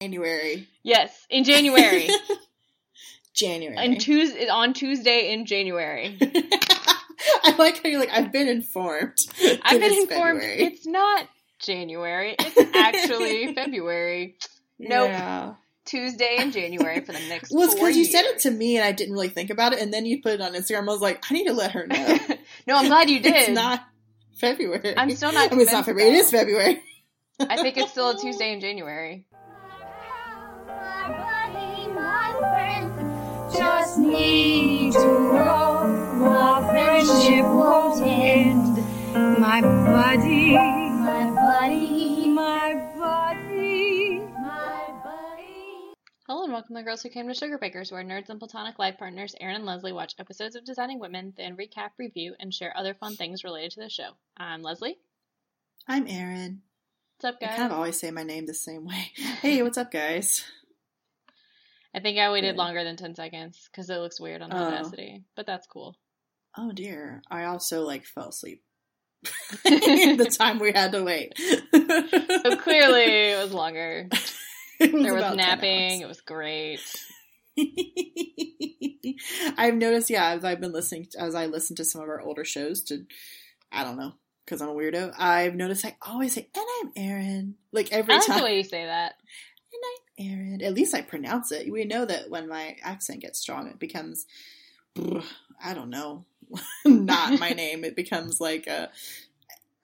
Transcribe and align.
January. 0.00 0.66
Yes, 0.82 1.26
in 1.28 1.44
January. 1.44 2.08
January. 3.34 3.76
on 3.76 3.96
Tuesday 3.96 4.48
on 4.48 4.72
Tuesday 4.72 5.32
in 5.32 5.44
January. 5.44 6.16
I 7.42 7.54
like 7.58 7.82
how 7.82 7.88
you're 7.88 8.00
like, 8.00 8.10
I've 8.10 8.32
been 8.32 8.48
informed. 8.48 9.18
I've 9.62 9.78
been 9.80 9.92
informed 9.92 10.40
February. 10.40 10.62
it's 10.62 10.86
not 10.86 11.28
January. 11.58 12.34
It's 12.38 12.74
actually 12.74 13.54
February. 13.54 14.36
Nope. 14.78 15.08
Yeah. 15.08 15.54
Tuesday 15.84 16.36
in 16.38 16.50
January 16.52 17.00
for 17.00 17.12
the 17.12 17.20
next 17.28 17.52
Well, 17.52 17.64
it's 17.64 17.74
because 17.74 17.96
you 17.96 18.04
said 18.04 18.24
it 18.24 18.38
to 18.40 18.50
me 18.50 18.76
and 18.76 18.84
I 18.84 18.92
didn't 18.92 19.12
really 19.12 19.28
think 19.28 19.50
about 19.50 19.72
it, 19.72 19.80
and 19.80 19.92
then 19.92 20.06
you 20.06 20.22
put 20.22 20.32
it 20.32 20.40
on 20.40 20.52
Instagram. 20.52 20.82
I 20.82 20.92
was 20.92 21.00
like, 21.00 21.24
I 21.30 21.34
need 21.34 21.46
to 21.46 21.52
let 21.52 21.72
her 21.72 21.86
know. 21.86 22.18
no, 22.66 22.76
I'm 22.76 22.86
glad 22.86 23.10
you 23.10 23.20
did. 23.20 23.34
It's 23.34 23.48
not 23.50 23.82
February. 24.36 24.94
I'm 24.96 25.10
still 25.10 25.32
not 25.32 25.52
I 25.52 25.54
mean, 25.54 25.62
it's 25.62 25.72
not 25.72 25.84
February. 25.84 26.10
It 26.10 26.16
is. 26.16 26.30
February. 26.30 26.80
I 27.40 27.56
think 27.56 27.76
it's 27.76 27.90
still 27.90 28.10
a 28.10 28.18
Tuesday 28.18 28.52
in 28.52 28.60
January. 28.60 29.26
Just 33.52 33.98
need 33.98 34.92
to 34.92 34.98
know 34.98 36.22
our 36.22 36.62
friendship 36.70 37.44
won't 37.44 38.06
end. 38.06 38.76
My 39.40 39.60
buddy, 39.60 40.54
my 40.54 41.30
buddy, 41.34 42.28
my 42.28 42.74
buddy, 42.96 44.20
my 44.20 44.94
buddy. 45.02 45.92
Hello 46.28 46.44
and 46.44 46.52
welcome 46.52 46.76
to 46.76 46.82
Girls 46.82 47.02
Who 47.02 47.08
Came 47.08 47.26
to 47.26 47.34
Sugar 47.34 47.58
Bakers, 47.58 47.90
where 47.90 48.04
nerds 48.04 48.28
and 48.28 48.38
platonic 48.38 48.78
life 48.78 48.96
partners 48.98 49.34
Erin 49.40 49.56
and 49.56 49.66
Leslie 49.66 49.92
watch 49.92 50.14
episodes 50.18 50.54
of 50.54 50.64
Designing 50.64 51.00
Women, 51.00 51.34
then 51.36 51.56
recap, 51.56 51.90
review, 51.98 52.34
and 52.38 52.54
share 52.54 52.76
other 52.76 52.94
fun 52.94 53.16
things 53.16 53.42
related 53.42 53.72
to 53.72 53.80
the 53.80 53.90
show. 53.90 54.10
I'm 54.36 54.62
Leslie. 54.62 54.98
I'm 55.88 56.06
Erin. 56.06 56.62
What's 57.18 57.34
up, 57.34 57.40
guys? 57.40 57.50
I 57.54 57.56
kind 57.56 57.72
of 57.72 57.76
always 57.76 57.98
say 57.98 58.10
my 58.10 58.22
name 58.22 58.46
the 58.46 58.54
same 58.54 58.86
way. 58.86 59.10
Hey, 59.42 59.62
what's 59.62 59.76
up, 59.76 59.90
guys? 59.90 60.44
I 61.94 62.00
think 62.00 62.18
I 62.18 62.30
waited 62.30 62.56
longer 62.56 62.84
than 62.84 62.96
10 62.96 63.14
seconds 63.16 63.68
because 63.70 63.90
it 63.90 63.96
looks 63.98 64.20
weird 64.20 64.42
on 64.42 64.52
Oh. 64.52 64.56
Audacity, 64.56 65.24
but 65.36 65.46
that's 65.46 65.66
cool. 65.66 65.96
Oh 66.56 66.72
dear, 66.72 67.22
I 67.30 67.44
also 67.44 67.82
like 67.82 68.04
fell 68.04 68.28
asleep. 68.30 68.62
the 69.64 70.34
time 70.36 70.58
we 70.58 70.72
had 70.72 70.92
to 70.92 71.02
wait. 71.02 71.32
So 71.38 72.56
clearly 72.56 73.04
it 73.32 73.42
was 73.42 73.52
longer. 73.52 74.08
It 74.80 74.94
was 74.94 75.02
There 75.02 75.12
was 75.14 75.36
napping. 75.36 76.00
It 76.00 76.08
was 76.08 76.22
great. 76.22 76.80
I've 79.58 79.74
noticed, 79.74 80.08
yeah, 80.08 80.30
as 80.30 80.42
I've 80.44 80.60
been 80.60 80.72
listening, 80.72 81.06
as 81.18 81.34
I 81.34 81.46
listen 81.46 81.76
to 81.76 81.84
some 81.84 82.00
of 82.00 82.08
our 82.08 82.20
older 82.20 82.44
shows, 82.46 82.82
to 82.84 83.04
I 83.70 83.84
don't 83.84 83.98
know, 83.98 84.12
because 84.44 84.62
I'm 84.62 84.70
a 84.70 84.74
weirdo. 84.74 85.12
I've 85.18 85.54
noticed 85.54 85.84
I 85.84 85.96
always 86.00 86.32
say, 86.32 86.48
"And 86.54 86.64
I'm 86.80 86.92
Erin," 86.96 87.54
like 87.72 87.92
every 87.92 88.14
I 88.14 88.18
like 88.18 88.26
time. 88.26 88.38
the 88.38 88.44
way 88.44 88.56
you 88.56 88.64
say 88.64 88.86
that. 88.86 89.14
At 90.62 90.74
least 90.74 90.94
I 90.94 91.00
pronounce 91.02 91.50
it. 91.52 91.70
We 91.72 91.84
know 91.84 92.04
that 92.04 92.28
when 92.30 92.48
my 92.48 92.76
accent 92.82 93.20
gets 93.20 93.38
strong, 93.38 93.68
it 93.68 93.78
becomes, 93.78 94.26
I 95.62 95.74
don't 95.74 95.90
know, 95.90 96.24
not 96.84 97.38
my 97.40 97.50
name. 97.56 97.84
It 97.84 97.96
becomes 97.96 98.40
like 98.40 98.66
a 98.66 98.90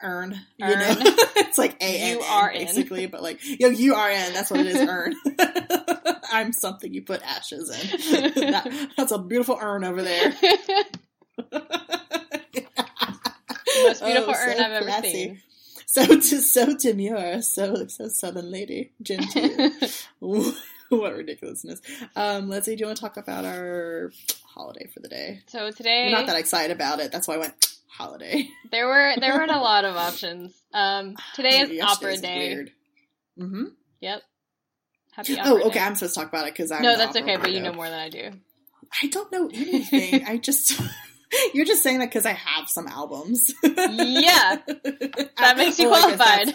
earn. 0.02 0.38
You 0.58 0.66
know, 0.66 0.72
Earn. 0.74 0.96
it's 1.36 1.56
like 1.58 1.76
a 1.82 2.18
basically, 2.52 3.06
but 3.06 3.22
like 3.22 3.40
yo, 3.42 3.68
U 3.68 3.94
R 3.94 4.08
N. 4.10 4.32
That's 4.34 4.50
what 4.50 4.60
it 4.60 4.66
is. 4.66 4.86
Earn. 4.88 5.14
I'm 6.32 6.52
something 6.52 6.92
you 6.92 7.02
put 7.02 7.22
ashes 7.22 7.70
in. 7.70 8.32
That- 8.50 8.90
that's 8.96 9.12
a 9.12 9.18
beautiful 9.18 9.58
urn 9.60 9.84
over 9.84 10.02
there. 10.02 10.34
Most 13.82 14.02
beautiful 14.04 14.30
Oh, 14.30 14.32
so 14.32 14.40
urn 14.40 14.60
I've 14.60 14.72
ever 14.72 14.86
classy. 14.86 15.12
seen. 15.12 15.42
So 15.88 16.04
to 16.04 16.20
so 16.40 16.76
demure, 16.76 17.40
so 17.42 17.86
so 17.86 18.08
southern 18.08 18.50
lady, 18.50 18.90
genteel. 19.00 19.70
what 20.88 21.16
ridiculousness. 21.16 21.80
Um, 22.16 22.48
Leslie, 22.48 22.74
do 22.74 22.80
you 22.80 22.86
want 22.86 22.96
to 22.98 23.00
talk 23.00 23.16
about 23.16 23.44
our 23.44 24.10
holiday 24.44 24.88
for 24.92 24.98
the 25.00 25.08
day? 25.08 25.42
so 25.46 25.70
today, 25.70 26.08
You're 26.08 26.18
not 26.18 26.26
that 26.26 26.36
excited 26.38 26.74
about 26.74 26.98
it. 26.98 27.12
That's 27.12 27.28
why 27.28 27.34
I 27.34 27.38
went 27.38 27.76
holiday. 27.88 28.48
there 28.72 28.86
were 28.88 29.14
there 29.20 29.34
weren't 29.34 29.52
a 29.52 29.60
lot 29.60 29.84
of 29.84 29.96
options. 29.96 30.52
Um, 30.75 31.16
today 31.34 31.60
is 31.60 31.80
Opera 31.80 32.16
Day. 32.16 32.66
Mm-hmm. 33.38 33.64
Yep. 34.00 34.22
Happy 35.12 35.38
Opera 35.38 35.52
Oh, 35.52 35.60
okay. 35.66 35.78
Day. 35.78 35.80
I'm 35.84 35.94
supposed 35.94 36.14
to 36.14 36.20
talk 36.20 36.28
about 36.28 36.48
it 36.48 36.54
because 36.54 36.72
I'm 36.72 36.82
no, 36.82 36.96
that's 36.96 37.16
okay, 37.16 37.36
but 37.36 37.52
you 37.52 37.60
know 37.60 37.72
more 37.72 37.88
than 37.88 37.98
I 37.98 38.08
do. 38.08 38.32
I 39.02 39.06
don't 39.06 39.30
know 39.30 39.48
anything. 39.54 40.25
I 40.26 40.36
just. 40.36 40.80
You're 41.54 41.66
just 41.66 41.82
saying 41.82 41.98
that 42.00 42.06
because 42.10 42.26
I 42.26 42.32
have 42.32 42.69
some 42.69 42.87
albums. 42.87 43.53
Yeah, 43.62 44.56
that 45.38 45.54
makes 45.56 45.78
you 45.78 45.91
Well, 45.91 46.03
qualified. 46.03 46.54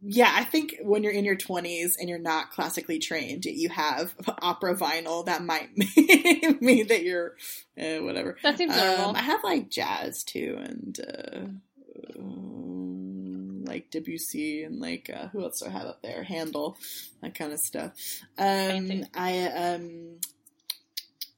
Yeah, 0.00 0.30
I 0.32 0.44
think 0.44 0.76
when 0.82 1.02
you're 1.02 1.12
in 1.12 1.24
your 1.24 1.34
20s 1.36 1.94
and 1.98 2.08
you're 2.08 2.20
not 2.20 2.50
classically 2.50 3.00
trained, 3.00 3.44
you 3.46 3.68
have 3.68 4.14
opera 4.40 4.76
vinyl. 4.76 5.26
That 5.26 5.42
might 5.42 5.76
mean 6.62 6.86
that 6.86 7.02
you're 7.02 7.34
uh, 7.76 8.02
whatever. 8.04 8.36
That 8.44 8.56
seems 8.58 8.76
Um, 8.76 8.78
normal. 8.86 9.16
I 9.16 9.22
have 9.22 9.42
like 9.42 9.70
jazz 9.70 10.22
too, 10.22 10.56
and 10.60 11.00
uh, 11.00 12.18
um, 12.18 13.64
like 13.64 13.90
Debussy 13.90 14.62
and 14.62 14.80
like 14.80 15.10
uh, 15.14 15.28
who 15.28 15.42
else 15.42 15.60
do 15.60 15.66
I 15.66 15.70
have 15.70 15.86
up 15.86 16.02
there? 16.02 16.22
Handel, 16.22 16.76
that 17.22 17.34
kind 17.34 17.52
of 17.52 17.58
stuff. 17.58 17.92
Um, 18.38 19.04
I 19.14 19.46
um, 19.48 20.20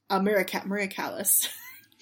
uh, 0.09 0.19
Maria, 0.21 0.45
Ca- 0.45 0.63
Maria 0.65 0.87
Callas. 0.87 1.47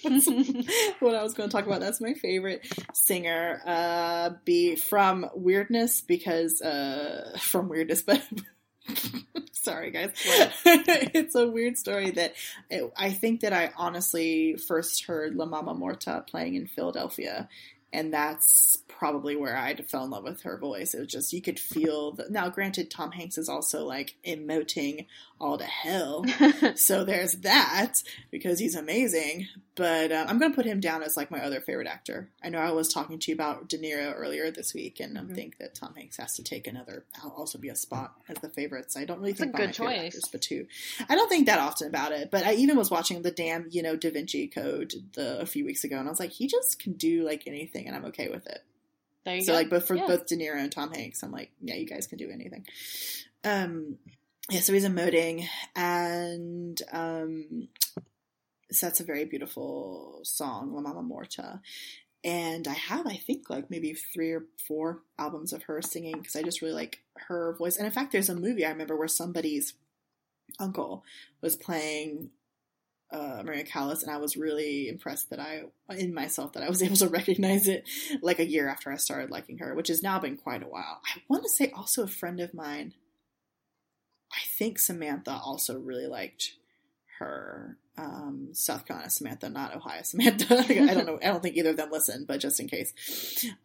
what 0.99 1.15
I 1.15 1.23
was 1.23 1.33
going 1.33 1.49
to 1.49 1.55
talk 1.55 1.65
about. 1.65 1.79
That's 1.79 2.01
my 2.01 2.13
favorite 2.13 2.65
singer. 2.93 3.61
Uh, 3.65 4.31
be 4.45 4.75
from 4.75 5.29
Weirdness 5.33 6.01
because 6.01 6.61
uh, 6.61 7.37
from 7.39 7.69
Weirdness, 7.69 8.01
but 8.05 8.23
sorry 9.51 9.91
guys, 9.91 10.11
it's 10.65 11.35
a 11.35 11.47
weird 11.47 11.77
story 11.77 12.11
that 12.11 12.33
it, 12.69 12.91
I 12.97 13.11
think 13.11 13.41
that 13.41 13.53
I 13.53 13.71
honestly 13.77 14.55
first 14.55 15.05
heard 15.05 15.35
La 15.35 15.45
Mamma 15.45 15.73
Morta 15.73 16.23
playing 16.27 16.55
in 16.55 16.67
Philadelphia. 16.67 17.49
And 17.91 18.13
that's 18.13 18.77
probably 18.99 19.33
where 19.37 19.55
I 19.57 19.73
fell 19.77 20.03
in 20.03 20.09
love 20.09 20.25
with 20.25 20.41
her 20.41 20.57
voice. 20.57 20.93
It 20.93 20.99
was 20.99 21.07
just 21.07 21.31
you 21.31 21.41
could 21.41 21.57
feel 21.59 22.11
the. 22.11 22.27
Now, 22.29 22.49
granted, 22.49 22.91
Tom 22.91 23.13
Hanks 23.13 23.37
is 23.37 23.47
also 23.47 23.85
like 23.85 24.17
emoting 24.27 25.07
all 25.39 25.57
to 25.57 25.63
hell, 25.63 26.25
so 26.75 27.05
there's 27.05 27.31
that 27.37 27.93
because 28.29 28.59
he's 28.59 28.75
amazing. 28.75 29.47
But 29.75 30.11
uh, 30.11 30.25
I'm 30.27 30.37
going 30.37 30.51
to 30.51 30.55
put 30.55 30.65
him 30.65 30.81
down 30.81 31.01
as 31.01 31.15
like 31.15 31.31
my 31.31 31.39
other 31.39 31.61
favorite 31.61 31.87
actor. 31.87 32.29
I 32.43 32.49
know 32.49 32.59
I 32.59 32.71
was 32.71 32.91
talking 32.93 33.17
to 33.19 33.31
you 33.31 33.35
about 33.35 33.69
De 33.69 33.77
Niro 33.77 34.13
earlier 34.13 34.51
this 34.51 34.73
week, 34.73 34.99
and 34.99 35.17
I 35.17 35.21
Mhm. 35.21 35.33
think 35.35 35.57
that 35.59 35.75
Tom 35.75 35.95
Hanks 35.95 36.17
has 36.17 36.33
to 36.35 36.43
take 36.43 36.67
another. 36.67 37.05
I'll 37.23 37.29
also 37.29 37.57
be 37.57 37.69
a 37.69 37.75
spot 37.77 38.15
as 38.27 38.35
the 38.41 38.49
favorites. 38.49 38.97
I 38.97 39.05
don't 39.05 39.19
really 39.19 39.31
That's 39.31 39.39
a 39.39 39.43
think 39.45 39.55
good 39.55 39.67
my 39.67 39.71
choice. 39.71 40.07
actors, 40.07 40.25
but 40.29 40.41
two. 40.41 40.67
I 41.07 41.15
don't 41.15 41.29
think 41.29 41.45
that 41.45 41.59
often 41.59 41.87
about 41.87 42.11
it. 42.11 42.29
But 42.29 42.43
I 42.45 42.55
even 42.55 42.75
was 42.77 42.91
watching 42.91 43.21
the 43.21 43.31
damn 43.31 43.67
you 43.71 43.81
know 43.81 43.95
Da 43.95 44.11
Vinci 44.11 44.47
Code 44.49 44.93
the, 45.13 45.39
a 45.39 45.45
few 45.45 45.63
weeks 45.63 45.85
ago, 45.85 45.97
and 45.97 46.07
I 46.09 46.11
was 46.11 46.19
like, 46.19 46.31
he 46.31 46.47
just 46.47 46.79
can 46.83 46.93
do 46.93 47.23
like 47.23 47.47
anything, 47.47 47.87
and 47.87 47.95
I'm 47.95 48.03
okay 48.05 48.27
with 48.27 48.45
it. 48.45 48.61
So 49.25 49.47
go. 49.47 49.53
like, 49.53 49.69
both 49.69 49.85
for 49.87 49.95
Yeah. 49.95 50.07
both 50.07 50.25
De 50.27 50.35
Niro 50.35 50.57
and 50.57 50.71
Tom 50.71 50.91
Hanks, 50.93 51.23
I'm 51.23 51.31
like, 51.31 51.51
yeah, 51.61 51.75
you 51.75 51.85
guys 51.85 52.07
can 52.07 52.17
do 52.17 52.29
anything. 52.31 52.65
Um, 53.43 53.97
yeah, 54.49 54.61
so 54.61 54.73
he's 54.73 54.85
emoting, 54.85 55.47
and 55.75 56.81
um, 56.91 57.67
so 58.71 58.85
that's 58.87 58.99
a 58.99 59.03
very 59.05 59.25
beautiful 59.25 60.21
song, 60.23 60.73
La 60.73 60.81
Mamma 60.81 61.03
Morta. 61.03 61.61
And 62.23 62.67
I 62.67 62.73
have, 62.73 63.07
I 63.07 63.15
think, 63.15 63.49
like 63.49 63.69
maybe 63.69 63.93
three 63.93 64.31
or 64.31 64.45
four 64.67 65.03
albums 65.17 65.53
of 65.53 65.63
her 65.63 65.81
singing 65.81 66.17
because 66.17 66.35
I 66.35 66.41
just 66.41 66.61
really 66.61 66.73
like 66.73 66.99
her 67.27 67.55
voice. 67.57 67.77
And 67.77 67.85
in 67.85 67.91
fact, 67.93 68.11
there's 68.11 68.27
a 68.29 68.35
movie 68.35 68.65
I 68.65 68.71
remember 68.71 68.97
where 68.97 69.07
somebody's 69.07 69.73
uncle 70.59 71.03
was 71.41 71.55
playing 71.55 72.31
uh, 73.11 73.41
Maria 73.43 73.63
Callas, 73.63 74.03
and 74.03 74.11
I 74.11 74.17
was 74.17 74.37
really 74.37 74.87
impressed 74.87 75.29
that 75.29 75.39
I, 75.39 75.63
in 75.95 76.13
myself, 76.13 76.53
that 76.53 76.63
I 76.63 76.69
was 76.69 76.83
able 76.83 76.95
to 76.97 77.07
recognize 77.07 77.67
it 77.67 77.87
like 78.21 78.39
a 78.39 78.49
year 78.49 78.67
after 78.67 78.91
I 78.91 78.97
started 78.97 79.31
liking 79.31 79.59
her, 79.59 79.73
which 79.75 79.87
has 79.87 80.03
now 80.03 80.19
been 80.19 80.37
quite 80.37 80.63
a 80.63 80.67
while. 80.67 81.01
I 81.05 81.21
want 81.27 81.43
to 81.43 81.49
say 81.49 81.71
also 81.75 82.03
a 82.03 82.07
friend 82.07 82.39
of 82.39 82.53
mine, 82.53 82.93
I 84.31 84.41
think 84.57 84.77
Samantha 84.77 85.31
also 85.31 85.79
really 85.79 86.07
liked 86.07 86.53
her. 87.19 87.77
Um, 87.97 88.49
South 88.53 88.85
Carolina 88.85 89.09
Samantha, 89.09 89.49
not 89.49 89.75
Ohio 89.75 90.03
Samantha. 90.03 90.59
I 90.69 90.93
don't 90.93 91.05
know. 91.05 91.19
I 91.21 91.27
don't 91.27 91.43
think 91.43 91.57
either 91.57 91.71
of 91.71 91.77
them 91.77 91.91
listen, 91.91 92.23
but 92.25 92.39
just 92.39 92.59
in 92.61 92.69
case. 92.69 92.93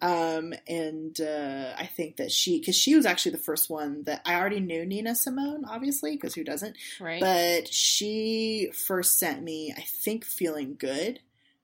Um, 0.03 0.53
and 0.67 1.19
uh, 1.21 1.73
I 1.79 1.87
think 1.87 2.17
that 2.17 2.33
she, 2.33 2.59
because 2.59 2.77
she 2.77 2.97
was 2.97 3.06
actually 3.06 3.33
the 3.33 3.39
first 3.39 3.71
one 3.71 4.03
that 4.05 4.23
I 4.27 4.35
already 4.35 4.59
knew 4.59 4.85
Nina 4.85 5.15
Simone, 5.15 5.65
obviously, 5.65 6.17
because 6.17 6.35
who 6.35 6.43
doesn't? 6.43 6.77
right? 7.01 7.21
But 7.21 7.73
she 7.73 8.71
first 8.75 9.21
sent 9.21 9.43
me, 9.43 9.73
I 9.77 9.83
think, 9.83 10.25
Feeling 10.25 10.75
Good 10.77 11.21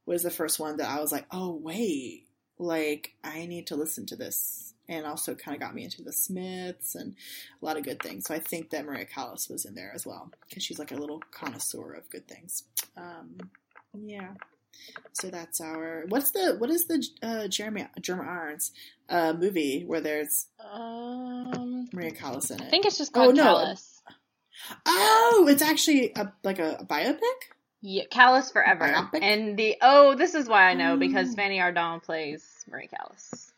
was 0.07 0.23
the 0.23 0.31
first 0.31 0.61
one 0.61 0.77
that 0.77 0.89
I 0.89 1.01
was 1.01 1.11
like, 1.11 1.27
oh, 1.33 1.53
wait, 1.61 2.29
like, 2.59 3.15
I 3.25 3.47
need 3.47 3.67
to 3.69 3.77
listen 3.77 4.07
to 4.07 4.17
this. 4.17 4.70
And 4.91 5.07
also 5.07 5.35
kind 5.37 5.55
of 5.55 5.61
got 5.61 5.75
me 5.75 5.85
into 5.85 6.03
the 6.03 6.13
Smiths 6.13 6.95
and 6.97 7.15
a 7.63 7.65
lot 7.65 7.77
of 7.79 7.85
good 7.85 8.03
things. 8.03 8.25
So 8.27 8.35
I 8.35 8.41
think 8.41 8.71
that 8.71 8.85
Maria 8.85 9.05
Callas 9.07 9.49
was 9.49 9.65
in 9.65 9.75
there 9.77 9.93
as 9.95 10.05
well 10.05 10.31
because 10.49 10.65
she's 10.65 10.79
like 10.81 10.91
a 10.91 10.97
little 10.97 11.23
connoisseur 11.31 11.93
of 11.93 12.11
good 12.11 12.27
things. 12.29 12.65
Um, 12.97 13.39
yeah. 13.97 14.31
So 15.13 15.29
that's 15.29 15.61
our 15.61 16.05
what's 16.09 16.33
the 16.33 16.57
what 16.59 16.71
is 16.71 16.87
the 16.87 17.07
uh, 17.23 17.47
Jeremy 17.49 17.87
Jeremy 18.01 18.29
Irons 18.29 18.73
uh, 19.09 19.33
movie 19.33 19.85
where 19.87 20.01
there's 20.01 20.47
um, 20.73 21.89
Maria 21.93 22.11
Callas 22.11 22.51
in 22.51 22.61
it? 22.61 22.67
I 22.67 22.71
think 22.71 22.87
it's 22.87 22.99
just 22.99 23.13
Oh, 23.15 23.21
called 23.25 23.37
no. 23.37 23.43
Callas. 23.45 24.03
Oh, 24.87 25.47
it's 25.49 25.63
actually 25.63 26.13
a, 26.17 26.33
like 26.45 26.59
a, 26.59 26.79
a 26.81 26.85
biopic. 26.85 27.21
Yeah, 27.83 28.05
Callas 28.11 28.51
Forever. 28.51 28.87
Biopic? 28.89 29.23
And 29.23 29.57
the 29.59 29.77
oh, 29.81 30.15
this 30.15 30.35
is 30.35 30.49
why 30.49 30.65
I 30.71 30.75
know 30.75 30.97
because 30.97 31.31
Oh. 31.31 31.37
Fanny 31.37 31.59
Ardant 31.59 32.03
plays 32.03 32.43
Marie 32.71 32.89
Callas. 32.89 33.50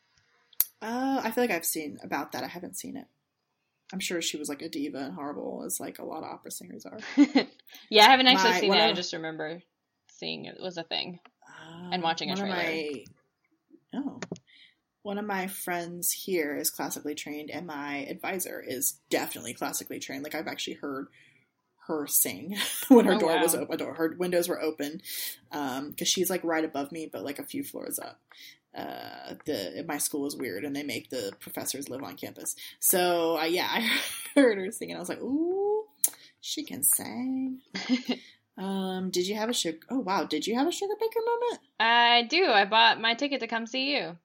Uh, 0.83 1.21
I 1.25 1.31
feel 1.31 1.45
like 1.45 1.51
I've 1.51 1.65
seen 1.65 1.99
about 2.03 2.33
that. 2.33 2.45
I 2.45 2.49
haven't 2.49 2.77
seen 2.77 2.97
it. 2.97 3.07
I'm 3.93 4.01
sure 4.01 4.21
she 4.23 4.37
was 4.39 4.49
like 4.49 4.63
a 4.63 4.69
diva 4.69 4.99
and 4.99 5.15
horrible, 5.15 5.63
as 5.67 5.79
like 5.79 5.99
a 5.99 6.05
lot 6.05 6.23
of 6.25 6.31
opera 6.31 6.51
singers 6.51 6.85
are. 6.87 6.99
yeah, 7.91 8.07
I 8.07 8.11
haven't 8.11 8.27
actually 8.27 8.51
My- 8.53 8.61
seen 8.61 8.73
it. 8.75 8.79
I 8.81 8.89
of- 8.89 8.97
just 8.97 9.13
remember 9.13 9.63
seeing 10.11 10.47
it 10.47 10.57
was 10.61 10.77
a 10.79 10.83
thing. 10.83 11.21
Um, 11.69 11.91
And 11.93 12.03
watching 12.03 12.31
a 12.31 12.37
trailer. 12.37 12.57
my- 12.57 13.05
oh, 13.95 14.21
one 15.03 15.19
of 15.19 15.27
my 15.27 15.47
friends 15.49 16.11
here 16.13 16.57
is 16.57 16.71
classically 16.71 17.15
trained, 17.15 17.51
and 17.51 17.67
my 17.67 17.99
advisor 18.09 18.61
is 18.67 18.99
definitely 19.11 19.53
classically 19.55 19.99
trained. 19.99 20.23
Like 20.25 20.35
I've 20.35 20.47
actually 20.49 20.75
heard 20.75 21.09
her 21.89 22.07
sing 22.07 22.57
when 22.89 23.05
her 23.07 23.15
Oh, 23.15 23.19
door 23.19 23.41
was 23.41 23.55
open. 23.55 23.79
Her 23.81 24.15
windows 24.19 24.49
were 24.49 24.63
open 24.63 25.03
because 25.51 26.09
she's 26.09 26.31
like 26.31 26.45
right 26.45 26.65
above 26.65 26.93
me, 26.93 27.11
but 27.13 27.25
like 27.25 27.39
a 27.39 27.45
few 27.45 27.63
floors 27.65 27.99
up. 27.99 28.21
Uh, 28.75 29.35
the 29.45 29.85
my 29.87 29.99
school 29.99 30.27
is 30.27 30.37
weird, 30.37 30.65
and 30.65 30.75
they 30.75 30.83
make 30.83 31.11
the 31.11 31.33
professors 31.41 31.89
live 31.89 32.03
on 32.03 32.17
campus. 32.17 32.57
So 32.79 33.39
uh, 33.39 33.45
yeah, 33.45 33.69
I 33.71 33.99
heard 34.35 34.59
her 34.59 34.71
singing. 34.71 34.97
I 34.97 35.01
was 35.01 35.09
like, 35.09 35.21
ooh, 35.21 35.85
she 36.41 36.65
can 36.65 36.83
sing. 36.83 37.61
Um, 38.59 39.11
did 39.11 39.27
you 39.27 39.35
have 39.37 39.49
a 39.49 39.55
sugar? 39.55 39.79
Oh 39.89 40.01
wow, 40.01 40.25
did 40.25 40.47
you 40.47 40.57
have 40.57 40.69
a 40.69 40.73
sugar 40.73 40.95
baker 41.01 41.21
moment? 41.25 41.61
I 41.81 42.23
do. 42.29 42.45
I 42.45 42.65
bought 42.65 43.01
my 43.01 43.15
ticket 43.15 43.41
to 43.41 43.47
come 43.47 43.67
see 43.67 43.95
you. 43.95 44.19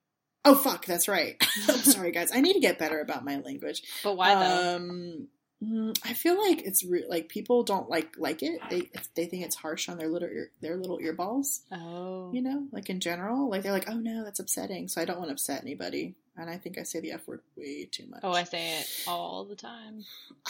Oh 0.44 0.56
fuck, 0.56 0.86
that's 0.86 1.08
right. 1.08 1.36
I'm 1.70 1.78
sorry, 1.80 2.12
guys. 2.12 2.32
I 2.34 2.42
need 2.42 2.54
to 2.54 2.60
get 2.60 2.78
better 2.78 3.00
about 3.00 3.26
my 3.26 3.38
language. 3.38 3.84
But 4.04 4.18
why 4.18 4.36
though? 4.36 4.76
Um, 4.76 5.28
mm, 5.64 5.98
I 6.04 6.14
feel 6.14 6.38
like 6.40 6.62
it's 6.64 6.84
re- 6.84 7.06
like 7.08 7.30
people 7.30 7.64
don't 7.64 7.90
like 7.90 8.16
like 8.18 8.44
it. 8.44 8.60
They 8.70 8.90
they 9.16 9.26
think 9.26 9.44
it's 9.46 9.56
harsh 9.56 9.90
on 9.90 9.98
their 9.98 10.08
little 10.10 10.28
ear, 10.30 10.52
their 10.62 10.76
little 10.78 11.00
earballs. 11.00 11.62
oh. 11.72 12.32
You 12.34 12.42
know, 12.42 12.68
like 12.72 12.90
in 12.90 13.00
general, 13.00 13.50
like 13.50 13.64
they're 13.64 13.72
like, 13.72 13.90
oh 13.90 13.98
no, 13.98 14.24
that's 14.24 14.40
upsetting. 14.40 14.88
So 14.88 15.02
I 15.02 15.06
don't 15.06 15.18
want 15.18 15.30
to 15.30 15.34
upset 15.34 15.62
anybody. 15.62 16.16
And 16.40 16.50
I 16.50 16.58
think 16.58 16.78
I 16.78 16.84
say 16.84 17.00
the 17.00 17.14
f 17.14 17.28
word 17.28 17.42
way 17.56 17.86
too 17.92 18.06
much. 18.08 18.20
Oh, 18.24 18.32
I 18.32 18.44
say 18.44 18.80
it 18.80 18.88
all 19.08 19.46
the 19.46 19.56
time. 19.56 20.04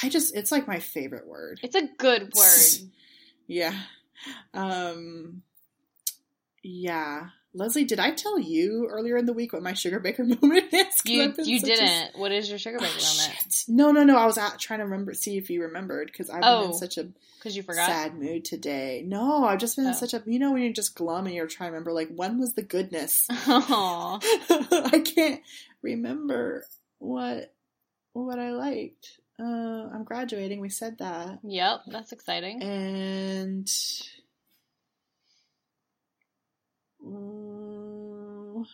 I 0.03 0.09
just 0.09 0.35
it's 0.35 0.51
like 0.51 0.67
my 0.67 0.79
favorite 0.79 1.25
word. 1.27 1.59
It's 1.63 1.75
a 1.75 1.87
good 1.97 2.33
word. 2.35 2.89
Yeah. 3.47 3.73
Um. 4.53 5.43
Yeah. 6.63 7.29
Leslie, 7.53 7.85
did 7.85 7.99
I 7.99 8.11
tell 8.11 8.37
you 8.37 8.87
earlier 8.91 9.17
in 9.17 9.25
the 9.25 9.33
week 9.33 9.53
what 9.53 9.63
my 9.63 9.73
sugar 9.73 9.99
baker 9.99 10.23
moment 10.41 10.73
is? 10.73 10.87
You 11.05 11.33
you 11.43 11.59
didn't. 11.61 12.17
What 12.17 12.31
is 12.31 12.49
your 12.49 12.59
sugar 12.59 12.77
baker 12.79 12.91
Oh, 12.99 13.17
moment? 13.17 13.36
No, 13.67 13.91
no, 13.91 14.03
no. 14.03 14.17
I 14.17 14.25
was 14.25 14.37
out 14.37 14.59
trying 14.59 14.79
to 14.79 14.85
remember, 14.85 15.13
see 15.13 15.37
if 15.37 15.49
you 15.49 15.61
remembered, 15.63 16.07
because 16.07 16.29
I've 16.29 16.41
been 16.41 16.51
Oh. 16.51 16.65
in 16.67 16.73
such 16.73 16.97
a 16.97 17.09
Because 17.37 17.55
you 17.57 17.63
forgot. 17.63 17.87
sad 17.87 18.15
mood 18.17 18.45
today. 18.45 19.03
No, 19.05 19.45
I've 19.45 19.59
just 19.59 19.75
been 19.75 19.85
in 19.85 19.91
Oh. 19.91 19.95
such 19.95 20.13
a, 20.13 20.23
you 20.25 20.39
know, 20.39 20.53
when 20.53 20.61
you're 20.63 20.71
just 20.73 20.95
glum 20.95 21.25
and 21.27 21.35
you're 21.35 21.47
trying 21.47 21.69
to 21.69 21.73
remember, 21.73 21.91
like, 21.91 22.09
when 22.15 22.39
was 22.39 22.53
the 22.53 22.61
goodness? 22.63 23.27
I 23.29 25.03
can't 25.05 25.41
remember 25.81 26.65
what 26.99 27.53
what 28.13 28.39
I 28.39 28.51
liked. 28.51 29.19
Uh, 29.39 29.43
I'm 29.93 30.03
graduating. 30.03 30.59
We 30.59 30.69
said 30.69 30.97
that, 30.97 31.39
Yep, 31.43 31.81
that's 31.87 32.11
exciting. 32.11 32.61
and 32.63 33.69
Ooh, 37.03 38.65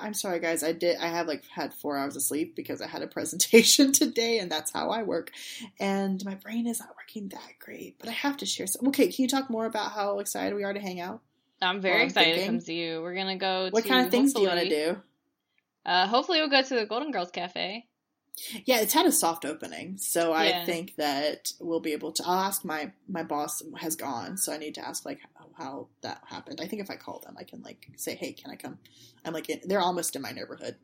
I'm 0.00 0.14
sorry, 0.14 0.40
guys. 0.40 0.62
I 0.62 0.72
did. 0.72 0.96
I 0.98 1.08
have 1.08 1.26
like 1.26 1.44
had 1.46 1.74
four 1.74 1.96
hours 1.96 2.16
of 2.16 2.22
sleep 2.22 2.54
because 2.54 2.80
I 2.80 2.86
had 2.86 3.02
a 3.02 3.06
presentation 3.08 3.92
today, 3.92 4.38
and 4.38 4.50
that's 4.50 4.72
how 4.72 4.90
I 4.90 5.02
work. 5.02 5.30
And 5.78 6.24
my 6.24 6.34
brain 6.34 6.66
is 6.66 6.80
not 6.80 6.94
working 6.96 7.28
that 7.28 7.52
great. 7.58 7.98
But 7.98 8.08
I 8.08 8.12
have 8.12 8.36
to 8.38 8.46
share 8.46 8.66
some. 8.66 8.88
Okay, 8.88 9.08
can 9.08 9.22
you 9.22 9.28
talk 9.28 9.50
more 9.50 9.66
about 9.66 9.92
how 9.92 10.18
excited 10.18 10.54
we 10.54 10.64
are 10.64 10.72
to 10.72 10.80
hang 10.80 11.00
out? 11.00 11.20
I'm 11.60 11.80
very 11.80 12.00
I'm 12.00 12.06
excited 12.06 12.40
to 12.40 12.46
come 12.46 12.60
see 12.60 12.80
you. 12.80 13.00
We're 13.02 13.14
gonna 13.14 13.36
go. 13.36 13.68
What 13.70 13.84
to, 13.84 13.88
kind 13.88 14.04
of 14.04 14.10
things 14.10 14.34
do 14.34 14.42
you 14.42 14.48
want 14.48 14.60
to 14.60 14.68
do? 14.68 15.02
Uh, 15.84 16.06
hopefully, 16.06 16.40
we'll 16.40 16.50
go 16.50 16.62
to 16.62 16.74
the 16.74 16.86
Golden 16.86 17.10
Girls 17.10 17.30
Cafe. 17.30 17.86
Yeah, 18.64 18.80
it's 18.80 18.94
had 18.94 19.06
a 19.06 19.12
soft 19.12 19.44
opening, 19.44 19.98
so 19.98 20.32
I 20.32 20.64
think 20.64 20.96
that 20.96 21.52
we'll 21.60 21.80
be 21.80 21.92
able 21.92 22.12
to. 22.12 22.22
I'll 22.26 22.40
ask 22.40 22.64
my 22.64 22.92
my 23.06 23.22
boss 23.22 23.62
has 23.76 23.94
gone, 23.94 24.38
so 24.38 24.52
I 24.52 24.56
need 24.56 24.74
to 24.76 24.86
ask 24.86 25.04
like 25.04 25.20
how, 25.34 25.46
how 25.56 25.88
that 26.00 26.22
happened. 26.26 26.60
I 26.62 26.66
think 26.66 26.80
if 26.82 26.90
I 26.90 26.96
call 26.96 27.20
them, 27.20 27.36
I 27.38 27.44
can 27.44 27.62
like 27.62 27.86
say, 27.96 28.14
"Hey, 28.14 28.32
can 28.32 28.50
I 28.50 28.56
come?" 28.56 28.78
I'm 29.24 29.34
like, 29.34 29.50
in, 29.50 29.60
they're 29.64 29.80
almost 29.80 30.16
in 30.16 30.22
my 30.22 30.32
neighborhood. 30.32 30.76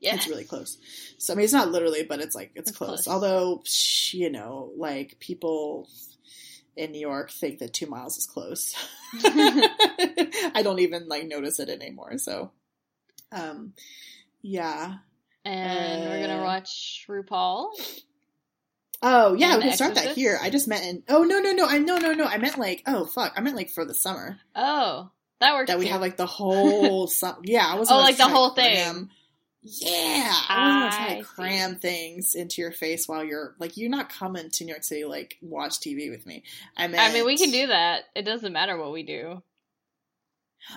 Yeah, 0.00 0.14
It's 0.14 0.26
really 0.28 0.44
close. 0.44 0.78
So 1.18 1.32
I 1.32 1.36
mean, 1.36 1.44
it's 1.44 1.52
not 1.52 1.70
literally, 1.70 2.02
but 2.02 2.20
it's 2.20 2.34
like 2.34 2.52
it's, 2.54 2.70
It's 2.70 2.78
close. 2.78 3.04
close. 3.04 3.08
Although 3.08 3.62
you 4.12 4.30
know, 4.30 4.72
like 4.76 5.18
people 5.20 5.88
in 6.76 6.92
New 6.92 7.00
York 7.00 7.30
think 7.30 7.58
that 7.58 7.72
two 7.72 7.86
miles 7.86 8.16
is 8.16 8.26
close. 8.26 8.74
I 9.22 10.60
don't 10.64 10.80
even 10.80 11.06
like 11.08 11.26
notice 11.26 11.60
it 11.60 11.68
anymore. 11.68 12.18
So, 12.18 12.50
um, 13.30 13.74
yeah. 14.42 14.96
And 15.44 16.04
we're 16.10 16.20
gonna 16.26 16.40
Uh, 16.40 16.44
watch 16.44 17.04
RuPaul. 17.08 17.70
Oh 19.02 19.34
yeah, 19.34 19.56
we 19.56 19.62
can 19.62 19.72
start 19.72 19.94
that 19.94 20.14
here. 20.14 20.38
I 20.42 20.50
just 20.50 20.68
meant 20.68 20.84
in. 20.84 21.02
Oh 21.08 21.22
no 21.24 21.40
no 21.40 21.52
no! 21.52 21.66
I 21.66 21.78
no 21.78 21.96
no 21.98 22.12
no! 22.12 22.24
I 22.24 22.36
meant 22.38 22.58
like 22.58 22.82
oh 22.86 23.06
fuck! 23.06 23.32
I 23.36 23.40
meant 23.40 23.56
like 23.56 23.70
for 23.70 23.84
the 23.86 23.94
summer 23.94 24.38
Oh, 24.54 25.10
that 25.40 25.54
works. 25.54 25.68
that 25.68 25.78
we 25.78 25.86
too. 25.86 25.92
have 25.92 26.00
like 26.02 26.16
the 26.18 26.26
whole 26.26 27.06
sum. 27.08 27.36
Yeah, 27.44 27.66
I 27.66 27.76
wasn't. 27.78 27.98
Oh, 27.98 28.02
like 28.02 28.18
the 28.18 28.28
whole 28.28 28.50
thing. 28.50 28.74
cram- 28.76 29.10
Yeah, 29.62 30.32
I 30.48 30.84
wasn't 30.84 30.92
gonna 30.92 31.06
try 31.06 31.18
to 31.18 31.24
cram 31.24 31.76
things 31.76 32.34
into 32.34 32.60
your 32.60 32.72
face 32.72 33.08
while 33.08 33.24
you're 33.24 33.54
like 33.58 33.78
you're 33.78 33.88
not 33.90 34.10
coming 34.10 34.50
to 34.50 34.64
New 34.64 34.70
York 34.72 34.84
City 34.84 35.04
like 35.06 35.38
watch 35.40 35.80
TV 35.80 36.10
with 36.10 36.26
me. 36.26 36.42
I 36.76 36.86
mean, 36.88 37.00
I 37.00 37.10
mean, 37.12 37.24
we 37.24 37.38
can 37.38 37.50
do 37.50 37.68
that. 37.68 38.02
It 38.14 38.22
doesn't 38.26 38.52
matter 38.52 38.76
what 38.76 38.92
we 38.92 39.02
do. 39.02 39.42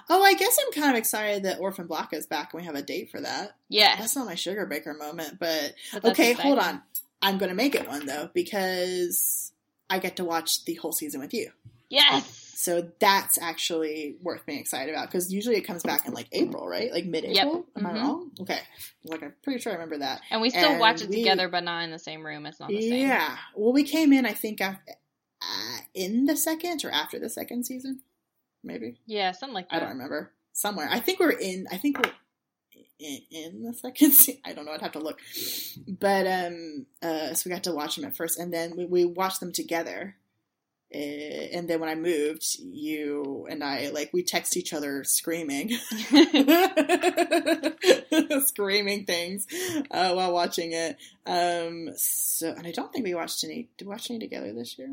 Oh, 0.10 0.24
I 0.24 0.34
guess 0.34 0.58
I'm 0.66 0.72
kind 0.74 0.92
of 0.92 0.98
excited 0.98 1.44
that 1.44 1.60
Orphan 1.60 1.88
Black 1.88 2.14
is 2.14 2.26
back 2.26 2.54
and 2.54 2.62
we 2.62 2.66
have 2.66 2.76
a 2.76 2.82
date 2.82 3.12
for 3.12 3.22
that. 3.22 3.56
Yeah. 3.70 3.96
That's 3.98 4.16
not 4.16 4.26
my 4.26 4.36
sugar 4.36 4.66
baker 4.66 4.94
moment, 4.94 5.40
but 5.40 5.74
but 5.94 6.06
okay, 6.12 6.34
hold 6.34 6.60
on. 6.60 6.82
I'm 7.22 7.38
going 7.38 7.50
to 7.50 7.56
make 7.56 7.76
it 7.76 7.88
one 7.88 8.06
though 8.06 8.30
because 8.34 9.52
I 9.90 10.00
get 10.00 10.18
to 10.18 10.26
watch 10.26 10.66
the 10.66 10.76
whole 10.76 10.94
season 10.94 11.20
with 11.22 11.34
you. 11.34 11.52
Yes. 11.90 12.40
So 12.56 12.90
that's 13.00 13.38
actually 13.38 14.16
worth 14.22 14.46
being 14.46 14.60
excited 14.60 14.96
about 14.96 15.10
because 15.12 15.32
usually 15.34 15.58
it 15.58 15.62
comes 15.68 15.84
back 15.84 16.08
in 16.08 16.14
like 16.14 16.28
April, 16.32 16.66
right? 16.68 16.92
Like 16.92 17.06
mid-April. 17.06 17.66
Am 17.76 17.86
I 17.86 17.90
Mhm. 17.92 17.96
wrong? 18.02 18.32
Okay. 18.42 18.60
Like 19.04 19.22
I'm 19.22 19.34
pretty 19.44 19.60
sure 19.60 19.74
I 19.74 19.76
remember 19.76 19.98
that. 20.00 20.22
And 20.32 20.42
we 20.42 20.50
still 20.50 20.72
And 20.72 20.80
watch 20.80 21.02
it 21.02 21.10
we- 21.10 21.18
together, 21.18 21.50
but 21.50 21.64
not 21.66 21.84
in 21.84 21.92
the 21.92 22.00
same 22.00 22.26
room. 22.26 22.46
It's 22.46 22.60
not 22.62 22.70
the 22.70 22.82
same. 22.82 23.02
Yeah. 23.08 23.38
Well, 23.56 23.74
we 23.74 23.84
came 23.84 24.14
in, 24.14 24.26
I 24.26 24.32
think, 24.32 24.62
after, 24.62 24.94
uh, 25.42 25.78
in 25.94 26.26
the 26.26 26.38
second 26.38 26.86
or 26.86 26.90
after 26.92 27.20
the 27.20 27.30
second 27.30 27.66
season, 27.66 28.02
maybe. 28.64 29.00
Yeah, 29.06 29.32
something 29.32 29.54
like 29.54 29.70
that. 29.70 29.78
I 29.78 29.80
don't 29.80 29.90
remember. 29.90 30.32
Somewhere. 30.54 30.88
I 30.90 31.00
think 31.00 31.20
we're 31.20 31.32
in. 31.32 31.68
I 31.72 31.78
think 31.78 31.98
we're 31.98 32.12
in, 33.00 33.20
in 33.32 33.64
the 33.64 33.74
second 33.74 34.12
season. 34.12 34.42
I 34.46 34.54
don't 34.54 34.66
know. 34.66 34.72
I'd 34.72 34.82
have 34.82 34.94
to 34.94 35.00
look. 35.00 35.20
But 35.88 36.28
um, 36.28 36.86
uh, 37.02 37.34
so 37.34 37.50
we 37.50 37.54
got 37.54 37.64
to 37.66 37.74
watch 37.74 37.96
them 37.96 38.06
at 38.06 38.16
first, 38.16 38.40
and 38.40 38.54
then 38.54 38.76
we, 38.76 38.86
we 38.86 39.06
watched 39.06 39.40
them 39.40 39.52
together. 39.52 40.16
Uh, 40.94 40.98
and 40.98 41.68
then 41.68 41.80
when 41.80 41.90
I 41.90 41.96
moved, 41.96 42.46
you 42.60 43.48
and 43.50 43.64
I 43.64 43.90
like 43.90 44.12
we 44.14 44.22
text 44.22 44.56
each 44.56 44.74
other 44.74 45.04
screaming, 45.04 45.70
screaming 48.46 49.06
things 49.06 49.48
uh, 49.90 50.14
while 50.14 50.32
watching 50.32 50.74
it. 50.74 50.98
Um, 51.26 51.90
so 51.96 52.52
and 52.52 52.68
I 52.68 52.72
don't 52.72 52.94
think 52.94 53.06
we 53.06 53.16
watched 53.16 53.44
any. 53.44 53.70
Did 53.78 53.88
we 53.88 53.92
watch 53.92 54.12
any 54.12 54.20
together 54.20 54.54
this 54.54 54.78
year? 54.78 54.90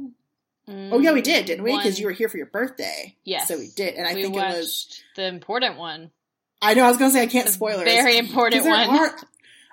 Oh 0.71 0.99
yeah, 1.01 1.13
we 1.13 1.23
did, 1.23 1.47
didn't 1.47 1.65
we? 1.65 1.77
Because 1.77 1.99
you 1.99 2.07
were 2.07 2.13
here 2.13 2.29
for 2.29 2.37
your 2.37 2.47
birthday. 2.47 3.17
Yes. 3.25 3.49
So 3.49 3.59
we 3.59 3.69
did, 3.75 3.95
and 3.95 4.07
I 4.07 4.15
we 4.15 4.23
think 4.23 4.37
it 4.37 4.39
was. 4.39 5.03
the 5.17 5.27
important 5.27 5.77
one. 5.79 6.11
I 6.63 6.75
know. 6.75 6.85
I 6.85 6.89
was 6.89 6.99
gonna 6.99 7.11
say 7.11 7.23
I 7.23 7.27
can't 7.27 7.49
spoil 7.49 7.81
it. 7.81 7.85
Very 7.85 8.19
important 8.19 8.65
one. 8.65 9.11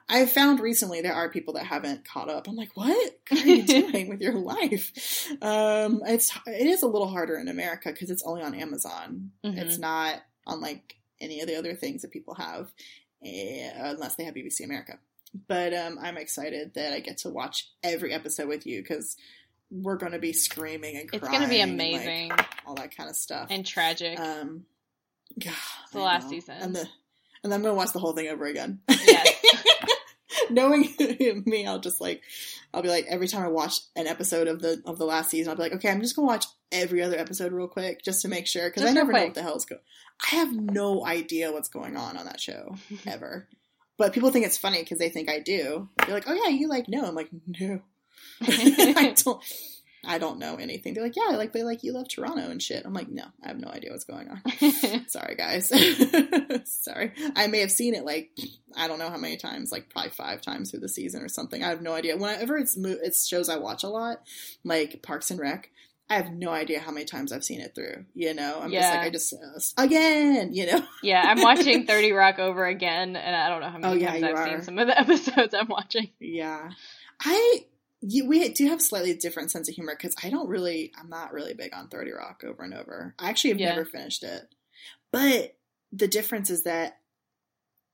I 0.10 0.26
found 0.26 0.62
recently 0.62 1.02
there 1.02 1.14
are 1.14 1.30
people 1.30 1.56
that 1.56 1.66
haven't 1.66 2.08
caught 2.08 2.30
up. 2.30 2.48
I'm 2.48 2.56
like, 2.56 2.76
what 2.78 3.12
are 3.30 3.36
you 3.36 3.64
doing 3.66 4.08
with 4.08 4.22
your 4.22 4.36
life? 4.36 5.28
Um, 5.42 6.02
it's 6.08 6.32
it 6.46 6.66
is 6.68 6.82
a 6.82 6.88
little 6.88 7.10
harder 7.10 7.38
in 7.38 7.50
America 7.50 7.92
because 7.92 8.10
it's 8.10 8.24
only 8.24 8.42
on 8.42 8.54
Amazon. 8.56 9.32
Mhm. 9.46 9.58
It's 9.58 9.78
not 9.78 10.22
on 10.46 10.62
like 10.62 10.96
any 11.20 11.42
of 11.42 11.48
the 11.48 11.58
other 11.58 11.74
things 11.76 12.04
that 12.04 12.12
people 12.12 12.36
have, 12.36 12.72
eh, 13.26 13.70
unless 13.76 14.16
they 14.16 14.24
have 14.24 14.34
BBC 14.36 14.64
America. 14.64 14.98
But 15.48 15.74
um, 15.74 16.00
I'm 16.02 16.18
excited 16.18 16.74
that 16.76 16.94
I 16.94 17.02
get 17.02 17.18
to 17.20 17.30
watch 17.30 17.70
every 17.84 18.14
episode 18.14 18.48
with 18.48 18.66
you 18.66 18.82
because 18.82 19.18
we're 19.70 19.98
going 19.98 20.14
to 20.14 20.20
be 20.20 20.34
screaming 20.34 20.98
and 20.98 21.10
crying. 21.10 21.22
It's 21.24 21.32
gonna 21.32 21.48
be 21.50 21.60
and, 21.62 21.78
like, 21.78 21.88
amazing 21.90 22.32
all 22.66 22.76
that 22.76 22.96
kind 22.96 23.10
of 23.10 23.16
stuff. 23.16 23.48
and 23.50 23.66
tragic. 23.66 24.20
Um, 24.20 24.66
God, 25.40 25.54
the 25.94 26.00
I 26.00 26.04
last 26.04 26.24
know. 26.26 26.30
season. 26.32 26.56
and 26.60 26.76
the 26.76 26.88
and 27.44 27.54
I'm 27.54 27.62
gonna 27.62 27.74
watch 27.76 27.92
the 27.94 28.00
whole 28.00 28.14
thing 28.14 28.28
over 28.30 28.46
again. 28.46 28.80
Yes. 28.90 29.36
Knowing 30.50 30.88
me, 31.46 31.66
I'll 31.68 31.80
just 31.80 32.00
like 32.00 32.22
I'll 32.74 32.82
be 32.82 32.90
like 32.90 33.06
every 33.10 33.28
time 33.28 33.44
I 33.44 33.48
watch 33.50 33.80
an 33.96 34.08
episode 34.08 34.48
of 34.48 34.62
the 34.62 34.82
of 34.86 34.98
the 34.98 35.06
last 35.06 35.30
season, 35.30 35.50
I'll 35.50 35.56
be 35.58 35.64
like, 35.64 35.74
okay, 35.74 35.90
I'm 35.90 36.02
just 36.02 36.16
gonna 36.16 36.28
watch 36.28 36.46
every 36.72 37.02
other 37.04 37.18
episode 37.18 37.52
real 37.52 37.68
quick 37.68 38.04
just 38.04 38.22
to 38.22 38.28
make 38.28 38.48
sure 38.48 38.70
because 38.70 38.84
I 38.84 38.92
never 38.92 39.12
know 39.12 39.26
what 39.26 39.34
the 39.34 39.42
hell's 39.42 39.66
going. 39.66 39.82
I 40.32 40.36
have 40.38 40.54
no 40.54 41.06
idea 41.06 41.52
what's 41.52 41.70
going 41.70 41.96
on 41.98 42.18
on 42.18 42.26
that 42.26 42.40
show 42.40 42.76
ever. 43.06 43.48
but 43.98 44.14
people 44.14 44.32
think 44.32 44.46
it's 44.46 44.58
funny 44.58 44.80
because 44.82 44.98
they 45.00 45.10
think 45.10 45.30
I 45.30 45.40
do. 45.40 45.90
They're 45.98 46.16
like, 46.16 46.26
"Oh 46.28 46.34
yeah, 46.34 46.50
you 46.50 46.68
like 46.70 46.88
no?" 46.88 47.06
I'm 47.06 47.16
like, 47.16 47.30
"No, 47.60 47.82
I 48.42 49.14
don't." 49.24 49.44
I 50.10 50.20
don't 50.20 50.40
know 50.40 50.56
anything. 50.56 50.94
They're 50.94 51.04
like, 51.04 51.18
yeah, 51.18 51.36
like 51.36 51.52
they 51.52 51.64
like 51.64 51.84
you 51.84 51.92
love 51.92 52.08
Toronto 52.08 52.50
and 52.50 52.64
shit. 52.64 52.86
I'm 52.86 52.94
like, 52.94 53.10
no, 53.10 53.26
I 53.44 53.50
have 53.50 53.60
no 53.60 53.68
idea 53.68 53.92
what's 53.92 54.06
going 54.06 54.30
on. 54.30 54.42
Sorry, 55.10 55.36
guys. 55.36 55.68
Sorry, 56.66 57.12
I 57.36 57.48
may 57.48 57.60
have 57.60 57.72
seen 57.72 57.94
it 57.94 58.06
like 58.06 58.30
I 58.78 58.88
don't 58.88 59.00
know 59.00 59.10
how 59.10 59.18
many 59.18 59.36
times, 59.36 59.70
like 59.70 59.90
probably 59.90 60.12
five 60.12 60.42
times 60.42 60.72
through 60.72 60.80
the 60.82 60.88
season 60.88 61.24
or 61.24 61.28
something. 61.28 61.62
I 61.62 61.70
have 61.70 61.82
no 61.82 61.92
idea. 61.94 62.16
Whenever 62.16 62.58
it's 62.58 62.78
mo- 62.78 62.96
it's 63.04 63.28
shows 63.28 63.50
I 63.50 63.58
watch 63.58 63.84
a 63.84 63.90
lot, 63.90 64.22
like 64.64 65.02
Parks 65.02 65.30
and 65.30 65.40
Rec. 65.42 65.72
I 66.10 66.16
have 66.16 66.32
no 66.32 66.52
idea 66.52 66.80
how 66.80 66.92
many 66.92 67.04
times 67.06 67.34
I've 67.34 67.44
seen 67.44 67.60
it 67.60 67.76
through. 67.76 68.06
You 68.14 68.34
know, 68.34 68.60
I'm 68.62 68.72
just 68.72 68.90
like 68.90 69.02
I 69.02 69.10
just 69.10 69.34
uh, 69.34 69.84
again. 69.84 70.54
You 70.54 70.68
know, 70.72 70.86
yeah, 71.04 71.22
I'm 71.26 71.42
watching 71.42 71.86
30 71.86 72.14
Rock 72.14 72.40
over 72.40 72.66
again, 72.66 73.18
and 73.18 73.36
I 73.36 73.50
don't 73.50 73.60
know 73.60 73.70
how 73.70 73.78
many 73.78 73.94
Oh, 73.94 73.98
yeah, 73.98 74.12
times 74.14 74.24
I've 74.24 74.36
are. 74.36 74.48
seen 74.48 74.62
some 74.62 74.80
of 74.80 74.88
the 74.88 74.98
episodes 74.98 75.54
I'm 75.54 75.68
watching. 75.68 76.10
Yeah, 76.22 76.70
I 77.20 77.66
you, 78.02 78.28
we 78.28 78.50
do 78.50 78.68
have 78.68 78.82
slightly 78.82 79.14
different 79.16 79.52
sense 79.52 79.68
of 79.70 79.76
humor 79.76 79.96
because 79.98 80.16
I 80.24 80.30
don't 80.30 80.48
really, 80.50 80.92
I'm 81.00 81.10
not 81.10 81.34
really 81.34 81.54
big 81.54 81.74
on 81.74 81.88
Thirty 81.90 82.12
Rock 82.12 82.44
over 82.46 82.64
and 82.64 82.74
over. 82.74 83.16
I 83.20 83.30
actually 83.30 83.52
have 83.52 83.60
Yeah. 83.60 83.70
never 83.70 83.86
finished 83.86 84.24
it, 84.24 84.44
but 85.12 85.56
the 85.92 86.08
difference 86.08 86.50
is 86.50 86.64
that 86.64 87.00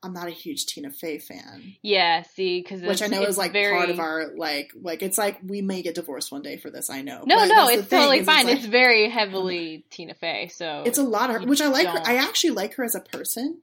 I'm 0.06 0.12
not 0.12 0.28
a 0.28 0.32
huge 0.32 0.66
Tina 0.66 0.92
Fey 0.92 1.18
fan, 1.18 1.76
Yeah, 1.82 2.24
see, 2.24 2.60
because 2.60 2.82
which 2.82 3.02
I 3.02 3.08
know 3.08 3.22
is 3.24 3.38
like 3.38 3.54
very... 3.54 3.74
part 3.78 3.90
of 3.90 4.00
our 4.02 4.36
like 4.36 4.72
like 4.76 5.02
it's 5.02 5.18
like 5.18 5.40
we 5.42 5.62
may 5.62 5.82
get 5.82 5.96
divorced 5.96 6.30
one 6.30 6.42
day 6.42 6.58
for 6.58 6.70
this. 6.70 6.90
I 6.90 7.02
know. 7.04 7.24
No, 7.26 7.38
But 7.38 7.46
no, 7.46 7.70
it's 7.70 7.88
thing, 7.88 8.00
totally 8.00 8.24
fine. 8.24 8.46
like- 8.48 8.58
It's 8.58 8.66
very 8.66 9.10
heavily 9.10 9.86
Tina 9.90 10.14
Fey, 10.14 10.50
so 10.54 10.84
it's 10.86 10.98
a 10.98 11.04
lot 11.04 11.30
of 11.30 11.42
her, 11.42 11.48
which 11.48 11.62
I 11.62 11.68
like. 11.70 11.88
Her, 11.88 12.02
I 12.04 12.16
actually 12.18 12.50
like 12.50 12.74
her 12.74 12.84
as 12.84 12.96
a 12.96 13.00
person 13.00 13.62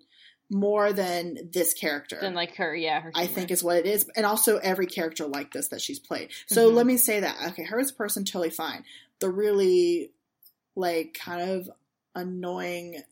more 0.51 0.93
than 0.93 1.49
this 1.53 1.73
character. 1.73 2.19
than 2.21 2.35
like 2.35 2.57
her. 2.57 2.75
Yeah, 2.75 3.01
her. 3.01 3.13
I 3.15 3.27
think 3.27 3.51
is 3.51 3.63
what 3.63 3.77
it 3.77 3.87
is, 3.87 4.09
and 4.17 4.27
also 4.27 4.59
every 4.59 4.87
character 4.87 5.27
like 5.27 5.53
this 5.53 5.69
that 5.69 5.81
she's 5.81 5.99
played. 6.01 6.31
So 6.47 6.71
Mhm. 6.71 6.75
let 6.75 6.87
me 6.87 6.97
say 6.97 7.21
that 7.21 7.37
okay, 7.53 7.63
her 7.65 7.79
as 7.79 7.91
a 7.91 7.95
person 7.95 8.25
totally 8.25 8.51
fine. 8.51 8.85
The 9.21 9.31
really 9.31 10.11
like 10.77 11.15
kind 11.15 11.51
of 11.51 11.71
annoying 12.15 13.03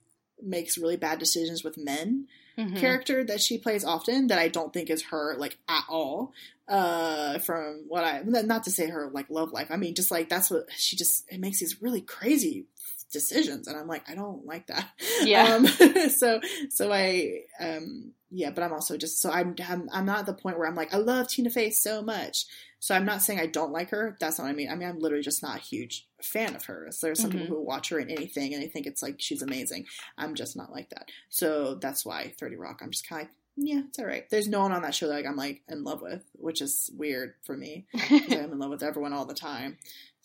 makes 0.42 0.78
really 0.78 0.96
bad 0.96 1.18
decisions 1.18 1.64
with 1.64 1.76
men 1.76 2.26
Mhm. 2.56 2.76
character 2.76 3.24
that 3.24 3.40
she 3.40 3.56
plays 3.58 3.84
often 3.84 4.26
that 4.28 4.38
I 4.38 4.48
don't 4.48 4.72
think 4.72 4.90
is 4.90 5.02
her 5.04 5.36
like 5.38 5.58
at 5.68 5.84
all. 5.88 6.32
Uh, 6.66 7.38
from 7.38 7.84
what 7.88 8.04
I 8.04 8.20
not 8.22 8.64
to 8.64 8.70
say 8.70 8.88
her 8.88 9.08
like 9.12 9.30
love 9.30 9.52
life. 9.52 9.68
I 9.70 9.76
mean, 9.76 9.94
just 9.94 10.10
like 10.10 10.28
that's 10.28 10.50
what 10.50 10.66
she 10.76 10.96
just 10.96 11.24
it 11.30 11.40
makes 11.40 11.60
these 11.60 11.80
really 11.80 12.02
crazy 12.02 12.66
decisions, 13.10 13.68
and 13.68 13.76
I'm 13.78 13.86
like, 13.88 14.08
I 14.08 14.14
don't 14.14 14.44
like 14.46 14.66
that. 14.68 14.88
Yeah. 15.22 15.54
Um, 15.54 15.66
so 16.10 16.40
so 16.70 16.92
I 16.92 17.42
um 17.60 18.12
yeah, 18.30 18.50
but 18.50 18.62
I'm 18.62 18.72
also 18.72 18.96
just 18.96 19.20
so 19.20 19.30
I'm, 19.30 19.54
I'm 19.66 19.88
I'm 19.92 20.04
not 20.04 20.18
at 20.20 20.26
the 20.26 20.34
point 20.34 20.58
where 20.58 20.68
I'm 20.68 20.74
like 20.74 20.92
I 20.92 20.98
love 20.98 21.28
Tina 21.28 21.50
Fey 21.50 21.70
so 21.70 22.02
much. 22.02 22.46
So 22.80 22.94
I'm 22.94 23.04
not 23.06 23.22
saying 23.22 23.40
I 23.40 23.46
don't 23.46 23.72
like 23.72 23.90
her. 23.90 24.16
That's 24.20 24.38
not 24.38 24.44
what 24.44 24.50
I 24.50 24.54
mean. 24.54 24.70
I 24.70 24.74
mean 24.76 24.88
I'm 24.88 24.98
literally 25.00 25.24
just 25.24 25.42
not 25.42 25.56
a 25.56 25.60
huge 25.60 26.06
fan 26.22 26.54
of 26.54 26.64
hers. 26.66 27.00
There's 27.00 27.20
some 27.20 27.30
Mhm. 27.30 27.40
people 27.40 27.56
who 27.56 27.62
watch 27.62 27.88
her 27.88 27.98
in 27.98 28.10
anything 28.10 28.54
and 28.54 28.62
they 28.62 28.68
think 28.68 28.86
it's 28.86 29.02
like 29.02 29.16
she's 29.18 29.42
amazing. 29.42 29.86
I'm 30.16 30.34
just 30.34 30.56
not 30.56 30.70
like 30.70 30.90
that. 30.90 31.08
So 31.28 31.74
that's 31.76 32.04
why 32.06 32.32
30 32.38 32.56
Rock. 32.56 32.80
I'm 32.82 32.90
just 32.90 33.08
kind 33.08 33.22
of 33.22 33.28
like, 33.28 33.34
yeah, 33.56 33.80
it's 33.88 33.98
all 33.98 34.06
right. 34.06 34.28
There's 34.30 34.46
no 34.46 34.60
one 34.60 34.70
on 34.72 34.82
that 34.82 34.94
show 34.94 35.08
that 35.08 35.14
like, 35.14 35.26
I'm 35.26 35.34
like 35.36 35.62
in 35.68 35.82
love 35.82 36.00
with, 36.02 36.22
which 36.34 36.60
is 36.60 36.90
weird 36.96 37.34
for 37.44 37.56
me. 37.56 37.86
I'm 38.10 38.52
in 38.52 38.58
love 38.60 38.70
with 38.70 38.84
everyone 38.84 39.12
all 39.12 39.24
the 39.24 39.34
time. 39.34 39.78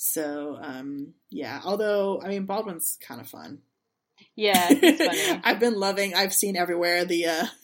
So 0.06 0.58
um 0.62 1.14
yeah. 1.30 1.62
Although 1.64 2.22
I 2.22 2.28
mean 2.28 2.46
Baldwin's 2.46 2.98
kind 3.00 3.22
of 3.22 3.28
fun. 3.28 3.60
yeah, 4.36 4.68
it's 4.70 5.06
funny. 5.06 5.42
I've 5.46 5.60
been 5.62 5.80
loving. 5.80 6.14
I've 6.14 6.34
seen 6.34 6.58
everywhere 6.58 7.06
the. 7.06 7.26
uh 7.28 7.46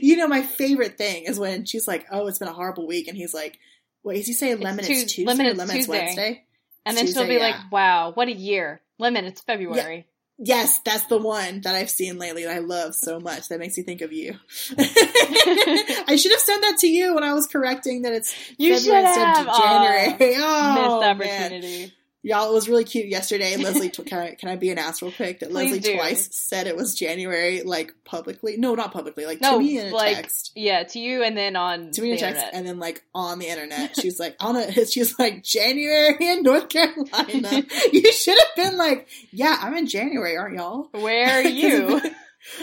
You 0.00 0.16
know, 0.16 0.28
my 0.28 0.42
favorite 0.42 0.96
thing 0.98 1.24
is 1.24 1.36
when 1.38 1.64
she's 1.64 1.88
like, 1.88 2.06
"Oh, 2.10 2.28
it's 2.28 2.38
been 2.38 2.46
a 2.46 2.52
horrible 2.52 2.86
week," 2.86 3.08
and 3.08 3.16
he's 3.16 3.34
like, 3.34 3.58
"Wait, 4.04 4.20
is 4.20 4.26
he 4.28 4.32
saying 4.32 4.60
lemon? 4.60 4.84
It's, 4.84 4.88
Tues- 4.88 5.12
Tuesday. 5.12 5.24
lemon 5.24 5.46
it's 5.46 5.58
lemon 5.58 5.76
Tuesday." 5.76 5.90
Wednesday." 5.90 6.44
And 6.86 6.96
then 6.96 7.06
she'll 7.06 7.22
Tuesday, 7.24 7.38
be 7.38 7.40
like, 7.40 7.56
"Wow, 7.72 8.12
what 8.14 8.28
a 8.28 8.32
year! 8.32 8.82
Lemon, 8.98 9.24
it's 9.24 9.40
February." 9.40 10.06
Yes, 10.38 10.80
that's 10.84 11.06
the 11.06 11.18
one 11.18 11.60
that 11.60 11.74
I've 11.76 11.90
seen 11.90 12.18
lately 12.18 12.44
that 12.44 12.56
I 12.56 12.58
love 12.58 12.94
so 12.96 13.20
much. 13.20 13.48
That 13.48 13.60
makes 13.60 13.76
me 13.76 13.84
think 13.84 14.00
of 14.00 14.12
you. 14.12 14.34
I 14.78 16.16
should 16.16 16.32
have 16.32 16.40
said 16.40 16.58
that 16.58 16.76
to 16.80 16.88
you 16.88 17.14
when 17.14 17.22
I 17.22 17.34
was 17.34 17.46
correcting 17.46 18.02
that 18.02 18.12
it's 18.12 18.34
You 18.58 18.74
February 18.76 19.02
should 19.02 19.08
instead 19.08 19.28
of 19.38 19.46
have. 19.46 19.56
January. 19.56 20.34
Oh, 20.38 21.14
missed 21.14 21.60
man. 21.60 21.92
Y'all, 22.26 22.50
it 22.50 22.54
was 22.54 22.70
really 22.70 22.84
cute 22.84 23.06
yesterday. 23.06 23.54
Leslie, 23.58 23.90
tw- 23.90 24.06
can 24.06 24.18
I, 24.18 24.34
can 24.34 24.48
I 24.48 24.56
be 24.56 24.70
an 24.70 24.78
ass 24.78 25.02
real 25.02 25.12
quick? 25.12 25.40
That 25.40 25.52
Leslie 25.52 25.78
do. 25.78 25.94
twice 25.94 26.30
said 26.32 26.66
it 26.66 26.74
was 26.74 26.94
January, 26.94 27.62
like 27.62 27.92
publicly. 28.06 28.56
No, 28.56 28.74
not 28.74 28.92
publicly. 28.94 29.26
Like 29.26 29.42
No, 29.42 29.58
to 29.58 29.58
me 29.62 29.78
in 29.78 29.88
a 29.88 29.94
like, 29.94 30.16
text. 30.16 30.52
Yeah, 30.56 30.84
to 30.84 30.98
you, 30.98 31.22
and 31.22 31.36
then 31.36 31.54
on 31.54 31.90
To 31.90 32.00
me 32.00 32.12
in 32.12 32.16
a 32.16 32.18
text, 32.18 32.36
internet. 32.40 32.54
and 32.54 32.66
then 32.66 32.78
like 32.78 33.04
on 33.14 33.38
the 33.38 33.46
internet, 33.48 33.94
she's 34.00 34.18
like 34.18 34.36
on 34.40 34.56
a. 34.56 34.72
She's 34.86 35.18
like 35.18 35.42
January 35.44 36.16
in 36.20 36.42
North 36.42 36.68
Carolina. 36.70 37.62
you 37.92 38.10
should 38.12 38.38
have 38.38 38.56
been 38.56 38.76
like, 38.78 39.06
yeah, 39.30 39.58
I'm 39.60 39.74
in 39.76 39.86
January, 39.86 40.36
aren't 40.36 40.56
y'all? 40.56 40.88
Where 40.92 41.28
are 41.28 41.42
you? 41.42 42.00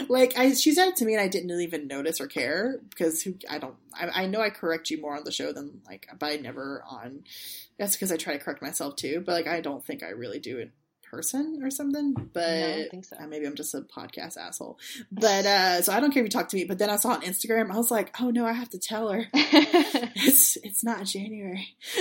Like 0.08 0.38
I, 0.38 0.52
she 0.54 0.72
said 0.72 0.88
it 0.88 0.96
to 0.96 1.04
me, 1.04 1.14
and 1.14 1.22
I 1.22 1.28
didn't 1.28 1.50
even 1.60 1.86
notice 1.86 2.20
or 2.20 2.26
care 2.26 2.80
because 2.90 3.22
who 3.22 3.34
I 3.48 3.58
don't. 3.58 3.76
I, 3.94 4.22
I 4.22 4.26
know 4.26 4.40
I 4.40 4.50
correct 4.50 4.90
you 4.90 5.00
more 5.00 5.16
on 5.16 5.24
the 5.24 5.32
show 5.32 5.52
than 5.52 5.80
like, 5.86 6.08
but 6.18 6.32
I 6.32 6.36
never 6.36 6.84
on. 6.88 7.24
That's 7.78 7.96
because 7.96 8.12
I 8.12 8.16
try 8.16 8.34
to 8.34 8.42
correct 8.42 8.62
myself 8.62 8.96
too, 8.96 9.22
but 9.24 9.32
like 9.32 9.46
I 9.46 9.60
don't 9.60 9.84
think 9.84 10.02
I 10.02 10.10
really 10.10 10.38
do 10.38 10.58
in 10.58 10.72
person 11.12 11.60
or 11.62 11.70
something. 11.70 12.14
But 12.14 12.58
No, 12.58 12.66
I 12.84 12.88
think 12.90 13.04
so. 13.04 13.16
uh, 13.20 13.26
maybe 13.26 13.44
I'm 13.46 13.54
just 13.54 13.74
a 13.74 13.82
podcast 13.82 14.36
asshole. 14.38 14.78
But 15.12 15.44
uh 15.46 15.82
so 15.82 15.92
I 15.92 16.00
don't 16.00 16.10
care 16.10 16.22
if 16.22 16.26
you 16.26 16.30
talk 16.30 16.48
to 16.48 16.56
me. 16.56 16.64
But 16.64 16.78
then 16.78 16.88
I 16.90 16.96
saw 16.96 17.10
on 17.10 17.20
Instagram, 17.22 17.70
I 17.70 17.76
was 17.76 17.90
like, 17.90 18.14
oh 18.20 18.30
no, 18.30 18.46
I 18.46 18.52
have 18.52 18.70
to 18.70 18.78
tell 18.78 19.10
her. 19.10 19.26
It's 20.24 20.56
it's 20.56 20.82
not 20.84 21.04
January. 21.04 21.76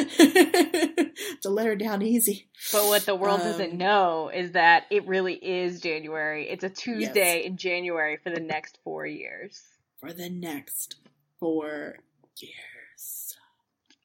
to 1.42 1.50
let 1.50 1.66
her 1.66 1.76
down 1.76 2.02
easy. 2.02 2.48
But 2.72 2.86
what 2.86 3.06
the 3.06 3.16
world 3.16 3.40
doesn't 3.40 3.72
Um, 3.74 3.78
know 3.78 4.30
is 4.34 4.52
that 4.54 4.86
it 4.92 5.08
really 5.08 5.34
is 5.34 5.82
January. 5.82 6.48
It's 6.50 6.64
a 6.64 6.70
Tuesday 6.70 7.44
in 7.46 7.58
January 7.58 8.18
for 8.24 8.30
the 8.30 8.40
next 8.40 8.78
four 8.84 9.06
years. 9.06 9.62
For 10.00 10.14
the 10.14 10.30
next 10.30 10.96
four 11.40 11.98
years. 12.38 13.38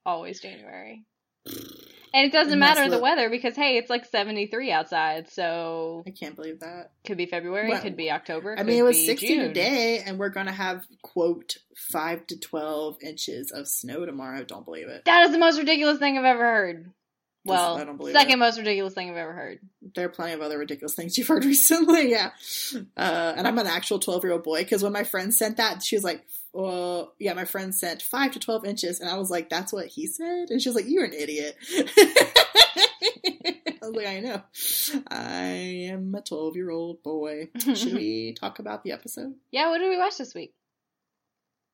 Always 0.04 0.40
January. 0.40 1.04
And 2.16 2.24
it 2.24 2.32
doesn't 2.32 2.52
And 2.54 2.60
matter 2.60 2.88
the 2.88 2.96
what- 2.96 3.16
weather 3.16 3.28
because 3.28 3.54
hey, 3.56 3.76
it's 3.76 3.90
like 3.90 4.06
seventy 4.06 4.46
three 4.46 4.72
outside, 4.72 5.28
so 5.30 6.02
I 6.06 6.10
can't 6.10 6.34
believe 6.34 6.60
that. 6.60 6.92
could 7.06 7.18
be 7.18 7.26
February, 7.26 7.68
Well, 7.68 7.82
could 7.82 7.96
be 7.96 8.10
October. 8.10 8.56
I 8.58 8.62
mean, 8.62 8.78
it 8.78 8.82
was 8.82 8.96
be 8.96 9.04
60 9.06 9.26
June. 9.26 9.38
today, 9.48 9.98
and 10.04 10.18
we're 10.18 10.30
going 10.30 10.46
to 10.46 10.52
have, 10.52 10.86
quote, 11.02 11.56
5 11.92 12.26
to 12.28 12.40
12 12.40 12.96
inches 13.02 13.50
of 13.52 13.68
snow 13.68 14.06
tomorrow. 14.06 14.44
Don't 14.44 14.64
believe 14.64 14.88
it. 14.88 15.04
That 15.04 15.26
is 15.26 15.32
the 15.32 15.38
most 15.38 15.58
ridiculous 15.58 15.98
thing 15.98 16.16
I've 16.16 16.24
ever 16.24 16.42
heard. 16.42 16.92
Well, 17.48 17.76
I 17.78 17.84
don't 17.84 17.96
believe 17.96 18.14
second 18.14 18.34
it. 18.34 18.38
most 18.38 18.58
ridiculous 18.58 18.94
thing 18.94 19.10
I've 19.10 19.16
ever 19.16 19.32
heard. 19.32 19.58
There 19.94 20.06
are 20.06 20.10
plenty 20.10 20.32
of 20.32 20.40
other 20.42 20.58
ridiculous 20.58 20.94
things 20.94 21.16
you've 21.16 21.28
heard 21.28 21.44
recently. 21.46 22.10
Yeah. 22.10 22.30
Uh, 22.96 23.34
and 23.36 23.46
I'm 23.46 23.58
an 23.58 23.66
actual 23.66 23.98
12 23.98 24.24
year 24.24 24.32
old 24.32 24.42
boy 24.42 24.62
because 24.62 24.82
when 24.82 24.92
my 24.92 25.04
friend 25.04 25.32
sent 25.34 25.56
that, 25.58 25.82
she 25.82 25.96
was 25.96 26.04
like, 26.04 26.24
uh, 26.54 27.04
yeah, 27.18 27.34
my 27.34 27.44
friend 27.44 27.74
sent 27.74 28.02
5 28.02 28.32
to 28.32 28.38
12 28.38 28.64
inches. 28.64 29.00
And 29.00 29.10
I 29.10 29.16
was 29.18 29.30
like, 29.30 29.48
that's 29.48 29.72
what 29.72 29.86
he 29.86 30.06
said? 30.06 30.50
And 30.50 30.60
she 30.60 30.68
was 30.68 30.76
like, 30.76 30.88
you're 30.88 31.04
an 31.04 31.12
idiot. 31.12 31.56
I 33.82 33.88
was 33.88 33.94
like, 33.94 34.06
I 34.06 34.20
know. 34.20 34.42
I 35.08 35.88
am 35.90 36.14
a 36.14 36.22
12 36.22 36.56
year 36.56 36.70
old 36.70 37.02
boy. 37.02 37.48
Should 37.74 37.94
we 37.94 38.32
talk 38.40 38.58
about 38.58 38.82
the 38.82 38.92
episode? 38.92 39.34
Yeah, 39.50 39.70
what 39.70 39.78
did 39.78 39.88
we 39.90 39.98
watch 39.98 40.18
this 40.18 40.34
week? 40.34 40.54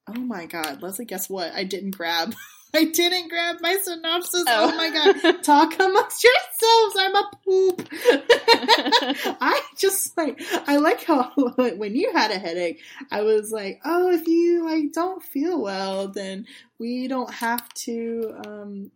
Oh 0.09 0.21
my 0.21 0.47
god, 0.47 0.83
Leslie, 0.83 1.05
guess 1.05 1.31
what? 1.31 1.53
I 1.53 1.63
didn't 1.65 1.97
grab. 1.97 2.35
I 2.75 2.85
didn't 2.87 3.29
grab 3.29 3.57
my 3.61 3.77
synopsis. 3.83 4.45
Oh. 4.47 4.71
Oh, 4.73 4.77
my 4.77 4.91
god. 4.91 5.43
Talk 5.43 5.75
amongst 5.79 6.25
yourselves. 6.25 6.97
I'm 6.99 7.17
a 7.17 7.31
poop. 7.45 7.89
I 9.41 9.61
just 9.77 10.17
like 10.17 10.41
I 10.67 10.77
like 10.77 11.05
how 11.05 11.31
when 11.57 11.95
you 11.95 12.13
had 12.13 12.31
a 12.31 12.39
headache, 12.39 12.81
I 13.11 13.23
was 13.23 13.53
like, 13.53 13.81
"Oh, 13.85 14.11
if 14.11 14.27
you 14.27 14.65
like 14.65 14.93
don't 14.93 15.23
feel 15.23 15.61
well, 15.61 16.09
then 16.09 16.47
we 16.79 17.09
don't 17.09 17.33
have 17.33 17.69
to 17.75 18.35
um 18.47 18.91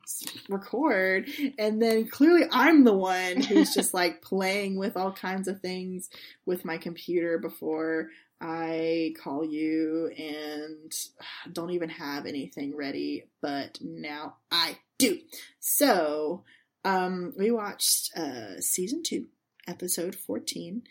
record." 0.48 1.28
And 1.58 1.82
then 1.82 2.08
clearly 2.08 2.46
I'm 2.50 2.84
the 2.84 2.94
one 2.94 3.42
who's 3.42 3.74
just 3.74 3.92
like 3.92 4.22
playing 4.22 4.76
with 4.76 4.96
all 4.96 5.12
kinds 5.12 5.48
of 5.48 5.60
things 5.60 6.08
with 6.46 6.64
my 6.64 6.78
computer 6.78 7.38
before 7.38 8.08
I 8.40 9.14
call 9.22 9.44
you 9.44 10.10
and 10.16 10.92
don't 11.52 11.70
even 11.70 11.88
have 11.88 12.26
anything 12.26 12.76
ready, 12.76 13.28
but 13.40 13.78
now 13.80 14.36
I 14.50 14.78
do. 14.98 15.20
So, 15.58 16.44
um, 16.84 17.32
we 17.36 17.50
watched 17.50 18.16
uh, 18.16 18.60
season 18.60 19.02
two, 19.02 19.26
episode 19.66 20.14
14, 20.14 20.82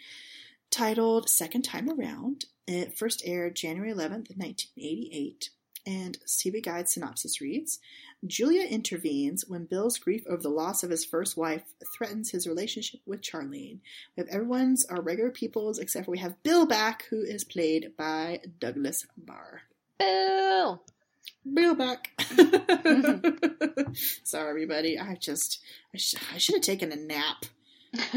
titled 0.72 1.30
Second 1.30 1.62
Time 1.62 1.90
Around. 1.90 2.46
It 2.68 2.98
first 2.98 3.22
aired 3.26 3.56
January 3.56 3.92
11th, 3.94 4.36
1988. 4.36 5.52
And 5.86 6.18
TV 6.26 6.64
Guide 6.64 6.90
synopsis 6.90 7.40
reads 7.42 7.80
Julia 8.26 8.64
intervenes 8.64 9.46
when 9.48 9.66
Bill's 9.66 10.00
grief 10.00 10.24
over 10.28 10.42
the 10.42 10.50
loss 10.50 10.84
of 10.84 10.90
his 10.90 11.06
first 11.06 11.38
wife 11.38 11.64
threatens 11.96 12.32
his 12.32 12.48
relationship 12.48 13.02
with 13.06 13.22
Charlene. 13.22 13.80
We 14.16 14.22
have 14.22 14.28
everyone's 14.30 14.86
our 14.86 15.02
regular 15.02 15.30
peoples, 15.30 15.78
except 15.78 16.06
for 16.06 16.12
we 16.12 16.18
have 16.20 16.42
Bill 16.44 16.66
back, 16.66 17.06
who 17.10 17.22
is 17.22 17.44
played 17.44 17.92
by 17.98 18.42
Douglas 18.60 19.06
Barr. 19.16 19.62
Bill. 20.00 20.82
Bill 21.54 21.76
back. 21.76 22.12
Sorry, 24.24 24.50
everybody. 24.50 25.00
I 25.00 25.16
just 25.16 25.60
I, 25.94 25.98
sh- 25.98 26.16
I 26.34 26.38
should 26.38 26.56
have 26.56 26.64
taken 26.64 26.92
a 26.92 26.96
nap, 26.96 27.46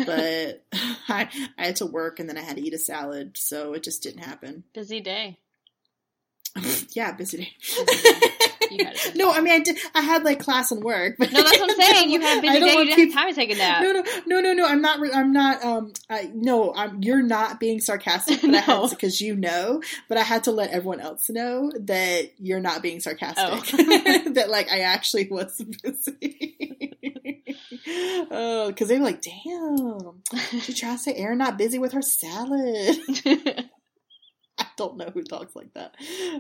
but 0.07 0.65
I 0.73 1.29
I 1.59 1.67
had 1.67 1.77
to 1.77 1.87
work 1.87 2.19
and 2.19 2.29
then 2.29 2.39
I 2.39 2.43
had 2.43 2.57
to 2.57 2.63
eat 2.63 2.73
a 2.73 2.79
salad, 2.79 3.37
so 3.37 3.75
it 3.75 3.83
just 3.83 4.03
didn't 4.03 4.23
happen. 4.25 4.65
Busy 4.73 5.01
day. 5.01 5.39
yeah, 6.93 7.13
busy 7.13 7.37
day. 7.39 7.53
You 8.71 8.85
had 8.85 8.93
a 8.97 8.99
busy 8.99 9.19
no. 9.19 9.33
I 9.33 9.41
mean 9.41 9.55
I 9.55 9.61
did. 9.61 9.79
I 9.95 10.03
had 10.03 10.25
like 10.25 10.41
class 10.41 10.71
and 10.73 10.85
work. 10.85 11.15
But 11.19 11.33
No, 11.33 11.43
that's 11.43 11.59
what 11.59 11.71
I'm 11.71 11.77
saying. 11.95 12.11
You 12.11 12.21
had 12.21 12.37
a 12.39 12.43
busy 12.43 12.61
day. 12.61 12.67
You 12.67 12.85
didn't 12.85 12.97
people- 12.97 13.15
have 13.15 13.25
time 13.25 13.29
to 13.31 13.35
take 13.35 13.51
a 13.51 13.55
nap. 13.57 13.83
No, 13.83 13.93
no, 13.93 14.03
no, 14.27 14.41
no, 14.43 14.53
no. 14.53 14.67
I'm 14.67 14.83
not. 14.83 15.01
I'm 15.15 15.33
not. 15.33 15.65
Um, 15.65 15.93
I 16.11 16.31
no. 16.35 16.75
I'm. 16.75 17.03
You're 17.03 17.23
not 17.23 17.61
being 17.61 17.81
sarcastic, 17.81 18.43
but 18.43 18.55
I 18.55 18.59
had 18.59 18.67
No. 18.69 18.87
because 18.91 19.23
you 19.23 19.37
know. 19.37 19.81
But 20.11 20.19
I 20.19 20.23
had 20.23 20.45
to 20.45 20.51
let 20.53 20.69
everyone 20.71 21.01
else 21.01 21.31
know 21.31 21.73
that 21.81 22.33
you're 22.39 22.61
not 22.61 22.83
being 22.83 23.01
sarcastic. 23.01 23.43
Oh. 23.47 24.31
that 24.33 24.51
like 24.51 24.71
I 24.71 24.81
actually 24.81 25.29
was 25.31 25.57
busy. 25.83 26.55
oh, 28.31 28.67
because 28.69 28.89
they 28.89 28.99
were 28.99 29.05
like, 29.05 29.23
"Damn, 29.23 30.23
she 30.61 30.75
trying 30.75 30.97
to 30.97 31.03
say 31.03 31.15
Erin 31.15 31.39
not 31.39 31.57
busy 31.57 31.79
with 31.79 31.93
her 31.93 32.03
salad." 32.03 32.99
Don't 34.79 34.97
know 34.97 35.11
who 35.13 35.23
talks 35.23 35.55
like 35.55 35.75
that. 35.75 35.95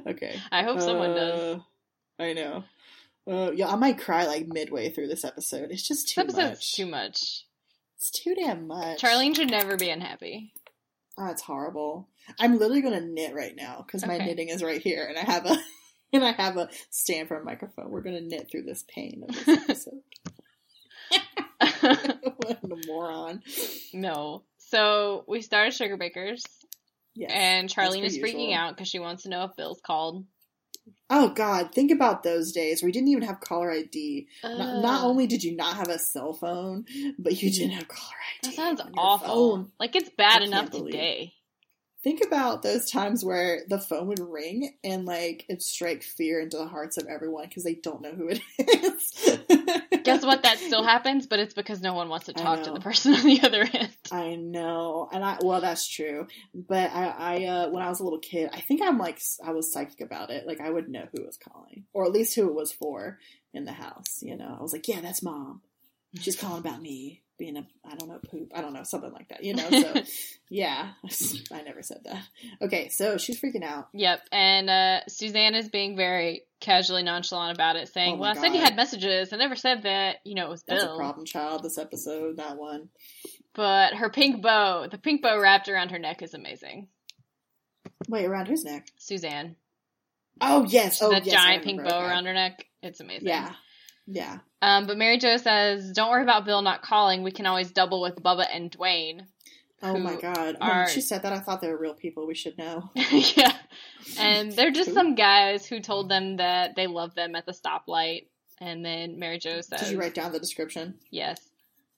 Okay. 0.06 0.40
I 0.50 0.62
hope 0.62 0.80
someone 0.80 1.14
does. 1.14 1.58
Uh, 2.18 2.22
I 2.22 2.32
know. 2.32 2.64
Uh, 3.30 3.50
yeah, 3.54 3.68
I 3.68 3.76
might 3.76 3.98
cry 3.98 4.24
like 4.26 4.46
midway 4.48 4.88
through 4.88 5.08
this 5.08 5.24
episode. 5.24 5.70
It's 5.70 5.86
just 5.86 6.06
This 6.06 6.14
too 6.14 6.20
episode's 6.22 6.50
much. 6.50 6.72
too 6.74 6.86
much. 6.86 7.44
It's 7.96 8.10
too 8.10 8.34
damn 8.34 8.66
much. 8.66 9.02
Charlene 9.02 9.36
should 9.36 9.50
never 9.50 9.76
be 9.76 9.90
unhappy. 9.90 10.52
Oh, 11.18 11.26
it's 11.26 11.42
horrible. 11.42 12.08
I'm 12.38 12.52
literally 12.58 12.80
gonna 12.80 13.00
knit 13.00 13.34
right 13.34 13.54
now 13.56 13.82
because 13.86 14.06
my 14.06 14.16
knitting 14.18 14.48
is 14.48 14.62
right 14.62 14.80
here, 14.80 15.04
and 15.04 15.18
I 15.18 15.22
have 15.30 15.44
a 15.46 15.58
and 16.12 16.24
I 16.24 16.30
have 16.32 16.56
a 16.56 16.68
stand 16.90 17.26
for 17.28 17.36
a 17.38 17.44
microphone. 17.44 17.90
We're 17.90 18.02
gonna 18.02 18.20
knit 18.20 18.48
through 18.50 18.62
this 18.62 18.84
pain 18.88 19.24
of 19.28 19.34
this 19.44 19.48
episode. 19.68 20.02
what 22.36 22.58
a 22.62 22.86
moron! 22.86 23.42
no. 23.92 24.44
So 24.58 25.24
we 25.26 25.40
started 25.40 25.72
Sugar 25.72 25.96
Bakers, 25.96 26.44
Yes, 27.18 27.32
and 27.34 27.68
Charlene 27.68 28.04
is 28.04 28.16
per 28.16 28.26
freaking 28.26 28.50
usual. 28.50 28.54
out 28.54 28.76
because 28.76 28.86
she 28.86 29.00
wants 29.00 29.24
to 29.24 29.28
know 29.28 29.42
if 29.42 29.56
Bill's 29.56 29.80
called. 29.84 30.24
Oh 31.10 31.30
God, 31.30 31.72
think 31.74 31.90
about 31.90 32.22
those 32.22 32.52
days. 32.52 32.82
We 32.82 32.92
didn't 32.92 33.08
even 33.08 33.24
have 33.24 33.40
caller 33.40 33.72
ID. 33.72 34.28
Not, 34.44 34.82
not 34.82 35.04
only 35.04 35.26
did 35.26 35.42
you 35.42 35.56
not 35.56 35.76
have 35.76 35.88
a 35.88 35.98
cell 35.98 36.32
phone, 36.32 36.84
but 37.18 37.42
you 37.42 37.50
didn't 37.50 37.72
have 37.72 37.88
caller 37.88 38.14
ID. 38.44 38.56
that 38.56 38.56
sounds 38.56 38.82
awful. 38.96 39.28
phone. 39.56 39.72
Like 39.80 39.96
it's 39.96 40.10
bad 40.10 40.42
I 40.42 40.44
enough 40.44 40.70
today. 40.70 41.34
Think 42.04 42.22
about 42.24 42.62
those 42.62 42.88
times 42.90 43.24
where 43.24 43.62
the 43.68 43.80
phone 43.80 44.06
would 44.06 44.20
ring 44.20 44.76
and 44.84 45.04
like 45.04 45.44
it 45.48 45.62
strike 45.62 46.04
fear 46.04 46.40
into 46.40 46.56
the 46.56 46.68
hearts 46.68 46.96
of 46.96 47.06
everyone 47.08 47.46
because 47.48 47.64
they 47.64 47.74
don't 47.74 48.00
know 48.00 48.12
who 48.12 48.28
it 48.28 48.40
is. 48.58 50.04
Guess 50.04 50.24
what? 50.24 50.44
That 50.44 50.58
still 50.58 50.84
happens, 50.84 51.26
but 51.26 51.40
it's 51.40 51.54
because 51.54 51.82
no 51.82 51.94
one 51.94 52.08
wants 52.08 52.26
to 52.26 52.32
talk 52.32 52.62
to 52.62 52.70
the 52.70 52.78
person 52.78 53.14
on 53.16 53.24
the 53.24 53.42
other 53.42 53.66
end. 53.72 53.90
I 54.12 54.36
know, 54.36 55.08
and 55.12 55.24
I 55.24 55.38
well, 55.42 55.60
that's 55.60 55.88
true. 55.88 56.28
But 56.54 56.92
I, 56.92 57.06
I 57.18 57.44
uh, 57.44 57.70
when 57.70 57.82
I 57.82 57.88
was 57.88 57.98
a 57.98 58.04
little 58.04 58.20
kid, 58.20 58.50
I 58.52 58.60
think 58.60 58.80
I'm 58.80 58.98
like 58.98 59.20
I 59.44 59.50
was 59.50 59.72
psychic 59.72 60.00
about 60.00 60.30
it. 60.30 60.46
Like 60.46 60.60
I 60.60 60.70
would 60.70 60.88
know 60.88 61.08
who 61.12 61.24
was 61.24 61.36
calling, 61.36 61.84
or 61.92 62.04
at 62.04 62.12
least 62.12 62.36
who 62.36 62.48
it 62.48 62.54
was 62.54 62.70
for 62.70 63.18
in 63.52 63.64
the 63.64 63.72
house. 63.72 64.22
You 64.22 64.36
know, 64.36 64.56
I 64.56 64.62
was 64.62 64.72
like, 64.72 64.86
yeah, 64.86 65.00
that's 65.00 65.22
mom. 65.22 65.62
She's 66.20 66.36
calling 66.36 66.60
about 66.60 66.80
me 66.80 67.22
being 67.38 67.56
a 67.56 67.66
I 67.84 67.94
don't 67.94 68.08
know 68.08 68.18
poop. 68.30 68.52
I 68.54 68.60
don't 68.60 68.72
know 68.72 68.82
something 68.82 69.12
like 69.12 69.28
that. 69.28 69.44
You 69.44 69.54
know, 69.54 69.70
so 69.70 70.02
yeah, 70.50 70.90
I 71.52 71.62
never 71.62 71.82
said 71.82 71.98
that. 72.04 72.22
Okay, 72.62 72.88
so 72.88 73.16
she's 73.16 73.40
freaking 73.40 73.64
out. 73.64 73.88
Yep, 73.92 74.20
and 74.32 74.68
uh, 74.70 75.00
Suzanne 75.08 75.54
is 75.54 75.68
being 75.68 75.96
very 75.96 76.42
casually 76.60 77.02
nonchalant 77.02 77.56
about 77.56 77.76
it, 77.76 77.88
saying, 77.88 78.14
Oh 78.14 78.18
"Well, 78.18 78.30
I 78.30 78.34
said 78.34 78.54
you 78.54 78.60
had 78.60 78.76
messages. 78.76 79.32
I 79.32 79.36
never 79.36 79.56
said 79.56 79.84
that. 79.84 80.16
You 80.24 80.34
know, 80.34 80.46
it 80.46 80.50
was 80.50 80.62
That's 80.64 80.84
Bill." 80.84 80.94
a 80.94 80.98
problem 80.98 81.24
child. 81.24 81.62
This 81.62 81.78
episode, 81.78 82.36
that 82.36 82.56
one. 82.56 82.88
But 83.54 83.94
her 83.94 84.10
pink 84.10 84.42
bow, 84.42 84.86
the 84.88 84.98
pink 84.98 85.22
bow 85.22 85.40
wrapped 85.40 85.68
around 85.68 85.90
her 85.90 85.98
neck, 85.98 86.22
is 86.22 86.34
amazing. 86.34 86.88
Wait, 88.08 88.24
around 88.26 88.46
whose 88.46 88.64
neck? 88.64 88.88
Suzanne, 88.96 89.56
Oh 90.40 90.64
yes, 90.64 91.02
oh 91.02 91.10
that 91.10 91.26
yes, 91.26 91.34
giant 91.34 91.64
pink 91.64 91.82
bow 91.82 91.98
okay. 91.98 92.06
around 92.06 92.26
her 92.26 92.34
neck, 92.34 92.64
it's 92.82 93.00
amazing. 93.00 93.28
Yeah, 93.28 93.52
yeah. 94.08 94.38
Um, 94.60 94.86
but 94.88 94.96
Mary 94.98 95.18
Jo 95.18 95.36
says, 95.36 95.92
"Don't 95.92 96.10
worry 96.10 96.22
about 96.24 96.44
Bill 96.44 96.62
not 96.62 96.82
calling. 96.82 97.22
We 97.22 97.30
can 97.30 97.46
always 97.46 97.70
double 97.70 98.00
with 98.00 98.16
Bubba 98.22 98.46
and 98.52 98.70
Dwayne." 98.70 99.20
Oh 99.82 99.96
my 99.98 100.16
god. 100.16 100.56
are- 100.60 100.80
When 100.84 100.88
she 100.88 101.00
said 101.00 101.22
that, 101.22 101.32
I 101.32 101.38
thought 101.38 101.60
they 101.60 101.68
were 101.68 101.78
real 101.78 101.94
people. 101.94 102.26
We 102.26 102.34
should 102.34 102.58
know. 102.58 102.90
yeah, 102.96 103.52
and 104.18 104.50
they're 104.50 104.72
just 104.72 104.92
some 104.92 105.14
guys 105.14 105.66
who 105.66 105.78
told 105.80 106.08
them 106.08 106.38
that 106.38 106.74
they 106.74 106.86
love 106.88 107.14
them 107.14 107.36
at 107.36 107.46
the 107.46 107.52
stoplight. 107.52 108.26
And 108.60 108.84
then 108.84 109.20
Mary 109.20 109.38
Jo 109.38 109.60
says, 109.60 109.82
Did 109.82 109.90
you 109.92 110.00
write 110.00 110.14
down 110.14 110.32
the 110.32 110.40
description? 110.40 110.94
Yes. 111.12 111.40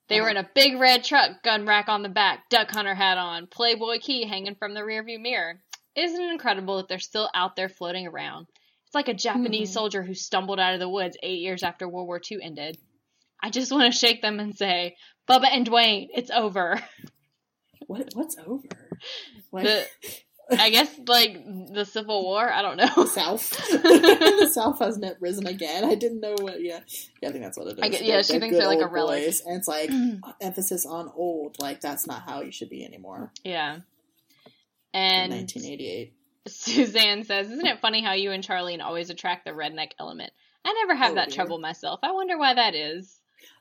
They 0.09 0.21
were 0.21 0.29
Uh-huh. 0.29 0.41
in 0.41 0.45
a 0.45 0.51
big 0.55 0.79
red 0.79 1.05
truck, 1.05 1.43
gun 1.43 1.65
rack 1.65 1.89
on 1.89 2.03
the 2.03 2.11
back, 2.11 2.51
duck 2.51 2.71
hunter 2.71 2.95
hat 2.95 3.17
on, 3.17 3.47
Playboy 3.47 4.01
key 4.01 4.27
hanging 4.27 4.57
from 4.57 4.75
the 4.75 4.81
rearview 4.81 5.19
mirror. 5.19 5.63
Isn't 5.97 6.21
it 6.21 6.31
incredible 6.31 6.77
that 6.77 6.89
they're 6.89 6.99
still 6.99 7.31
out 7.35 7.57
there 7.57 7.71
floating 7.71 8.07
around? 8.07 8.47
It's 8.91 8.95
like 8.97 9.07
a 9.09 9.15
Japanese 9.15 9.71
Mhm. 9.71 9.75
soldier 9.75 10.03
who 10.03 10.15
stumbled 10.15 10.59
out 10.59 10.75
of 10.75 10.81
the 10.81 10.89
woods 10.89 11.17
eight 11.23 11.39
years 11.39 11.63
after 11.63 11.89
World 11.89 12.09
War 12.09 12.21
II 12.29 12.39
ended. 12.43 12.77
I 13.41 13.51
just 13.51 13.71
want 13.71 13.93
to 13.93 13.97
shake 13.97 14.21
them 14.21 14.41
and 14.41 14.57
say, 14.59 14.97
Bubba 15.29 15.47
and 15.49 15.65
Dwayne, 15.65 16.09
it's 16.13 16.31
over. 16.33 16.83
What? 17.87 18.11
What's 18.15 18.37
over? 18.45 18.67
Like 19.53 19.65
The, 19.65 19.87
I 20.59 20.71
guess, 20.71 20.93
like, 21.07 21.35
the 21.73 21.85
Civil 21.85 22.25
War? 22.25 22.53
I 22.53 22.63
don't 22.63 22.77
the 22.79 22.93
know. 22.97 23.05
South. 23.07 23.51
the 23.71 24.51
South 24.53 24.81
has 24.81 24.99
not 24.99 25.15
risen 25.21 25.47
again. 25.47 25.85
I 25.85 25.95
didn't 25.95 26.19
know 26.21 26.35
what. 26.41 26.61
Yeah, 26.61 26.81
yeah. 27.23 27.29
I 27.29 27.33
think 27.33 27.45
that's 27.45 27.57
what 27.57 27.69
it 27.69 27.79
is. 27.79 27.85
I 27.85 27.89
get- 27.91 28.05
yeah, 28.05 28.23
she 28.23 28.41
thinks 28.41 28.57
they're 28.57 28.67
like 28.67 28.81
a 28.81 28.89
relic. 28.89 29.25
boys, 29.25 29.41
and 29.47 29.57
it's 29.57 29.69
like 29.69 29.91
emphasis 30.41 30.85
on 30.85 31.11
old. 31.15 31.57
Like 31.61 31.81
that's 31.81 32.09
not 32.09 32.23
how 32.29 32.43
you 32.43 32.51
should 32.51 32.69
be 32.71 32.85
anymore. 32.85 33.33
yeah. 33.45 33.79
And 34.93 35.33
1988. 35.33 36.13
Suzanne 36.47 37.25
says, 37.25 37.51
Isn't 37.51 37.67
it 37.67 37.81
funny 37.81 38.03
how 38.03 38.13
you 38.13 38.31
and 38.33 38.47
Charlene 38.47 38.83
always 38.83 39.11
attract 39.11 39.45
the 39.45 39.51
redneck 39.53 39.93
element? 39.99 40.33
I 40.65 40.73
never 40.73 40.95
have 40.95 41.13
Oh, 41.13 41.15
that 41.17 41.29
dear. 41.29 41.37
trouble 41.37 41.59
myself. 41.59 42.01
I 42.03 42.13
wonder 42.13 42.37
why 42.39 42.55
that 42.55 42.75
is. 42.75 43.19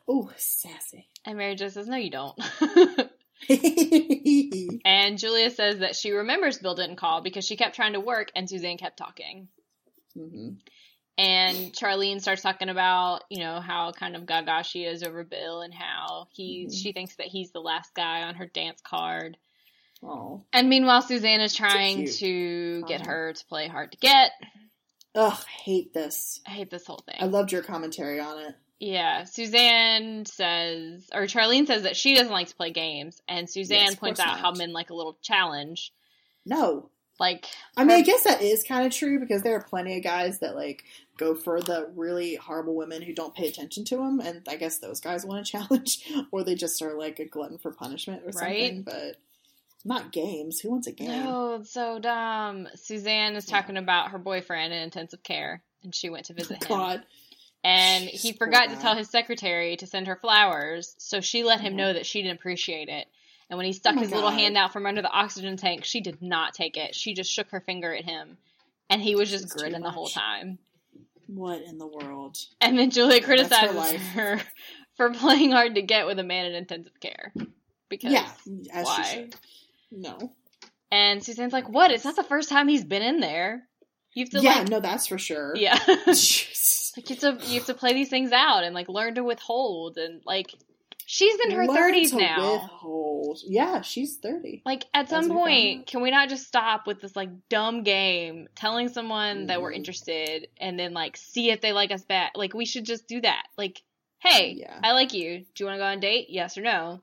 Oh, 0.07 0.31
sassy. 0.37 1.07
And 1.25 1.37
Mary 1.37 1.55
Jo 1.55 1.69
says, 1.69 1.87
No, 1.87 1.97
you 1.97 2.09
don't. 2.11 2.39
and 4.85 5.17
Julia 5.17 5.49
says 5.49 5.79
that 5.79 5.95
she 5.95 6.11
remembers 6.11 6.57
Bill 6.59 6.75
didn't 6.75 6.97
call 6.97 7.21
because 7.21 7.45
she 7.45 7.55
kept 7.57 7.75
trying 7.75 7.93
to 7.93 7.99
work 7.99 8.31
and 8.35 8.49
Suzanne 8.49 8.77
kept 8.77 8.97
talking. 8.97 9.47
hmm 10.15 10.49
And 11.17 11.73
Charlene 11.73 12.21
starts 12.21 12.41
talking 12.41 12.69
about, 12.69 13.23
you 13.29 13.39
know, 13.43 13.59
how 13.59 13.91
kind 13.91 14.15
of 14.15 14.25
gaga 14.25 14.63
she 14.63 14.83
is 14.83 15.03
over 15.03 15.23
Bill 15.23 15.61
and 15.61 15.73
how 15.73 16.27
he 16.31 16.67
Mhm. 16.67 16.73
she 16.81 16.91
thinks 16.91 17.15
that 17.15 17.27
he's 17.27 17.51
the 17.51 17.61
last 17.61 17.93
guy 17.93 18.23
on 18.23 18.35
her 18.35 18.45
dance 18.47 18.81
card. 18.81 19.37
Oh, 20.01 20.43
And 20.53 20.69
meanwhile 20.69 21.01
Suzanne 21.01 21.41
is 21.41 21.53
trying 21.55 22.07
to 22.07 22.83
get 22.83 23.05
her 23.05 23.33
to 23.33 23.45
play 23.47 23.67
hard 23.67 23.91
to 23.91 23.97
get. 23.97 24.31
ugh, 25.15 25.37
hate 25.63 25.93
this. 25.93 26.39
I 26.47 26.51
hate 26.51 26.69
this 26.69 26.85
whole 26.85 27.03
thing. 27.05 27.17
I 27.19 27.25
loved 27.25 27.51
your 27.51 27.63
commentary 27.63 28.19
on 28.19 28.39
it. 28.39 28.55
Yeah, 28.79 29.25
Suzanne 29.25 30.25
says, 30.25 31.09
or 31.13 31.23
Charlene 31.23 31.67
says 31.67 31.83
that 31.83 31.97
she 31.97 32.15
doesn't 32.15 32.31
like 32.31 32.47
to 32.47 32.55
play 32.55 32.71
games, 32.71 33.21
and 33.27 33.49
Suzanne 33.49 33.87
Yes, 33.87 33.95
points 33.95 34.21
out 34.21 34.39
how 34.39 34.51
men 34.53 34.71
like 34.71 34.89
a 34.89 34.93
little 34.95 35.17
challenge. 35.21 35.91
No, 36.45 36.89
Like, 37.19 37.45
I 37.75 37.83
mean, 37.83 37.97
I 37.97 38.01
guess 38.01 38.23
that 38.23 38.41
is 38.41 38.63
kind 38.63 38.85
of 38.87 38.93
true 38.93 39.19
because 39.19 39.41
there 39.41 39.57
are 39.57 39.61
plenty 39.61 39.97
of 39.97 40.03
guys 40.05 40.39
that 40.39 40.55
like 40.55 40.85
go 41.17 41.35
for 41.35 41.59
the 41.59 41.91
really 41.93 42.35
horrible 42.35 42.75
women 42.77 43.01
who 43.01 43.13
don't 43.13 43.35
pay 43.35 43.49
attention 43.49 43.83
to 43.83 43.97
them, 43.97 44.21
and 44.21 44.43
I 44.47 44.55
guess 44.55 44.77
those 44.79 45.01
guys 45.01 45.25
want 45.25 45.41
a 45.41 45.51
challenge, 45.51 46.09
or 46.31 46.45
they 46.45 46.55
just 46.55 46.81
are 46.81 46.97
like 46.97 47.19
a 47.19 47.25
glutton 47.25 47.57
for 47.57 47.71
punishment 47.73 48.21
or 48.25 48.31
something. 48.31 48.75
Right. 48.77 48.85
But 48.85 49.17
not 49.85 50.11
games. 50.11 50.59
Who 50.59 50.71
wants 50.71 50.87
a 50.87 50.91
game? 50.91 51.07
no, 51.09 51.55
it's 51.55 51.71
so 51.71 51.99
dumb. 51.99 52.67
Suzanne 52.75 53.35
is 53.35 53.45
talking 53.45 53.77
about 53.77 54.11
her 54.11 54.17
boyfriend 54.17 54.73
in 54.73 54.81
intensive 54.81 55.23
care, 55.23 55.61
and 55.83 55.93
she 55.95 56.09
went 56.09 56.25
to 56.25 56.33
visit 56.33 56.63
him. 56.63 56.77
God, 56.77 57.03
And 57.63 58.07
Jeez, 58.09 58.21
he 58.21 58.33
forgot 58.33 58.69
to 58.69 58.75
tell 58.77 58.95
his 58.95 59.09
secretary 59.09 59.77
to 59.77 59.87
send 59.87 60.07
her 60.07 60.15
flowers, 60.15 60.95
so 60.97 61.21
she 61.21 61.43
let 61.43 61.61
him 61.61 61.75
know 61.75 61.93
that 61.93 62.05
she 62.05 62.21
didn't 62.21 62.39
appreciate 62.39 62.89
it. 62.89 63.07
And 63.49 63.57
when 63.57 63.65
he 63.65 63.73
stuck 63.73 63.95
Oh 63.95 63.99
his 63.99 64.11
little 64.11 64.29
hand 64.29 64.57
out 64.57 64.71
from 64.73 64.85
under 64.85 65.01
the 65.01 65.09
oxygen 65.11 65.57
tank, 65.57 65.83
she 65.83 66.01
did 66.01 66.21
not 66.21 66.53
take 66.53 66.77
it. 66.77 66.93
She 66.93 67.13
just 67.15 67.31
shook 67.31 67.49
her 67.49 67.59
finger 67.61 67.93
at 67.95 68.05
him. 68.05 68.37
And 68.91 69.01
he 69.01 69.15
was 69.15 69.29
just 69.29 69.49
grinning 69.49 69.81
the 69.81 69.89
whole 69.91 70.07
time. 70.07 70.59
what 71.27 71.61
in 71.63 71.77
the 71.79 71.87
world? 71.87 72.37
And 72.61 72.77
then 72.77 72.91
Julia 72.91 73.21
her 73.21 73.25
criticizes 73.25 73.75
life. 73.75 74.01
her 74.13 74.39
for 74.97 75.11
playing 75.11 75.51
hard 75.51 75.75
to 75.75 75.81
get 75.81 76.05
with 76.05 76.19
a 76.19 76.23
man 76.23 76.45
in 76.45 76.53
intensive 76.53 76.99
care. 76.99 77.33
Because 77.89 78.11
yeah, 78.13 78.29
why? 78.83 79.29
No. 79.91 80.17
And 80.91 81.23
Suzanne's 81.23 81.53
like, 81.53 81.69
"What? 81.69 81.91
It's 81.91 82.05
not 82.05 82.15
the 82.15 82.23
first 82.23 82.49
time 82.49 82.67
he's 82.67 82.83
been 82.83 83.01
in 83.03 83.19
there. 83.19 83.63
You 84.13 84.23
have 84.25 84.31
to 84.31 84.39
Yeah, 84.41 84.55
like, 84.59 84.69
no, 84.69 84.79
that's 84.79 85.07
for 85.07 85.17
sure. 85.19 85.53
yeah, 85.55 85.77
like 85.87 87.09
you 87.09 87.15
have 87.15 87.19
to 87.19 87.37
you 87.45 87.55
have 87.59 87.65
to 87.67 87.73
play 87.75 87.93
these 87.93 88.09
things 88.09 88.31
out 88.31 88.63
and 88.63 88.73
like 88.73 88.89
learn 88.89 89.15
to 89.15 89.23
withhold 89.23 89.97
and 89.97 90.21
like 90.25 90.51
She's 91.11 91.39
in 91.43 91.51
her 91.51 91.65
thirties 91.65 92.13
now. 92.13 92.53
withhold. 92.61 93.39
Yeah, 93.47 93.81
she's 93.81 94.17
thirty. 94.17 94.61
Like 94.63 94.85
at 94.93 95.09
some 95.09 95.19
As 95.19 95.25
we 95.25 95.29
found 95.29 95.39
point, 95.39 95.87
can 95.87 96.01
we 96.01 96.11
not 96.11 96.29
just 96.29 96.45
stop 96.47 96.85
with 96.85 97.01
this 97.01 97.15
like 97.15 97.29
dumb 97.49 97.81
game, 97.83 98.47
telling 98.55 98.89
someone 98.89 99.47
that 99.47 99.59
we're 99.61 99.71
Mhm. 99.71 99.77
interested, 99.77 100.47
and 100.57 100.77
then 100.79 100.93
like 100.93 101.17
see 101.17 101.49
if 101.49 101.61
they 101.61 101.71
like 101.71 101.91
us 101.91 102.03
back? 102.03 102.33
Like 102.35 102.53
we 102.53 102.65
should 102.65 102.85
just 102.85 103.07
do 103.07 103.21
that. 103.21 103.43
Like, 103.57 103.81
hey, 104.19 104.55
Yeah. 104.59 104.79
I 104.83 104.91
like 104.91 105.13
you. 105.13 105.39
Do 105.39 105.45
you 105.63 105.65
want 105.65 105.77
to 105.77 105.79
go 105.79 105.85
on 105.85 105.97
a 105.97 106.01
date? 106.01 106.27
Yes 106.29 106.57
or 106.59 106.61
no? 106.61 107.01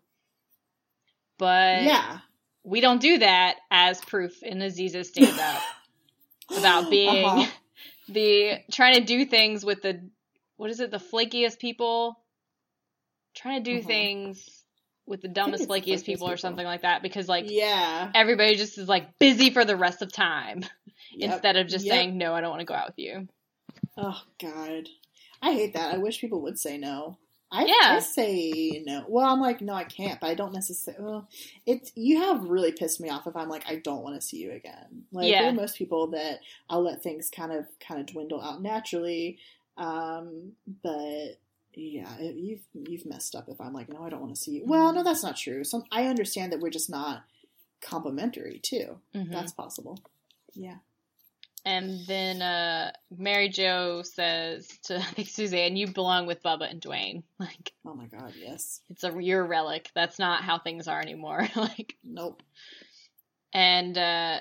But 1.39 1.83
yeah. 1.83 2.19
We 2.67 2.81
don't 2.83 3.01
do 3.01 3.19
that 3.19 3.57
as 3.71 4.01
proof 4.03 4.43
in 4.43 4.59
Aziz's 4.59 5.09
stand 5.09 5.39
up 5.41 5.63
about 6.57 6.91
being 6.91 7.27
Uh-huh. 7.27 7.53
the 8.09 8.59
trying 8.73 8.95
to 8.95 9.01
do 9.05 9.25
things 9.25 9.65
with 9.65 9.83
the 9.83 10.01
what 10.57 10.71
is 10.71 10.81
it 10.81 10.91
the 10.91 10.99
flakiest 10.99 11.59
people 11.61 12.19
trying 13.35 13.63
to 13.65 13.71
do 13.71 13.83
Mhm. 13.83 13.87
things 13.87 14.65
with 15.07 15.23
the 15.23 15.29
dumbest 15.29 15.69
flakiest 15.69 15.85
flakiest 16.03 16.05
people 16.07 16.29
or 16.29 16.37
something 16.37 16.67
like 16.67 16.83
that 16.83 17.03
because 17.03 17.29
like 17.29 17.51
yeah. 17.51 18.11
everybody 18.15 18.57
just 18.57 18.79
is 18.79 18.89
like 18.89 19.19
busy 19.21 19.51
for 19.51 19.65
the 19.65 19.77
rest 19.77 20.03
of 20.03 20.13
time 20.13 20.65
Yep. 21.13 21.33
instead 21.33 21.57
of 21.57 21.69
just 21.69 21.87
Yep. 21.87 21.95
saying 21.95 22.19
no 22.19 22.35
i 22.35 22.41
don't 22.41 22.51
want 22.51 22.61
to 22.61 22.67
go 22.67 22.75
out 22.75 22.89
with 22.89 22.99
you 22.99 23.29
Oh 23.99 24.21
God, 24.41 24.89
I 25.41 25.53
hate 25.53 25.75
that. 25.75 25.95
I 25.95 25.99
wish 25.99 26.21
people 26.21 26.43
would 26.43 26.59
say 26.59 26.77
no. 26.79 27.17
I, 27.51 27.65
Yeah. 27.65 27.97
I 27.97 27.99
say 28.01 28.83
no. 28.85 29.05
Well, 29.09 29.25
I'm 29.27 29.41
like, 29.41 29.61
no, 29.61 29.73
I 29.75 29.85
can't. 29.85 30.21
But 30.21 30.29
I 30.31 30.35
don't 30.35 30.53
necessarily. 30.53 31.05
Well, 31.05 31.29
it 31.65 31.93
you 31.95 32.21
have 32.21 32.45
really 32.45 32.73
pissed 32.73 33.01
me 33.01 33.09
off 33.09 33.27
if 33.27 33.37
I'm 33.37 33.49
like, 33.49 33.65
I 33.69 33.77
don't 33.77 34.03
want 34.03 34.21
to 34.21 34.27
see 34.27 34.39
you 34.39 34.51
again. 34.53 35.05
Like 35.13 35.29
Yeah. 35.29 35.43
there 35.43 35.51
are 35.51 35.55
most 35.55 35.77
people 35.79 36.09
that 36.09 36.41
I'll 36.69 36.83
let 36.83 37.03
things 37.03 37.31
kind 37.31 37.53
of 37.53 37.67
kind 37.81 38.01
of 38.01 38.07
dwindle 38.07 38.41
out 38.43 38.63
naturally. 38.63 39.39
Um, 39.79 40.53
but 40.83 41.39
yeah, 41.75 42.17
it, 42.19 42.37
you've 42.37 42.63
you've 42.89 43.07
messed 43.07 43.35
up 43.37 43.49
if 43.49 43.61
I'm 43.61 43.73
like, 43.75 43.89
no, 43.91 44.03
I 44.03 44.09
don't 44.09 44.23
want 44.23 44.35
to 44.35 44.41
see 44.41 44.53
you. 44.53 44.63
Well, 44.67 44.89
Mm-hmm. 44.89 44.97
no, 44.97 45.05
that's 45.05 45.23
not 45.23 45.37
true. 45.37 45.63
Some 45.63 45.85
I 45.93 46.07
understand 46.07 46.53
that 46.53 46.61
we're 46.61 46.71
just 46.71 46.91
not 46.91 47.23
complimentary 47.81 48.59
too. 48.63 48.99
Mhm. 49.15 49.31
That's 49.31 49.53
possible. 49.53 49.99
Yeah. 50.55 50.77
And 51.67 52.07
then 52.07 52.41
uh 52.41 52.93
mary 53.11 53.49
jo 53.51 54.03
says 54.03 54.67
to 54.85 54.97
i 54.99 55.03
think 55.03 55.29
suzanne 55.29 55.77
you 55.77 55.89
belong 55.89 56.27
with 56.27 56.43
bubba 56.43 56.71
and 56.71 56.81
dwayne 56.81 57.25
like 57.39 57.73
Oh 57.85 57.95
my 57.95 58.07
God. 58.07 58.33
Yes. 58.41 58.81
it's 58.89 59.05
a 59.05 59.13
your 59.21 59.45
relic 59.47 59.91
that's 59.95 60.19
not 60.19 60.43
how 60.43 60.59
things 60.59 60.87
are 60.89 61.01
anymore 61.01 61.47
like 61.57 61.97
Nope. 62.05 62.43
and 63.53 63.97
uh 63.99 64.39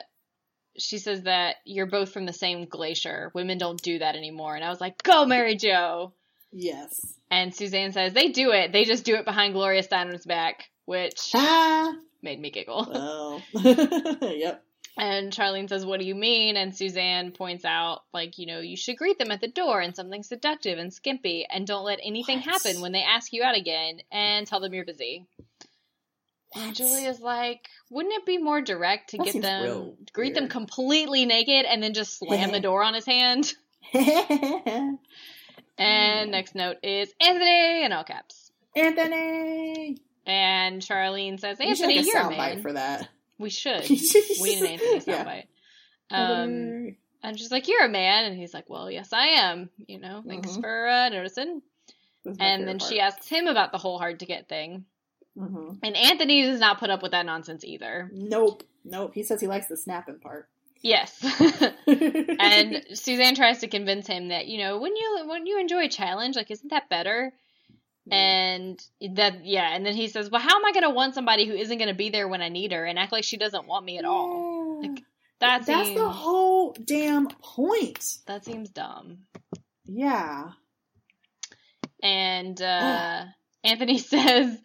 she 0.78 0.98
says 0.98 1.24
that 1.24 1.56
you're 1.66 1.86
both 1.86 2.12
from 2.12 2.26
the 2.26 2.34
same 2.34 2.66
glacier. 2.66 3.32
Women 3.34 3.58
don't 3.58 3.82
do 3.82 4.00
that 4.00 4.18
anymore. 4.18 4.56
And 4.56 4.64
I 4.66 4.68
was 4.70 4.82
like, 4.82 5.02
go, 5.02 5.26
Mary 5.26 5.56
Jo. 5.56 6.12
Yes. 6.52 7.00
And 7.32 7.56
Suzanne 7.56 7.94
says, 7.94 8.12
they 8.12 8.28
do 8.34 8.52
it. 8.52 8.74
They 8.74 8.84
just 8.84 9.06
do 9.06 9.16
it 9.16 9.24
behind 9.24 9.54
Gloria 9.54 9.84
Steinem's 9.84 10.26
back, 10.26 10.66
which 10.84 11.32
Ha! 11.32 11.96
made 12.22 12.42
me 12.42 12.52
giggle. 12.52 12.90
Well, 12.92 13.42
yep. 14.36 14.65
And 14.98 15.34
Charlene 15.34 15.68
says, 15.68 15.86
what 15.86 16.00
do 16.00 16.06
you 16.06 16.16
mean? 16.16 16.56
And 16.56 16.74
Suzanne 16.74 17.32
points 17.32 17.66
out, 17.66 18.04
like, 18.14 18.38
you 18.38 18.46
know, 18.46 18.62
you 18.62 18.78
should 18.78 18.98
greet 18.98 19.18
them 19.20 19.30
at 19.32 19.42
the 19.42 19.48
door 19.50 19.82
in 19.82 19.94
something 19.94 20.24
seductive 20.24 20.78
and 20.80 20.94
skimpy 20.94 21.46
and 21.50 21.68
don't 21.68 21.84
let 21.84 22.00
anything 22.02 22.38
What? 22.38 22.46
happen 22.64 22.80
when 22.82 22.94
they 22.94 23.04
ask 23.04 23.34
you 23.34 23.44
out 23.44 23.58
again 23.58 24.00
and 24.12 24.48
tell 24.48 24.62
them 24.62 24.74
you're 24.74 24.86
busy. 24.86 25.26
And 26.56 26.68
What? 26.68 26.76
Julia's 26.76 27.20
like, 27.20 27.68
wouldn't 27.90 28.14
it 28.14 28.26
be 28.26 28.38
more 28.38 28.62
direct 28.62 29.10
to 29.10 29.18
That 29.18 29.26
get 29.34 29.42
them, 29.42 29.96
greet 30.14 30.34
them 30.34 30.48
completely 30.48 31.26
naked 31.26 31.66
and 31.66 31.84
then 31.84 31.94
just 31.94 32.18
slam 32.18 32.54
the 32.54 32.60
door 32.62 32.82
on 32.82 32.94
his 32.94 33.06
hand? 33.06 33.54
And 35.78 36.32
next 36.32 36.56
note 36.56 36.78
is 36.84 37.14
Anthony 37.20 37.84
in 37.84 37.92
all 37.92 38.06
caps. 38.06 38.50
Anthony. 38.78 39.98
And 40.26 40.82
Charlene 40.82 41.38
says, 41.40 41.60
We 41.60 41.76
should 41.76 41.90
Anthony, 41.90 42.00
a 42.00 42.04
you're 42.04 42.18
a 42.22 42.30
man. 42.30 42.62
for 42.62 42.74
that. 42.74 43.10
We 43.38 43.50
should. 43.50 43.82
we 43.90 43.96
need 43.98 44.62
an 44.62 44.68
Anthony 44.68 45.02
Yeah. 45.06 45.24
soundbite. 45.24 45.46
Um, 46.12 46.96
and 47.24 47.38
she's 47.40 47.52
like, 47.52 47.68
You're 47.68 47.86
a 47.86 47.90
man. 47.90 48.26
And 48.26 48.38
he's 48.38 48.54
like, 48.54 48.70
Well, 48.70 48.90
yes, 48.92 49.12
I 49.14 49.28
am. 49.28 49.70
You 49.88 50.00
know, 50.00 50.24
thanks 50.26 50.52
Mhm. 50.52 50.62
for 50.62 50.88
uh, 50.88 51.10
noticing. 51.10 51.62
And 52.40 52.68
then 52.68 52.80
she 52.80 53.00
asks 53.00 53.28
him 53.28 53.48
about 53.48 53.72
the 53.72 53.78
whole 53.78 54.00
hard 54.00 54.20
to 54.22 54.26
get 54.26 54.48
thing. 54.50 54.86
Mhm. 55.38 55.80
And 55.84 55.96
Anthony 55.98 56.44
does 56.44 56.60
not 56.60 56.80
put 56.80 56.90
up 56.90 57.04
with 57.04 57.12
that 57.12 57.26
nonsense 57.26 57.64
either. 57.66 58.10
Nope. 58.14 58.64
Nope. 58.84 59.12
He 59.14 59.24
says 59.24 59.42
he 59.42 59.48
likes 59.48 59.68
the 59.68 59.78
snapping 59.78 60.20
part. 60.20 60.48
Yes. 60.82 61.20
and 61.88 62.86
Suzanne 62.94 63.36
tries 63.36 63.60
to 63.60 63.68
convince 63.68 64.08
him 64.08 64.30
that, 64.30 64.48
you 64.48 64.60
know, 64.60 64.78
when 64.80 64.96
you 64.96 65.24
when 65.28 65.46
you 65.46 65.60
enjoy 65.60 65.86
a 65.86 65.90
challenge, 65.90 66.36
like 66.36 66.52
isn't 66.52 66.70
that 66.70 66.90
better? 66.90 67.34
And 68.12 68.80
that 69.16 69.44
yeah, 69.46 69.76
and 69.76 69.86
then 69.86 69.96
he 69.96 70.08
says, 70.08 70.30
"Well, 70.30 70.42
how 70.42 70.56
am 70.58 70.66
I 70.66 70.72
going 70.74 70.84
to 70.84 70.92
want 70.92 71.16
somebody 71.16 71.48
who 71.48 71.54
isn't 71.56 71.78
going 71.78 71.88
to 71.90 71.96
be 71.96 72.10
there 72.10 72.28
when 72.28 72.42
I 72.42 72.50
need 72.50 72.72
her 72.72 72.86
and 72.86 73.00
act 73.00 73.12
like 73.12 73.24
she 73.24 73.38
doesn't 73.38 73.68
want 73.68 73.84
me 73.86 73.98
at 73.98 74.06
all?" 74.06 74.80
Yeah. 74.82 74.90
Like, 74.90 75.00
That 75.40 75.66
That's 75.66 75.88
seems 75.88 76.00
the 76.00 76.10
whole 76.10 76.74
damn 76.74 77.28
point. 77.28 78.18
that 78.28 78.46
seems 78.46 78.70
dumb. 78.70 79.20
Yeah. 79.86 80.52
And 82.04 82.62
uh 82.62 83.26
Anthony 83.64 83.98
says 84.14 84.58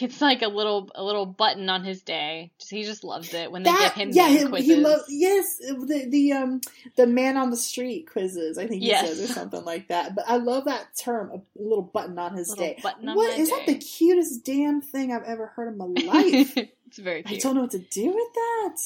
it's 0.00 0.20
like 0.20 0.42
a 0.42 0.48
little 0.48 0.90
a 0.94 1.02
little 1.02 1.24
button 1.26 1.68
on 1.70 1.82
his 1.84 2.02
day. 2.02 2.52
He 2.68 2.84
just 2.84 3.04
loves 3.04 3.32
it 3.32 3.50
when 3.50 3.62
they 3.62 3.70
That 3.70 3.94
give 3.96 4.02
him 4.08 4.10
yeah, 4.12 4.28
he, 4.28 4.44
quizzes. 4.46 4.66
he 4.66 4.76
loves 4.76 5.04
yes 5.08 5.56
the 5.58 6.06
the 6.08 6.32
um 6.32 6.60
the 6.96 7.06
man 7.06 7.36
on 7.36 7.50
the 7.50 7.56
street 7.56 8.08
quizzes. 8.10 8.58
I 8.58 8.66
think 8.66 8.82
he 8.82 8.88
Yes. 8.88 9.06
says 9.06 9.20
or 9.30 9.32
something 9.32 9.64
like 9.64 9.88
that. 9.88 10.14
But 10.14 10.24
I 10.28 10.36
love 10.36 10.66
that 10.66 10.88
term, 10.96 11.30
a 11.32 11.40
little 11.62 11.82
button 11.82 12.18
on 12.18 12.36
his 12.36 12.50
Little 12.50 12.64
day. 12.66 12.78
button 12.82 13.08
on 13.08 13.16
What 13.16 13.38
is 13.38 13.48
that 13.50 13.64
the 13.66 13.76
cutest 13.78 14.44
damn 14.44 14.80
thing 14.82 15.12
I've 15.12 15.22
ever 15.24 15.46
heard 15.46 15.68
in 15.72 15.78
my 15.78 15.84
life? 16.04 16.56
it's 16.56 16.98
very 16.98 17.22
I 17.26 17.36
don't 17.36 17.54
know 17.54 17.62
what 17.62 17.70
to 17.72 17.78
do 17.78 18.06
with 18.06 18.34
that. 18.34 18.76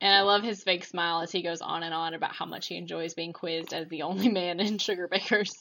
And 0.00 0.14
I 0.14 0.20
love 0.22 0.42
his 0.42 0.62
fake 0.62 0.84
smile 0.84 1.22
as 1.22 1.32
he 1.32 1.42
goes 1.42 1.62
on 1.62 1.82
and 1.82 1.94
on 1.94 2.14
about 2.14 2.34
how 2.34 2.44
much 2.46 2.66
he 2.68 2.76
enjoys 2.76 3.14
being 3.14 3.32
quizzed 3.32 3.72
as 3.72 3.88
the 3.88 4.02
only 4.02 4.28
man 4.40 4.60
in 4.60 4.78
Sugar 4.78 5.08
Bakers. 5.08 5.52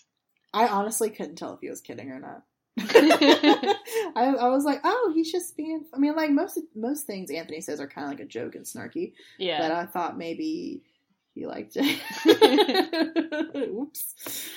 I 0.53 0.67
honestly 0.67 1.09
couldn't 1.09 1.35
tell 1.37 1.53
if 1.53 1.61
he 1.61 1.69
was 1.69 1.81
kidding 1.81 2.11
or 2.11 2.19
not. 2.19 2.43
I, 2.79 4.35
I 4.39 4.47
was 4.49 4.63
like, 4.65 4.81
oh, 4.83 5.11
he's 5.13 5.31
just 5.31 5.55
being. 5.55 5.85
I 5.93 5.97
mean, 5.97 6.15
like 6.15 6.31
most 6.31 6.59
most 6.75 7.05
things 7.05 7.29
Anthony 7.31 7.61
says 7.61 7.79
are 7.79 7.87
kind 7.87 8.05
of 8.05 8.11
like 8.11 8.19
a 8.19 8.25
joke 8.25 8.55
and 8.55 8.65
snarky, 8.65 9.13
Yeah. 9.37 9.59
but. 9.59 9.71
I 9.71 9.85
thought 9.85 10.17
maybe 10.17 10.83
he 11.35 11.45
liked 11.45 11.73
it. 11.75 11.99
Oops. 13.55 14.49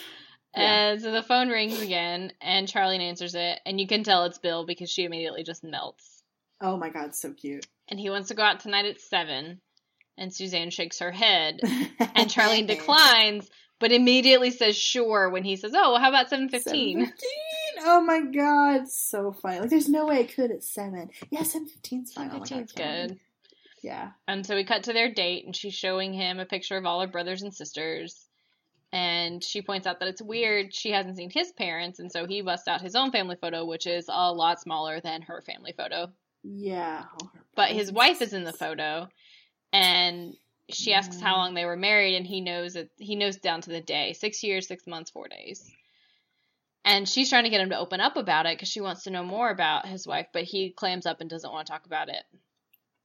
Yeah. 0.57 0.91
And 0.93 1.03
so 1.03 1.11
the 1.13 1.23
phone 1.23 1.49
rings 1.49 1.81
again, 1.83 2.33
and 2.41 2.67
Charlene 2.67 3.01
answers 3.01 3.35
it, 3.35 3.61
and 3.67 3.79
you 3.81 3.87
can 3.87 4.05
tell 4.05 4.25
it's 4.25 4.39
Bill 4.39 4.65
because 4.65 4.91
she 4.91 5.05
immediately 5.05 5.43
just 5.43 5.63
melts. 5.63 6.23
Oh 6.63 6.77
my 6.79 6.89
god, 6.89 7.15
so 7.15 7.33
cute. 7.33 7.67
And 7.89 8.01
he 8.01 8.09
wants 8.11 8.29
to 8.29 8.35
go 8.35 8.43
out 8.43 8.61
tonight 8.61 8.87
at 8.87 9.01
seven, 9.01 9.61
and 10.17 10.33
Suzanne 10.33 10.71
shakes 10.71 11.01
her 11.01 11.13
head, 11.13 11.61
and 11.65 12.31
Charlene 12.31 12.67
declines, 12.67 13.51
but 13.79 13.93
immediately 13.93 14.51
says 14.51 14.75
sure 14.77 15.29
when 15.29 15.45
he 15.45 15.57
says, 15.57 15.73
"Oh, 15.75 15.93
well, 15.93 16.01
how 16.01 16.09
about 16.09 16.31
seven 16.31 16.49
15? 16.49 17.05
7:15? 17.07 17.11
Oh 17.79 18.01
my 18.01 18.21
god, 18.21 18.89
so 18.89 19.33
funny. 19.33 19.61
Like, 19.61 19.71
there's 19.71 19.89
no 19.89 20.07
way 20.07 20.21
I 20.21 20.25
could 20.25 20.51
at 20.51 20.63
seven. 20.65 21.11
Yeah, 21.31 21.43
seven 21.43 21.69
fifteen's 21.69 22.13
fine. 22.13 22.31
Oh 22.33 22.41
God, 22.41 22.71
good. 22.75 23.19
Yeah. 23.83 24.11
And 24.27 24.45
so 24.45 24.55
we 24.57 24.65
cut 24.65 24.85
to 24.85 24.93
their 24.93 25.13
date, 25.13 25.45
and 25.45 25.55
she's 25.55 25.75
showing 25.75 26.13
him 26.13 26.39
a 26.41 26.47
picture 26.47 26.77
of 26.77 26.87
all 26.87 27.01
her 27.01 27.07
brothers 27.07 27.43
and 27.43 27.55
sisters. 27.55 28.25
And 28.93 29.43
she 29.45 29.63
points 29.63 29.87
out 29.87 29.99
that 30.01 30.09
it's 30.09 30.23
weird 30.23 30.73
she 30.75 30.91
hasn't 30.91 31.17
seen 31.17 31.31
his 31.31 31.53
parents, 31.53 31.99
and 31.99 32.11
so 32.11 32.27
he 32.27 32.41
busts 32.41 32.69
out 32.69 32.81
his 32.81 32.95
own 32.95 33.11
family 33.13 33.37
photo, 33.37 33.65
which 33.65 33.87
is 33.87 34.07
a 34.09 34.33
lot 34.33 34.61
smaller 34.61 35.01
than 35.01 35.23
her 35.23 35.43
family 35.43 35.73
photo. 35.77 36.11
Yeah. 36.43 37.05
Oh, 37.23 37.31
But 37.55 37.71
his 37.71 37.93
wife 37.93 38.23
is 38.23 38.33
in 38.33 38.45
the 38.45 38.53
photo, 38.53 39.09
and 39.73 40.35
she 40.71 40.93
asks 40.95 41.21
how 41.21 41.35
Mm. 41.35 41.39
long 41.39 41.55
they 41.55 41.65
were 41.65 41.77
married, 41.77 42.15
and 42.17 42.27
he 42.27 42.41
knows 42.41 42.75
that 42.75 42.89
he 42.97 43.17
knows 43.17 43.37
down 43.37 43.61
to 43.63 43.71
the 43.71 43.81
day 43.81 44.13
six 44.15 44.43
years, 44.43 44.67
six 44.67 44.87
months, 44.87 45.11
four 45.11 45.29
days. 45.29 45.71
And 46.87 47.07
she's 47.09 47.29
trying 47.29 47.45
to 47.45 47.51
get 47.51 47.61
him 47.61 47.71
to 47.71 47.79
open 47.79 48.01
up 48.01 48.17
about 48.17 48.47
it 48.47 48.57
because 48.57 48.69
she 48.69 48.81
wants 48.81 49.03
to 49.03 49.11
know 49.11 49.25
more 49.25 49.51
about 49.51 49.87
his 49.87 50.07
wife, 50.07 50.29
but 50.33 50.45
he 50.45 50.71
clams 50.71 51.05
up 51.05 51.21
and 51.21 51.29
doesn't 51.29 51.53
want 51.53 51.67
to 51.67 51.73
talk 51.73 51.85
about 51.85 52.09
it. 52.09 52.23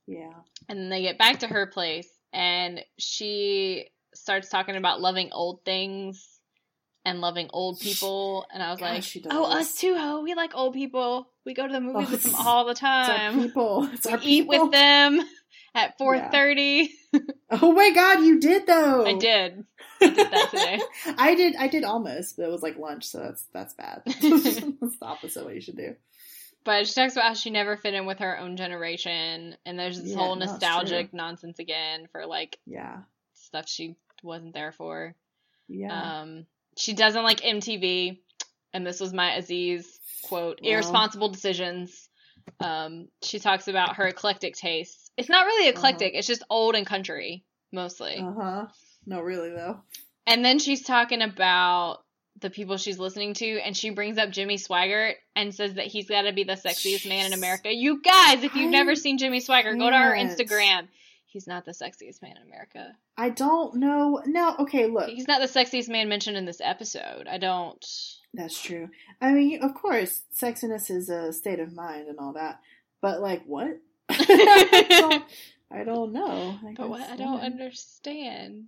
Yeah. 0.08 0.32
And 0.70 0.78
then 0.80 0.90
they 0.90 1.02
get 1.02 1.18
back 1.18 1.40
to 1.40 1.48
her 1.48 1.66
place, 1.66 2.08
and 2.32 2.82
she 3.00 3.88
starts 4.14 4.50
talking 4.50 4.76
about 4.76 5.02
loving 5.02 5.30
old 5.32 5.66
things 5.66 6.28
and 7.06 7.22
loving 7.22 7.50
old 7.54 7.80
people. 7.80 8.46
And 8.54 8.62
I 8.62 8.70
was 8.72 8.80
Gosh, 8.80 9.16
like, 9.16 9.26
"Oh, 9.34 9.46
us 9.46 9.74
too, 9.76 9.98
ho! 9.98 10.22
We 10.22 10.36
like 10.36 10.52
old 10.54 10.74
people. 10.76 11.28
We 11.46 11.56
go 11.56 11.66
to 11.66 11.74
the 11.74 11.82
movies 11.82 12.08
Oh, 12.08 12.12
with 12.12 12.24
them 12.24 12.36
all 12.36 12.66
the 12.66 12.72
It's 12.72 12.84
our 12.84 13.08
time. 13.08 13.42
people. 13.42 13.90
It's 13.94 14.06
We 14.06 14.14
eat 14.14 14.42
people. 14.44 14.66
with 14.66 14.72
them 14.74 15.22
at 15.76 15.98
four 15.98 16.20
thirty. 16.32 16.94
Oh 17.54 17.74
my 17.74 17.90
god, 17.92 18.22
you 18.24 18.40
did 18.40 18.66
though. 18.66 19.06
I 19.06 19.18
did. 19.18 19.66
I 20.02 20.08
did 20.10 20.32
that 20.32 20.48
today. 20.52 20.80
I 21.18 21.36
did. 21.36 21.56
I 21.58 21.68
did 21.68 21.84
almost, 21.84 22.38
but 22.38 22.44
it 22.44 22.50
was 22.50 22.64
like 22.64 22.78
lunch, 22.78 23.04
so 23.06 23.20
that's 23.20 23.44
that's 23.54 23.74
bad. 23.74 24.04
that's 24.06 24.22
the 24.22 24.98
opposite 25.02 25.42
of 25.42 25.46
what 25.48 25.56
you 25.56 25.60
should 25.60 25.76
do. 25.76 25.96
But 26.64 26.88
she 26.88 26.94
talks 26.94 27.12
about 27.14 27.26
how 27.26 27.34
she 27.34 27.50
never 27.50 27.76
fit 27.76 27.94
in 27.94 28.06
with 28.06 28.20
her 28.20 28.40
own 28.40 28.56
generation, 28.56 29.58
and 29.66 29.78
there's 29.78 30.00
this 30.02 30.12
Yeah, 30.12 30.16
whole 30.16 30.36
no, 30.38 30.46
nostalgic 30.46 31.14
nonsense 31.14 31.60
again 31.60 32.08
for 32.14 32.26
like 32.26 32.58
Yeah. 32.66 33.00
stuff 33.34 33.68
she 33.68 33.98
wasn't 34.24 34.54
there 34.54 34.72
for. 34.72 35.14
Yeah. 35.68 36.22
Um, 36.22 36.46
she 36.78 36.94
doesn't 36.94 37.24
like 37.24 37.42
MTV. 37.42 38.20
and 38.74 38.88
this 38.88 39.02
was 39.02 39.12
my 39.12 39.36
Aziz 39.36 40.00
quote: 40.24 40.60
Well. 40.64 40.72
"Irresponsible 40.72 41.28
decisions." 41.28 42.08
Um, 42.62 43.10
she 43.22 43.40
talks 43.40 43.68
about 43.68 43.98
her 43.98 44.08
eclectic 44.08 44.56
tastes. 44.56 45.01
It's 45.18 45.30
not 45.30 45.46
really 45.46 45.70
eclectic; 45.70 46.14
it's 46.16 46.28
just 46.28 46.44
old 46.50 46.76
and 46.76 46.86
country 46.86 47.44
mostly. 47.72 48.18
Uh 48.18 48.34
huh. 48.34 48.66
No, 49.06 49.22
really 49.22 49.50
though. 49.50 49.82
And 50.28 50.46
then 50.46 50.60
she's 50.60 50.84
talking 50.84 51.22
about 51.22 52.00
the 52.40 52.50
people 52.50 52.78
she's 52.78 53.00
listening 53.00 53.34
to, 53.36 53.60
and 53.60 53.76
she 53.76 53.90
brings 53.90 54.18
up 54.18 54.30
Jimmy 54.30 54.58
Swaggart 54.58 55.14
and 55.36 55.54
says 55.54 55.76
that 55.76 55.88
he's 55.88 56.08
got 56.08 56.24
to 56.24 56.34
be 56.34 56.44
the 56.44 56.54
sexiest 56.54 57.08
man 57.08 57.28
in 57.28 57.34
America. 57.34 57.74
You 57.74 58.02
guys, 58.02 58.44
if 58.44 58.56
you've 58.56 58.68
I 58.68 58.72
never 58.72 58.96
seen 58.96 59.18
Jimmy 59.18 59.42
Swaggart, 59.42 59.78
go 59.78 59.90
to 59.90 59.96
our. 59.96 60.16
Instagram. 60.16 60.88
He's 61.26 61.48
not 61.48 61.64
the 61.64 61.72
sexiest 61.72 62.22
man 62.22 62.36
in 62.36 62.44
America. 62.44 62.94
I 63.18 63.30
don't 63.30 63.76
know. 63.76 64.22
No, 64.26 64.56
okay, 64.60 64.88
look. 64.88 65.10
He's 65.10 65.30
not 65.30 65.40
the 65.40 65.48
sexiest 65.48 65.88
man 65.88 66.10
mentioned 66.10 66.36
in 66.36 66.46
this 66.46 66.60
episode. 66.62 67.26
I 67.30 67.38
don't. 67.38 67.86
That's 68.34 68.62
true. 68.62 68.90
I 69.22 69.32
mean, 69.32 69.64
of 69.64 69.74
course, 69.74 70.24
sexiness 70.38 70.92
is 70.92 71.08
a 71.10 71.32
state 71.32 71.60
of 71.60 71.74
mind 71.74 72.10
and 72.10 72.20
all 72.20 72.34
that. 72.34 72.60
But 73.02 73.22
like, 73.22 73.44
what? 73.46 73.80
I, 74.20 74.86
don't, 74.90 75.24
I 75.72 75.84
don't 75.84 76.14
know. 76.14 76.58
I 76.66 76.74
But 76.76 76.90
what? 76.90 77.10
I 77.10 77.16
don't 77.16 77.42
understand. 77.42 78.66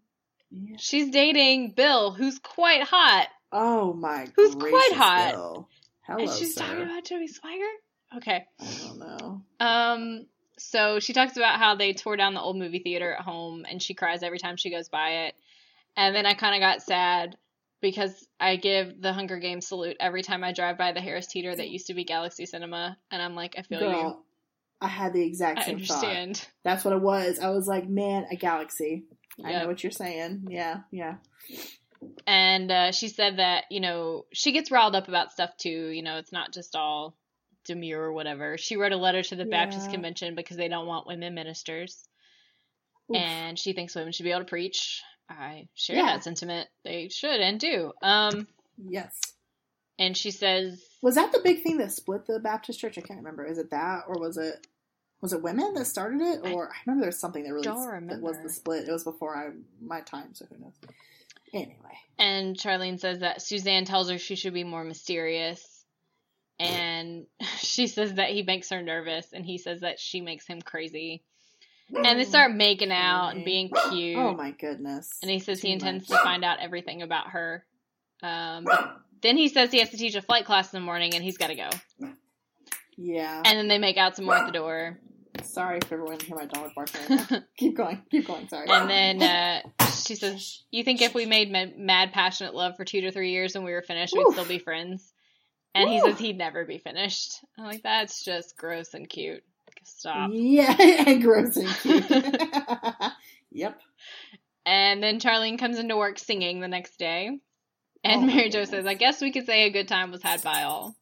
Yeah. 0.52 0.78
She's 0.80 1.10
dating 1.10 1.72
Bill, 1.72 2.12
who's 2.12 2.40
quite 2.40 2.84
hot, 2.84 3.28
Oh 3.54 3.94
my. 3.94 4.26
God. 4.26 4.34
Who's 4.36 4.56
quite 4.56 4.94
hot. 4.94 5.34
Bill. 5.34 5.70
Hello, 6.02 6.20
and 6.20 6.30
she's 6.30 6.56
sir. 6.56 6.62
talking 6.66 6.84
about 6.84 7.06
Jimmy 7.06 7.28
Swaggart. 7.28 8.18
Okay. 8.18 8.46
I 8.60 8.88
don't 8.88 9.00
know. 9.00 9.42
Um. 9.60 10.26
So 10.58 11.00
she 11.00 11.14
talks 11.14 11.38
about 11.38 11.60
how 11.60 11.76
they 11.76 11.94
tore 11.94 12.16
down 12.18 12.34
the 12.34 12.42
old 12.42 12.58
movie 12.58 12.80
theater 12.80 13.14
at 13.14 13.22
home, 13.22 13.66
and 13.70 13.82
she 13.82 13.94
cries 13.94 14.24
every 14.24 14.40
time 14.40 14.58
she 14.58 14.72
goes 14.72 14.90
by 14.90 15.26
it. 15.28 15.36
And 15.96 16.16
then 16.16 16.26
I 16.26 16.34
kind 16.34 16.56
of 16.56 16.62
got 16.62 16.82
sad 16.82 17.38
because 17.82 18.28
I 18.40 18.56
give 18.56 19.02
the 19.02 19.14
Hunger 19.14 19.38
Games 19.40 19.68
salute 19.68 19.98
every 20.00 20.24
time 20.24 20.44
I 20.44 20.54
drive 20.54 20.78
by 20.78 20.92
the 20.92 21.02
Harris 21.02 21.28
Teeter 21.28 21.56
that 21.56 21.70
used 21.70 21.88
to 21.88 21.94
be 21.94 22.04
Galaxy 22.06 22.46
Cinema, 22.46 22.98
and 23.12 23.22
I'm 23.22 23.36
like, 23.36 23.56
I 23.58 23.62
feel 23.64 23.82
you. 23.82 23.88
Girl, 23.88 24.24
I 24.84 24.88
had 24.88 25.14
the 25.14 25.24
exact 25.26 25.60
I 25.60 25.64
same 25.64 25.80
thought. 25.80 26.48
That's 26.64 26.84
what 26.84 26.94
it 26.94 27.02
was. 27.02 27.40
I 27.40 27.50
was 27.50 27.68
like, 27.68 27.88
man, 27.88 28.28
a 28.30 28.36
galaxy. 28.36 29.06
I 29.44 29.54
know 29.54 29.68
what 29.68 29.82
you're 29.84 29.92
saying. 29.92 30.48
Yeah, 30.50 30.82
yeah. 30.92 31.16
And 32.28 32.70
uh, 32.70 32.92
she 32.92 33.08
said 33.08 33.38
that, 33.38 33.64
you 33.72 33.80
know, 33.80 34.26
she 34.34 34.52
gets 34.52 34.72
riled 34.72 34.96
up 34.96 35.08
about 35.08 35.32
stuff 35.32 35.52
too. 35.58 35.88
You 35.90 36.04
know, 36.04 36.18
it's 36.18 36.32
not 36.34 36.54
just 36.54 36.76
all 36.76 37.16
demure 37.66 38.02
or 38.02 38.14
whatever. 38.14 38.58
She 38.58 38.76
wrote 38.76 38.92
a 38.92 38.98
letter 38.98 39.24
to 39.24 39.36
the 39.36 39.46
Baptist 39.46 39.90
Convention 39.90 40.36
because 40.36 40.58
they 40.58 40.68
don't 40.68 40.86
want 40.86 41.08
women 41.08 41.34
ministers. 41.34 42.08
Oof. 43.10 43.18
And 43.22 43.58
she 43.58 43.74
thinks 43.74 43.96
women 43.96 44.12
should 44.12 44.24
be 44.24 44.32
able 44.32 44.42
to 44.42 44.46
preach. 44.46 45.02
I 45.30 45.68
share 45.74 45.96
Yeah. 45.96 46.06
that 46.08 46.24
sentiment. 46.24 46.68
They 46.84 47.08
should 47.10 47.40
and 47.40 47.60
do. 47.60 47.94
Um, 48.02 48.48
Yes. 48.78 49.18
and 49.98 50.16
she 50.18 50.32
says, 50.32 50.84
Was 51.02 51.16
that 51.16 51.32
the 51.32 51.40
big 51.42 51.64
thing 51.64 51.78
that 51.78 51.92
split 51.94 52.26
the 52.28 52.40
Baptist 52.40 52.80
church? 52.82 52.98
I 52.98 53.02
can't 53.02 53.20
remember. 53.20 53.46
Is 53.46 53.58
it 53.58 53.72
that 53.72 54.04
or 54.08 54.20
was 54.20 54.38
it 54.38 54.68
was 55.24 55.32
it 55.32 55.42
women 55.42 55.74
that 55.76 55.86
started 55.86 56.20
it? 56.20 56.42
Or 56.52 56.68
I, 56.68 56.76
remember 56.86 57.04
there 57.04 57.08
was 57.08 57.18
something 57.18 57.46
that 57.46 57.54
really 57.54 57.64
that 57.64 58.20
was 58.22 58.38
the 58.44 58.50
split. 58.50 58.90
It 58.90 58.92
was 58.92 59.06
before 59.06 59.38
I 59.38 59.52
my 59.82 60.02
time, 60.02 60.34
so 60.34 60.46
who 60.46 60.58
knows. 60.62 60.74
Anyway. 61.54 61.98
and 62.20 62.58
Charlene 62.58 63.00
says 63.00 63.20
that 63.20 63.42
Suzanne 63.42 63.86
tells 63.86 64.10
her 64.10 64.18
she 64.18 64.36
should 64.36 64.54
be 64.54 64.66
more 64.66 64.84
mysterious. 64.84 65.86
And 66.60 67.26
she 67.58 67.88
says 67.88 68.16
that 68.16 68.32
he 68.32 68.44
makes 68.44 68.70
her 68.70 68.84
nervous, 68.84 69.32
and 69.32 69.46
he 69.46 69.58
says 69.58 69.80
that 69.80 69.98
she 69.98 70.20
makes 70.20 70.46
him 70.46 70.62
crazy. 70.62 71.24
And 71.96 72.20
they 72.20 72.26
start 72.26 72.54
making 72.54 72.92
out 72.92 73.30
and 73.30 73.46
being 73.46 73.72
cute. 73.90 74.18
Oh 74.18 74.34
my 74.34 74.52
goodness. 74.52 75.20
And 75.22 75.32
he 75.32 75.40
says 75.40 75.62
he 75.62 75.72
intends 75.72 76.10
much. 76.10 76.20
to 76.20 76.24
find 76.24 76.44
out 76.44 76.60
everything 76.60 77.02
about 77.02 77.30
her. 77.30 77.64
Um, 78.22 78.68
then 79.22 79.38
he 79.38 79.48
says 79.48 79.72
he 79.72 79.80
has 79.80 79.92
to 79.92 79.98
teach 79.98 80.16
a 80.16 80.22
flight 80.22 80.44
class 80.44 80.74
in 80.74 80.82
the 80.82 80.86
morning 80.86 81.16
and 81.16 81.24
he's 81.24 81.38
got 81.38 81.48
to 81.48 81.56
go. 81.56 81.70
Yeah. 82.98 83.42
And 83.46 83.58
then 83.58 83.70
they 83.70 83.78
make 83.78 83.96
out 83.96 84.18
some 84.18 84.26
more 84.26 84.36
at 84.36 84.48
the 84.48 84.52
door. 84.52 85.00
Sorry 85.42 85.80
for 85.82 85.96
everyone 85.96 86.18
to 86.20 86.26
hear 86.26 86.36
my 86.36 86.46
dog 86.46 86.72
barking 86.76 87.02
right 87.10 87.32
now. 87.32 87.40
keep 87.58 87.76
going. 87.76 88.02
Keep 88.12 88.28
going. 88.28 88.48
Sorry. 88.50 88.68
And 88.70 88.90
then 88.90 89.22
uh, 89.24 89.88
she 89.88 90.16
says, 90.16 90.62
You 90.72 90.84
think 90.84 91.02
if 91.02 91.14
we 91.16 91.26
made 91.26 91.52
ma- 91.52 91.66
mad, 91.76 92.14
passionate 92.14 92.54
love 92.54 92.76
for 92.78 92.86
two 92.86 93.02
to 93.02 93.12
three 93.12 93.32
years 93.32 93.56
and 93.56 93.66
we 93.66 93.72
were 93.72 93.82
finished, 93.82 94.14
we'd 94.16 94.32
still 94.32 94.46
be 94.46 94.60
friends? 94.60 95.12
And 95.76 95.90
he 95.90 96.00
says 96.02 96.20
he'd 96.20 96.38
never 96.38 96.66
be 96.66 96.78
finished. 96.78 97.44
I'm 97.58 97.66
like, 97.66 97.82
That's 97.84 98.24
just 98.24 98.56
gross 98.58 98.94
and 98.94 99.10
cute. 99.10 99.44
Stop. 99.86 100.30
Yeah, 100.32 100.76
and 100.80 101.22
gross 101.22 101.58
and 101.58 101.68
cute. 101.68 102.06
yep. 103.52 103.80
And 104.66 105.02
then 105.04 105.20
Charlene 105.20 105.60
comes 105.60 105.80
into 105.80 105.98
work 105.98 106.20
singing 106.20 106.60
the 106.62 106.68
next 106.68 106.98
day. 106.98 107.40
And 108.04 108.24
Oh 108.24 108.26
Mary 108.28 108.50
Jo 108.50 108.66
says, 108.66 108.86
I 108.86 108.94
guess 108.94 109.20
we 109.22 109.32
could 109.32 109.46
say 109.46 109.64
a 109.64 109.72
good 109.72 109.88
time 109.88 110.12
was 110.12 110.22
had 110.22 110.42
by 110.44 110.64
all. 110.64 110.96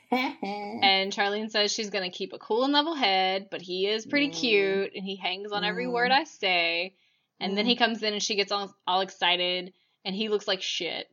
And 0.10 1.12
Charlene 1.12 1.50
says 1.50 1.72
she's 1.72 1.90
going 1.90 2.10
to 2.10 2.16
keep 2.16 2.32
a 2.32 2.38
cool 2.38 2.64
and 2.64 2.72
level 2.72 2.94
head, 2.94 3.48
but 3.50 3.62
he 3.62 3.86
is 3.86 4.04
pretty 4.04 4.28
Mm. 4.30 4.34
cute 4.40 4.92
and 4.96 5.04
he 5.04 5.16
hangs 5.16 5.52
on 5.52 5.64
every 5.64 5.86
Mm. 5.86 5.92
word 5.92 6.10
I 6.10 6.24
say. 6.24 6.94
And 7.38 7.56
then 7.56 7.64
Mm. 7.66 7.68
he 7.68 7.76
comes 7.76 8.02
in 8.02 8.12
and 8.14 8.22
she 8.22 8.34
gets 8.34 8.50
all, 8.50 8.74
all 8.86 9.00
excited 9.00 9.72
and 10.04 10.14
he 10.14 10.28
looks 10.28 10.48
like 10.48 10.60
shit. 10.62 11.08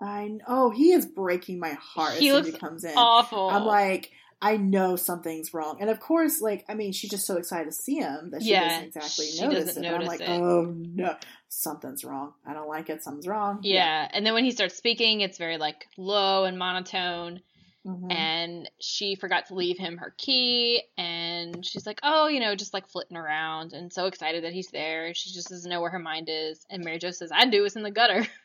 I 0.00 0.38
oh, 0.48 0.70
he 0.70 0.92
is 0.92 1.06
breaking 1.06 1.60
my 1.60 1.74
heart 1.74 2.18
He 2.18 2.28
as 2.28 2.32
soon 2.32 2.40
as 2.40 2.46
looks 2.46 2.56
he 2.56 2.60
comes 2.60 2.84
in. 2.84 2.94
Awful. 2.96 3.50
I'm 3.50 3.64
like, 3.64 4.10
I 4.40 4.56
know 4.56 4.96
something's 4.96 5.54
wrong, 5.54 5.76
and 5.80 5.88
of 5.88 6.00
course, 6.00 6.40
like, 6.40 6.64
I 6.68 6.74
mean, 6.74 6.90
she's 6.90 7.10
just 7.12 7.24
so 7.26 7.36
excited 7.36 7.66
to 7.66 7.72
see 7.72 7.98
him 7.98 8.30
that 8.32 8.42
she 8.42 8.50
Yeah, 8.50 8.68
doesn't 8.68 8.86
exactly 8.96 9.26
she 9.26 9.40
notice 9.40 9.66
doesn't 9.66 9.84
it. 9.84 9.86
And 9.86 9.96
I'm 9.96 10.06
like, 10.08 10.20
it. 10.20 10.28
oh 10.28 10.74
no, 10.76 11.14
something's 11.48 12.02
wrong. 12.02 12.32
I 12.44 12.52
don't 12.52 12.68
like 12.68 12.90
it. 12.90 13.04
Something's 13.04 13.28
wrong. 13.28 13.60
yeah. 13.62 14.08
And 14.12 14.26
then 14.26 14.34
when 14.34 14.44
he 14.44 14.50
starts 14.50 14.74
speaking, 14.76 15.20
it's 15.20 15.38
very 15.38 15.58
like 15.58 15.86
low 15.96 16.42
and 16.44 16.58
monotone. 16.58 17.40
Mhm. 17.86 18.12
And 18.12 18.70
she 18.80 19.16
forgot 19.16 19.46
to 19.46 19.54
leave 19.54 19.78
him 19.78 19.96
her 19.98 20.14
key. 20.16 20.82
And 20.96 21.64
she's 21.66 21.86
like, 21.86 22.00
oh, 22.02 22.28
you 22.28 22.38
know, 22.40 22.54
just 22.54 22.72
like 22.74 22.88
flitting 22.88 23.16
around 23.16 23.72
and 23.72 23.92
so 23.92 24.06
excited 24.06 24.44
that 24.44 24.52
he's 24.52 24.68
there. 24.68 25.14
She 25.14 25.32
just 25.32 25.48
doesn't 25.48 25.68
know 25.70 25.80
where 25.80 25.90
her 25.90 25.98
mind 25.98 26.28
is. 26.30 26.64
And 26.70 26.84
Mary 26.84 26.98
Jo 26.98 27.10
says, 27.10 27.32
I 27.34 27.46
do. 27.46 27.64
It's 27.64 27.74
in 27.76 27.82
the 27.82 27.90
gutter. 27.90 28.26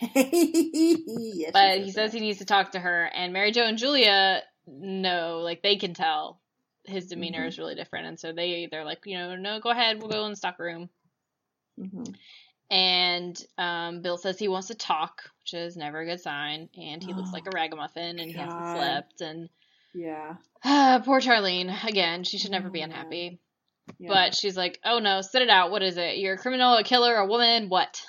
Yes, 0.02 1.50
but 1.52 1.78
he 1.78 1.90
says 1.90 2.12
that. 2.12 2.18
he 2.18 2.20
needs 2.20 2.38
to 2.38 2.44
talk 2.44 2.72
to 2.72 2.80
her 2.80 3.04
and 3.14 3.32
mary 3.32 3.52
jo 3.52 3.62
and 3.64 3.76
julia 3.76 4.42
know 4.66 5.40
like 5.42 5.62
they 5.62 5.76
can 5.76 5.92
tell 5.94 6.40
his 6.84 7.06
demeanor 7.08 7.44
Mhm. 7.44 7.48
is 7.48 7.58
really 7.58 7.74
different 7.74 8.06
and 8.06 8.18
so 8.18 8.32
they 8.32 8.66
they're 8.70 8.84
like 8.84 9.00
you 9.04 9.18
know 9.18 9.36
no 9.36 9.60
go 9.60 9.68
ahead 9.70 9.98
we'll 10.00 10.10
go 10.10 10.24
in 10.24 10.30
the 10.30 10.36
stock 10.36 10.58
room 10.58 10.88
Mhm. 11.78 12.14
And 12.70 13.42
um, 13.58 14.00
bill 14.02 14.16
says 14.16 14.38
he 14.38 14.48
wants 14.48 14.68
to 14.68 14.74
talk 14.74 15.22
which 15.42 15.54
is 15.54 15.76
never 15.76 16.00
a 16.00 16.06
good 16.06 16.20
sign 16.20 16.68
and 16.76 17.02
he 17.02 17.12
looks 17.12 17.30
Oh, 17.30 17.34
like 17.34 17.46
a 17.46 17.50
ragamuffin 17.54 18.18
and 18.18 18.30
he 18.30 18.36
hasn't 18.36 18.76
slept 18.76 19.20
and 19.20 19.48
Yeah. 19.94 20.34
poor 21.04 21.20
charlene 21.20 21.72
again 21.84 22.24
she 22.24 22.38
should 22.38 22.50
never 22.52 22.70
be 22.70 22.80
Oh, 22.80 22.84
unhappy 22.84 23.40
yeah. 23.98 24.08
but 24.08 24.34
she's 24.34 24.56
like 24.56 24.78
oh 24.84 24.98
no 25.00 25.20
sit 25.20 25.42
it 25.42 25.50
out 25.50 25.70
what 25.70 25.82
is 25.82 25.96
it 25.96 26.18
you're 26.18 26.34
a 26.34 26.38
criminal 26.38 26.74
a 26.76 26.84
killer 26.84 27.16
a 27.16 27.26
woman 27.26 27.68
what 27.68 28.00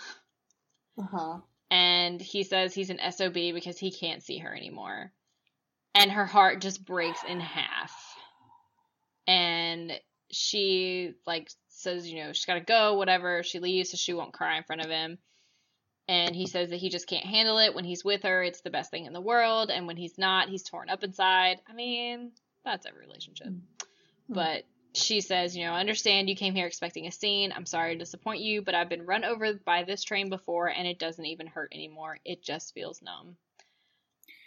uh 1.00 1.04
huh. 1.12 1.38
and 1.72 2.22
he 2.22 2.44
says 2.44 2.74
he's 2.74 2.90
an 2.92 3.00
SOB 3.12 3.34
because 3.34 3.80
he 3.80 3.92
can't 3.92 4.22
see 4.22 4.38
her 4.40 4.54
anymore. 4.56 5.12
And 5.96 6.12
her 6.12 6.26
heart 6.26 6.62
just 6.62 6.86
breaks 6.86 7.20
in 7.28 7.40
half. 7.40 7.92
And 9.28 9.92
she 10.32 11.14
like 11.26 11.50
says, 11.82 12.10
you 12.10 12.24
know, 12.24 12.34
she's 12.34 12.46
got 12.46 12.56
to 12.56 12.62
go, 12.62 12.96
whatever. 12.96 13.44
She 13.44 13.60
leaves 13.60 13.92
so 13.92 13.98
she 13.98 14.14
won't 14.14 14.34
cry 14.34 14.58
in 14.58 14.64
front 14.64 14.82
of 14.82 14.90
him. 14.90 15.18
And 16.08 16.36
he 16.36 16.48
says 16.48 16.70
that 16.70 16.78
he 16.78 16.90
just 16.90 17.08
can't 17.08 17.26
handle 17.26 17.60
it. 17.60 17.74
When 17.74 17.86
he's 17.86 18.04
with 18.04 18.24
her, 18.24 18.44
it's 18.44 18.62
the 18.62 18.70
best 18.70 18.92
thing 18.92 19.06
in 19.06 19.14
the 19.14 19.22
world, 19.22 19.70
and 19.70 19.88
when 19.88 19.98
he's 19.98 20.18
not, 20.18 20.50
he's 20.50 20.64
torn 20.64 20.90
up 20.90 21.04
inside. 21.04 21.62
I 21.70 21.74
mean, 21.74 22.32
that's 22.66 22.86
every 22.86 23.02
relationship. 23.02 23.48
Hmm. 23.48 23.60
But 24.28 24.64
she 24.94 25.22
says, 25.22 25.56
you 25.56 25.66
know, 25.66 25.74
I 25.74 25.80
understand 25.80 26.30
you 26.30 26.36
came 26.36 26.54
here 26.54 26.68
expecting 26.68 27.08
a 27.08 27.12
scene. 27.12 27.54
I'm 27.56 27.66
sorry 27.66 27.94
to 27.94 28.00
disappoint 28.00 28.42
you, 28.42 28.62
but 28.62 28.76
I've 28.76 28.90
been 28.90 29.06
run 29.06 29.24
over 29.24 29.54
by 29.54 29.84
this 29.84 30.04
train 30.04 30.30
before 30.30 30.68
and 30.68 30.88
it 30.88 31.00
doesn't 31.00 31.26
even 31.26 31.48
hurt 31.48 31.72
anymore. 31.74 32.18
It 32.26 32.44
just 32.44 32.74
feels 32.74 33.02
numb. 33.02 33.38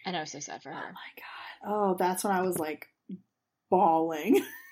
And 0.04 0.16
I 0.16 0.20
was 0.20 0.32
so 0.32 0.40
sad 0.40 0.62
for 0.62 0.70
her. 0.70 0.76
Oh 0.76 0.92
my 0.92 1.12
god. 1.16 1.66
Oh, 1.66 1.96
that's 1.98 2.24
when 2.24 2.32
I 2.32 2.42
was 2.42 2.58
like 2.58 2.88
bawling. 3.70 4.44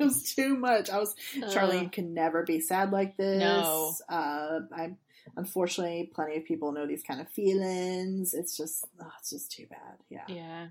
it 0.00 0.04
was 0.04 0.34
too 0.34 0.56
much. 0.56 0.90
I 0.90 0.98
was 0.98 1.14
Charlene 1.36 1.86
Ugh. 1.86 1.92
can 1.92 2.14
never 2.14 2.42
be 2.42 2.60
sad 2.60 2.90
like 2.90 3.16
this. 3.16 3.38
No. 3.40 3.94
Uh, 4.08 4.60
I 4.74 4.90
unfortunately 5.36 6.10
plenty 6.14 6.36
of 6.38 6.44
people 6.44 6.72
know 6.72 6.86
these 6.86 7.02
kind 7.02 7.20
of 7.20 7.28
feelings. 7.28 8.34
It's 8.34 8.56
just 8.56 8.86
oh, 9.00 9.10
it's 9.20 9.30
just 9.30 9.52
too 9.52 9.66
bad. 9.68 9.98
Yeah. 10.08 10.24
Yeah. 10.28 10.66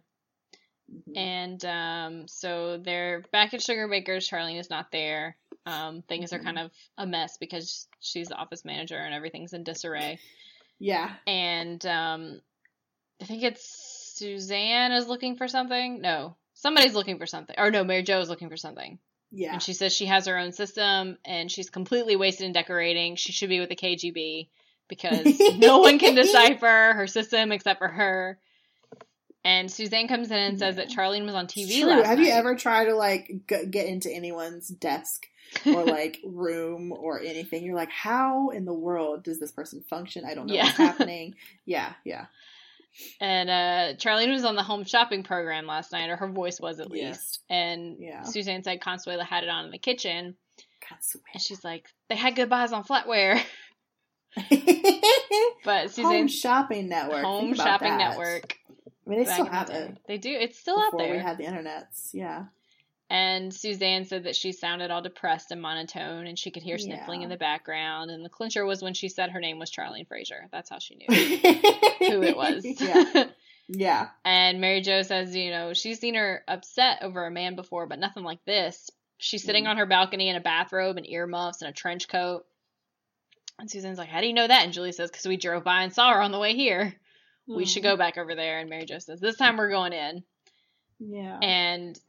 Mhm. 0.92 1.18
And 1.18 1.65
um, 1.65 2.28
so 2.28 2.78
they're 2.84 3.24
back 3.32 3.54
at 3.54 3.62
Sugar 3.62 3.88
Baker's. 3.88 4.28
Charlene 4.28 4.60
is 4.60 4.70
not 4.72 4.92
there. 4.92 5.38
Um, 5.65 6.02
things 6.02 6.34
are 6.34 6.39
Mhm. 6.39 6.44
kind 6.46 6.60
of 6.60 6.72
a 6.98 7.06
mess 7.06 7.38
because 7.38 7.88
she's 8.00 8.30
the 8.30 8.36
office 8.36 8.65
manager 8.65 8.98
and 8.98 9.13
everything's 9.13 9.54
in 9.54 9.63
disarray. 9.63 10.20
Yeah. 10.80 11.13
and 11.28 11.86
um, 11.86 12.42
I 13.22 13.26
think 13.26 13.44
it's 13.44 14.13
Suzanne 14.15 14.94
is 14.94 15.08
looking 15.08 15.36
for 15.36 15.48
something. 15.50 16.00
No, 16.02 16.38
somebody's 16.54 16.94
looking 16.96 17.20
for 17.20 17.26
something. 17.26 17.56
Or 17.58 17.70
no, 17.70 17.84
Mary 17.84 18.02
Jo 18.02 18.20
is 18.22 18.30
looking 18.30 18.50
for 18.50 18.58
something. 18.58 18.98
Yeah. 19.32 19.54
And 19.54 19.62
she 19.62 19.74
says 19.74 19.94
she 19.94 20.06
has 20.08 20.26
her 20.28 20.38
own 20.38 20.52
system 20.52 21.18
and 21.26 21.52
she's 21.52 21.70
completely 21.70 22.15
wasted 22.15 22.46
in 22.48 22.52
decorating. 22.54 23.15
She 23.15 23.32
should 23.32 23.50
be 23.50 23.60
with 23.60 23.70
the 23.70 23.76
KGB. 23.76 24.50
because 24.88 25.39
no 25.58 25.80
one 25.80 26.00
can 26.00 26.15
decipher 26.15 26.94
her 26.96 27.06
system 27.08 27.52
except 27.52 27.78
for 27.80 27.88
her. 27.88 28.39
And 29.46 29.72
Suzanne 29.72 30.08
comes 30.08 30.32
in 30.32 30.38
and 30.38 30.60
says 30.60 30.76
that 30.76 30.89
Charlene 30.89 31.26
was 31.26 31.34
on 31.36 31.48
TV 31.48 31.82
True. 31.82 32.02
Have 32.04 32.20
you 32.20 32.30
ever 32.30 32.56
tried 32.56 32.86
to 32.86 32.96
like 32.96 33.28
g- 33.48 33.65
get 33.70 33.86
into 33.88 34.12
anyone's 34.12 34.68
desk 34.68 35.28
or 35.65 35.84
like 35.86 36.20
room 36.26 36.92
or 36.92 37.22
anything? 37.22 37.63
You're 37.63 37.76
like, 37.76 37.92
how 37.92 38.50
in 38.50 38.65
the 38.65 38.74
world 38.74 39.24
does 39.24 39.39
this 39.39 39.52
person 39.52 39.82
function? 39.89 40.26
I 40.26 40.34
don't 40.34 40.48
know 40.48 40.56
Yeah. 40.56 40.65
what's 40.65 40.78
happening. 40.78 41.36
Yeah, 41.65 41.94
yeah. 42.04 42.26
And 43.21 43.49
uh, 43.49 43.93
Charlene 43.97 44.32
was 44.32 44.43
on 44.45 44.56
the 44.56 44.63
home 44.63 44.84
shopping 44.84 45.23
program 45.23 45.65
last 45.67 45.91
night, 45.91 46.10
or 46.10 46.15
her 46.17 46.28
voice 46.30 46.60
was 46.60 46.80
at 46.80 46.88
Yes. 46.93 47.15
least. 47.17 47.39
And 47.49 47.97
Yeah. 47.99 48.23
Suzanne 48.23 48.63
said 48.63 48.80
Consuela 48.82 49.23
had 49.25 49.43
it 49.43 49.49
on 49.49 49.65
in 49.65 49.71
the 49.71 49.78
kitchen, 49.78 50.36
Consuela. 50.84 51.21
and 51.34 51.41
she's 51.41 51.63
like, 51.63 51.86
"They 52.10 52.15
had 52.15 52.36
good 52.36 52.49
buys 52.49 52.71
on 52.73 52.84
flatware." 52.84 53.41
But 55.65 55.89
Suzanne 55.91 56.06
Home 56.06 56.28
Shopping 56.28 56.88
Network. 56.89 57.23
Home 57.23 57.54
Shopping 57.54 57.97
that. 57.97 58.10
Network. 58.17 58.56
I 59.06 59.10
mean, 59.10 59.19
they 59.19 59.25
still 59.32 59.45
have 59.45 59.69
it. 59.69 59.97
They 60.08 60.17
do. 60.17 60.30
It's 60.32 60.58
still 60.60 60.80
out 60.80 60.91
Before 60.91 61.06
there. 61.08 61.13
we 61.17 61.19
had 61.21 61.38
the 61.38 61.43
internets. 61.45 62.10
Yeah. 62.13 62.45
And 63.12 63.52
Suzanne 63.54 64.06
said 64.06 64.26
that 64.26 64.36
she 64.36 64.52
sounded 64.52 64.91
all 64.91 65.02
depressed 65.02 65.50
and 65.52 65.60
monotone, 65.62 66.28
and 66.28 66.38
she 66.38 66.52
could 66.52 66.62
hear 66.62 66.76
Yeah. 66.78 66.86
sniffling 66.86 67.24
in 67.24 67.30
the 67.30 67.38
background. 67.38 68.12
And 68.12 68.24
the 68.24 68.30
clincher 68.30 68.65
was 68.65 68.84
when 68.84 68.93
she 68.93 69.10
said 69.10 69.32
her 69.32 69.39
name 69.41 69.58
was 69.58 69.72
Charlene 69.72 70.08
Frazier. 70.08 70.48
That's 70.52 70.69
how 70.69 70.78
she 70.80 70.95
knew 70.95 71.08
Who 72.12 72.22
it 72.24 72.38
was. 72.38 72.63
yeah. 72.82 73.26
Yeah. 73.67 74.10
and 74.26 74.62
Mary 74.62 74.82
Jo 74.82 75.02
says, 75.04 75.36
you 75.36 75.50
know, 75.52 75.74
she's 75.74 76.00
seen 76.00 76.15
her 76.15 76.43
upset 76.48 77.00
over 77.04 77.26
a 77.26 77.32
man 77.32 77.56
before, 77.56 77.88
but 77.88 78.00
nothing 78.00 78.24
like 78.24 78.43
this. 78.45 78.89
She's 79.17 79.43
sitting 79.43 79.65
Mm. 79.65 79.69
on 79.69 79.78
her 79.78 79.86
balcony 79.86 80.30
in 80.30 80.36
a 80.36 80.39
bathrobe 80.41 80.98
and 80.98 81.08
earmuffs 81.10 81.62
and 81.62 81.69
a 81.69 81.74
trench 81.74 82.08
coat. 82.08 82.45
And 83.60 83.69
Suzanne's 83.69 83.98
like, 83.98 84.10
How 84.10 84.22
do 84.22 84.28
you 84.28 84.34
know 84.34 84.48
that? 84.48 84.63
And 84.63 84.72
Julie 84.74 84.91
says, 84.91 85.10
Because 85.12 85.26
we 85.28 85.36
drove 85.38 85.63
by 85.63 85.84
and 85.84 85.91
saw 85.93 86.13
her 86.13 86.22
on 86.22 86.32
the 86.32 86.39
way 86.39 86.56
here. 86.56 86.95
We 87.48 87.65
should 87.65 87.82
Mm. 87.82 87.91
go 87.91 87.98
back 87.98 88.17
over 88.19 88.36
there. 88.36 88.60
And 88.60 88.69
Mary 88.69 88.86
Jo 88.86 89.00
says, 89.00 89.19
This 89.19 89.36
time 89.36 89.58
we're 89.58 89.72
going 89.72 89.93
in. 89.93 90.24
Yeah. 91.00 91.39
And 91.41 92.00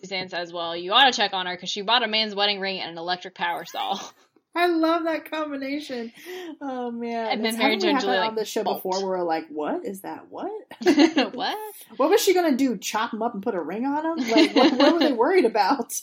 Suzanne 0.00 0.28
says, 0.28 0.52
Well, 0.52 0.76
you 0.76 0.92
ought 0.92 1.10
to 1.10 1.16
check 1.16 1.32
on 1.32 1.46
her 1.46 1.54
because 1.54 1.70
she 1.70 1.82
bought 1.82 2.02
a 2.02 2.08
man's 2.08 2.34
wedding 2.34 2.60
ring 2.60 2.80
and 2.80 2.90
an 2.90 2.98
electric 2.98 3.34
power 3.34 3.64
saw. 3.64 3.98
I 4.56 4.68
love 4.68 5.02
that 5.04 5.28
combination. 5.28 6.12
Oh 6.60 6.92
man! 6.92 7.32
And 7.32 7.44
then 7.44 7.58
Mary 7.58 7.76
Jo 7.76 7.98
Julie, 7.98 8.18
like, 8.18 8.28
on 8.28 8.34
the 8.36 8.44
show 8.44 8.62
bolt. 8.62 8.84
before. 8.84 9.04
We're 9.04 9.24
like, 9.24 9.48
"What 9.48 9.84
is 9.84 10.02
that? 10.02 10.28
What? 10.30 10.52
what? 11.34 11.58
what 11.96 12.08
was 12.08 12.22
she 12.22 12.34
gonna 12.34 12.56
do? 12.56 12.76
Chop 12.76 13.12
him 13.12 13.20
up 13.20 13.34
and 13.34 13.42
put 13.42 13.56
a 13.56 13.60
ring 13.60 13.84
on 13.84 14.16
him? 14.16 14.30
Like, 14.30 14.54
what, 14.54 14.78
what 14.78 14.92
were 14.92 14.98
they 15.00 15.12
worried 15.12 15.44
about?" 15.44 16.00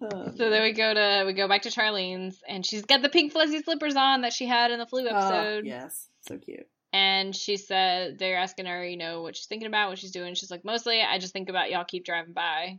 Oh, 0.00 0.32
So 0.36 0.50
then 0.50 0.62
we 0.62 0.72
go 0.72 0.92
to 0.94 1.24
we 1.26 1.32
go 1.32 1.48
back 1.48 1.62
to 1.62 1.70
Charlene's 1.70 2.40
and 2.46 2.64
she's 2.64 2.84
got 2.84 3.02
the 3.02 3.08
pink 3.08 3.32
fuzzy 3.32 3.62
slippers 3.62 3.96
on 3.96 4.22
that 4.22 4.32
she 4.32 4.46
had 4.46 4.70
in 4.70 4.78
the 4.78 4.86
flu 4.86 5.06
oh, 5.08 5.16
episode. 5.16 5.66
yes, 5.66 6.08
so 6.20 6.38
cute. 6.38 6.66
And 6.94 7.34
she 7.34 7.56
said 7.56 8.20
they're 8.20 8.38
asking 8.38 8.66
her, 8.66 8.86
you 8.86 8.96
know, 8.96 9.20
what 9.22 9.34
she's 9.34 9.46
thinking 9.46 9.66
about, 9.66 9.88
what 9.88 9.98
she's 9.98 10.12
doing. 10.12 10.34
She's 10.36 10.50
like, 10.50 10.64
mostly 10.64 11.02
I 11.02 11.18
just 11.18 11.32
think 11.32 11.48
about 11.48 11.70
y'all 11.72 11.84
keep 11.84 12.04
driving 12.04 12.32
by. 12.32 12.78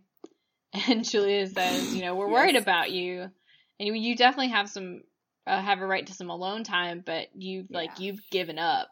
And 0.90 1.04
Julia 1.06 1.48
says, 1.48 1.94
you 1.96 2.02
know, 2.02 2.16
we're 2.16 2.30
worried 2.30 2.56
about 2.58 2.92
you, 2.92 3.22
and 3.22 3.88
you, 3.88 3.94
you 3.94 4.16
definitely 4.18 4.50
have 4.50 4.70
some 4.70 5.04
uh, 5.48 5.62
have 5.62 5.80
a 5.82 5.86
right 5.88 6.06
to 6.08 6.14
some 6.14 6.30
alone 6.30 6.64
time, 6.66 7.02
but 7.06 7.28
you've 7.34 7.72
like 7.72 8.00
you've 8.00 8.20
given 8.30 8.58
up. 8.60 8.90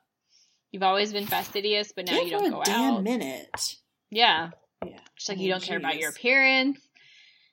You've 0.71 0.83
always 0.83 1.11
been 1.11 1.25
fastidious, 1.27 1.91
but 1.93 2.05
now 2.05 2.13
Give 2.15 2.23
you 2.25 2.31
don't 2.31 2.51
go 2.51 2.63
damn 2.63 2.93
out. 2.95 3.03
minute. 3.03 3.75
Yeah, 4.11 4.51
Yeah. 4.85 4.97
she's 5.15 5.29
like, 5.29 5.39
I 5.39 5.41
you 5.41 5.49
don't 5.49 5.61
care 5.63 5.77
about 5.77 5.97
your 5.97 6.09
appearance. 6.11 6.79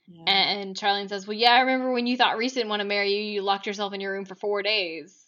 Yeah. 0.07 0.25
And 0.27 0.77
Charlene 0.77 1.09
says, 1.09 1.27
well, 1.27 1.37
yeah, 1.37 1.51
I 1.53 1.61
remember 1.61 1.93
when 1.93 2.07
you 2.07 2.17
thought 2.17 2.37
Reese 2.39 2.55
didn't 2.55 2.69
want 2.69 2.81
to 2.83 2.87
marry 2.89 3.13
you, 3.15 3.23
you 3.33 3.43
locked 3.43 3.67
yourself 3.67 3.93
in 3.93 4.01
your 4.01 4.13
room 4.13 4.25
for 4.27 4.35
four 4.37 4.63
days. 4.63 5.20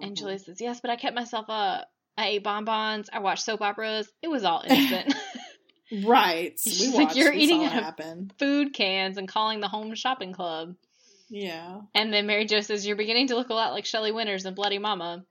And 0.00 0.12
Mhm. 0.12 0.16
Julia 0.18 0.38
says, 0.38 0.60
Yes, 0.60 0.80
but 0.80 0.90
I 0.90 0.96
kept 0.96 1.14
myself 1.14 1.46
up. 1.48 1.88
I 2.16 2.26
ate 2.28 2.44
bonbons. 2.44 3.08
I 3.12 3.18
watched 3.20 3.44
soap 3.44 3.60
operas. 3.62 4.08
It 4.22 4.28
was 4.28 4.44
all 4.44 4.62
innocent. 4.66 5.14
Right. 6.04 6.58
She's 6.58 6.88
We 6.92 7.04
like, 7.04 7.14
"You're 7.14 7.32
eating 7.32 7.60
saw 7.60 7.66
it 7.66 7.78
a- 7.78 7.82
happen. 7.84 8.32
Food 8.38 8.72
cans 8.72 9.16
and 9.16 9.28
calling 9.28 9.60
the 9.60 9.68
home 9.68 9.94
shopping 9.94 10.32
club. 10.32 10.74
Yeah. 11.28 11.82
And 11.94 12.12
then 12.12 12.26
Mary 12.26 12.46
Jo 12.46 12.62
says, 12.62 12.86
You're 12.86 12.96
beginning 12.96 13.28
to 13.28 13.36
look 13.36 13.50
a 13.50 13.54
lot 13.54 13.72
like 13.72 13.84
Shelley 13.84 14.10
Winters 14.10 14.44
in 14.46 14.54
Bloody 14.54 14.78
Mama, 14.78 15.24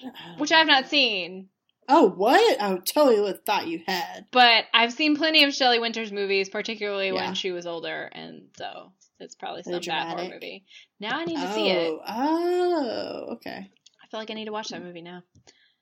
What- 0.00 0.12
I 0.14 0.28
don't 0.28 0.40
which 0.40 0.52
I've 0.52 0.66
not 0.66 0.88
seen. 0.88 1.48
Oh, 1.88 2.08
what? 2.10 2.60
I 2.60 2.76
totally 2.84 3.32
thought 3.46 3.68
you 3.68 3.82
had. 3.86 4.26
But 4.30 4.64
I've 4.74 4.92
seen 4.92 5.16
plenty 5.16 5.44
of 5.44 5.54
Shelley 5.54 5.78
Winters 5.78 6.12
movies, 6.12 6.48
particularly 6.50 7.06
Yeah. 7.06 7.14
when 7.14 7.34
she 7.34 7.52
was 7.52 7.66
older. 7.66 8.10
And 8.12 8.48
so 8.58 8.92
it's 9.22 9.34
probably 9.34 9.62
some 9.62 9.80
bad 9.80 10.08
horror 10.08 10.28
movie. 10.28 10.64
Now 11.00 11.18
I 11.18 11.24
need 11.24 11.36
to 11.36 11.50
oh, 11.50 11.54
see 11.54 11.70
it. 11.70 11.98
Oh, 12.06 13.26
okay. 13.34 13.50
I 13.58 14.06
feel 14.10 14.20
like 14.20 14.30
I 14.30 14.34
need 14.34 14.46
to 14.46 14.52
watch 14.52 14.68
that 14.68 14.82
movie 14.82 15.02
now. 15.02 15.22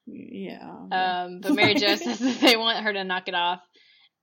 Yeah. 0.07 0.68
Um, 0.90 1.40
but 1.40 1.55
Mary 1.55 1.74
Jo 1.74 1.96
says 1.96 2.18
that 2.18 2.40
they 2.40 2.57
want 2.57 2.85
her 2.85 2.92
to 2.92 3.05
knock 3.05 3.29
it 3.29 3.35
off. 3.35 3.61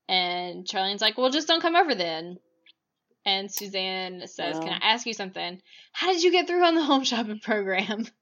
And 0.08 0.66
Charlene's 0.66 1.02
like, 1.02 1.18
well, 1.18 1.30
just 1.30 1.48
don't 1.48 1.60
come 1.60 1.76
over 1.76 1.94
then. 1.94 2.38
And 3.26 3.52
Suzanne 3.52 4.22
says, 4.26 4.58
can 4.58 4.68
I 4.68 4.78
ask 4.92 5.06
you 5.06 5.12
something? 5.12 5.60
How 5.92 6.12
did 6.12 6.22
you 6.22 6.32
get 6.32 6.46
through 6.46 6.64
on 6.64 6.74
the 6.74 6.84
home 6.84 7.04
shopping 7.04 7.40
program? 7.40 8.06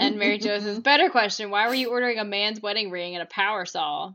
And 0.00 0.18
Mary 0.18 0.38
Jo 0.40 0.58
says, 0.58 0.80
better 0.80 1.08
question. 1.08 1.50
Why 1.50 1.68
were 1.68 1.74
you 1.74 1.90
ordering 1.90 2.18
a 2.18 2.24
man's 2.24 2.60
wedding 2.60 2.90
ring 2.90 3.14
and 3.14 3.22
a 3.22 3.26
power 3.26 3.64
saw? 3.64 4.12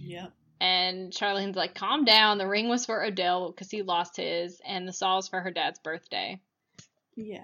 Yep. 0.00 0.32
And 0.60 1.12
Charlene's 1.12 1.56
like, 1.56 1.74
calm 1.74 2.04
down. 2.04 2.38
The 2.38 2.46
ring 2.46 2.68
was 2.68 2.86
for 2.86 3.04
Odell 3.04 3.50
because 3.50 3.70
he 3.70 3.82
lost 3.82 4.16
his, 4.16 4.60
and 4.66 4.88
the 4.88 4.92
saw's 4.92 5.28
for 5.28 5.40
her 5.40 5.50
dad's 5.50 5.78
birthday. 5.78 6.40
Yeah. 7.14 7.40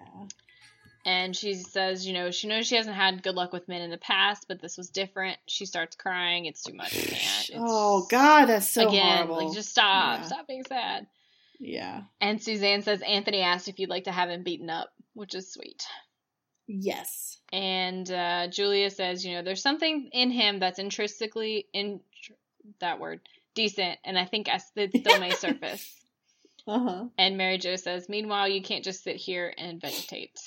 And 1.05 1.35
she 1.37 1.55
says, 1.55 2.07
you 2.07 2.13
know, 2.13 2.31
she 2.31 2.47
knows 2.47 2.67
she 2.67 2.77
hasn't 2.77 2.95
had 2.95 3.23
good 3.25 3.35
luck 3.35 3.53
with 3.53 3.69
men 3.69 3.83
in 3.83 3.91
the 3.91 3.99
past, 3.99 4.47
but 4.49 4.63
this 4.63 4.77
was 4.79 4.89
different. 4.89 5.37
She 5.49 5.67
starts 5.67 5.97
crying. 5.97 6.47
It's 6.47 6.63
too 6.63 6.75
much. 6.75 6.95
It's, 6.95 7.51
oh 7.55 8.07
God, 8.09 8.47
that's 8.47 8.69
so 8.69 8.89
again, 8.89 9.27
horrible. 9.27 9.47
like 9.47 9.55
just 9.55 9.71
stop, 9.71 10.21
Yeah. 10.21 10.25
stop 10.27 10.47
being 10.47 10.65
sad. 10.65 11.07
Yeah. 11.59 12.03
And 12.21 12.41
Suzanne 12.41 12.83
says 12.83 13.03
Anthony 13.03 13.41
asked 13.41 13.69
if 13.69 13.79
you'd 13.81 13.91
like 13.91 14.05
to 14.05 14.13
have 14.13 14.31
him 14.31 14.43
beaten 14.45 14.71
up, 14.71 14.91
which 15.15 15.35
is 15.35 15.53
sweet. 15.53 15.85
Yes. 16.69 17.39
And 17.53 18.09
uh, 18.11 18.47
Julia 18.49 18.89
says, 18.89 19.27
you 19.27 19.35
know, 19.35 19.43
there's 19.43 19.63
something 19.63 20.09
in 20.13 20.31
him 20.31 20.61
that's 20.61 20.79
intrinsically 20.79 21.67
in 21.73 22.01
that 22.81 23.01
word 23.01 23.21
decent, 23.55 23.99
and 24.05 24.19
I 24.19 24.25
think 24.25 24.49
it 24.49 24.61
still 24.61 25.21
may 25.21 25.31
surface. 25.35 25.93
Uh 26.67 26.79
huh. 26.79 27.05
And 27.19 27.37
Mary 27.37 27.59
Jo 27.59 27.77
says, 27.77 28.09
meanwhile, 28.09 28.49
you 28.49 28.63
can't 28.63 28.85
just 28.85 29.03
sit 29.03 29.17
here 29.17 29.53
and 29.59 29.81
vegetate. 29.81 30.39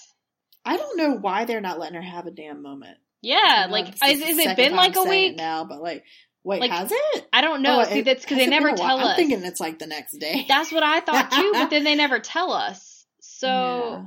I 0.64 0.78
don't 0.78 0.98
know 0.98 1.12
why 1.12 1.46
they're 1.46 1.62
not 1.62 1.78
letting 1.80 1.96
her 1.96 2.02
have 2.02 2.26
a 2.26 2.32
damn 2.32 2.62
moment. 2.64 2.98
Yeah, 3.22 3.64
You 3.64 3.68
know, 3.68 3.72
like 3.74 3.88
is, 4.08 4.22
is 4.22 4.38
it 4.40 4.56
been 4.58 4.76
like 4.76 4.96
a 4.96 5.04
week? 5.04 5.36
now? 5.36 5.66
But 5.66 5.82
like, 5.82 6.04
wait, 6.44 6.62
Like, 6.62 6.72
has 6.72 6.92
it? 6.92 7.28
I 7.34 7.42
don't 7.42 7.62
know. 7.62 7.82
Oh, 7.82 7.84
See, 7.84 8.02
that's 8.02 8.24
because 8.24 8.38
they 8.38 8.48
never 8.48 8.72
tell 8.72 9.00
us. 9.00 9.08
I'm 9.10 9.16
thinking 9.16 9.44
it's 9.44 9.60
like 9.60 9.78
the 9.80 9.88
next 9.88 10.18
day. 10.18 10.46
That's 10.48 10.72
what 10.72 10.84
I 10.84 11.02
thought 11.02 11.32
too, 11.32 11.52
but 11.54 11.70
then 11.70 11.84
they 11.84 11.96
never 12.06 12.20
tell 12.20 12.54
us. 12.54 13.06
So, 13.20 13.48
Yeah. 13.48 14.04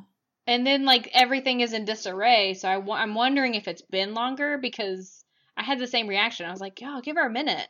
and 0.47 0.67
then 0.67 0.85
like 0.85 1.11
everything 1.13 1.61
is 1.61 1.73
in 1.73 1.85
disarray. 1.85 2.55
So 2.55 2.69
I, 2.69 3.03
am 3.03 3.15
wondering 3.15 3.55
if 3.55 3.69
it's 3.69 3.83
been 3.83 4.15
longer 4.15 4.57
because 4.59 5.25
I 5.57 5.63
had 5.65 5.79
the 5.79 5.87
same 5.87 6.07
reaction. 6.09 6.47
I 6.47 6.51
was 6.53 6.61
like, 6.61 6.81
"Yo, 6.81 7.01
give 7.03 7.17
her 7.17 7.27
a 7.27 7.31
minute." 7.31 7.67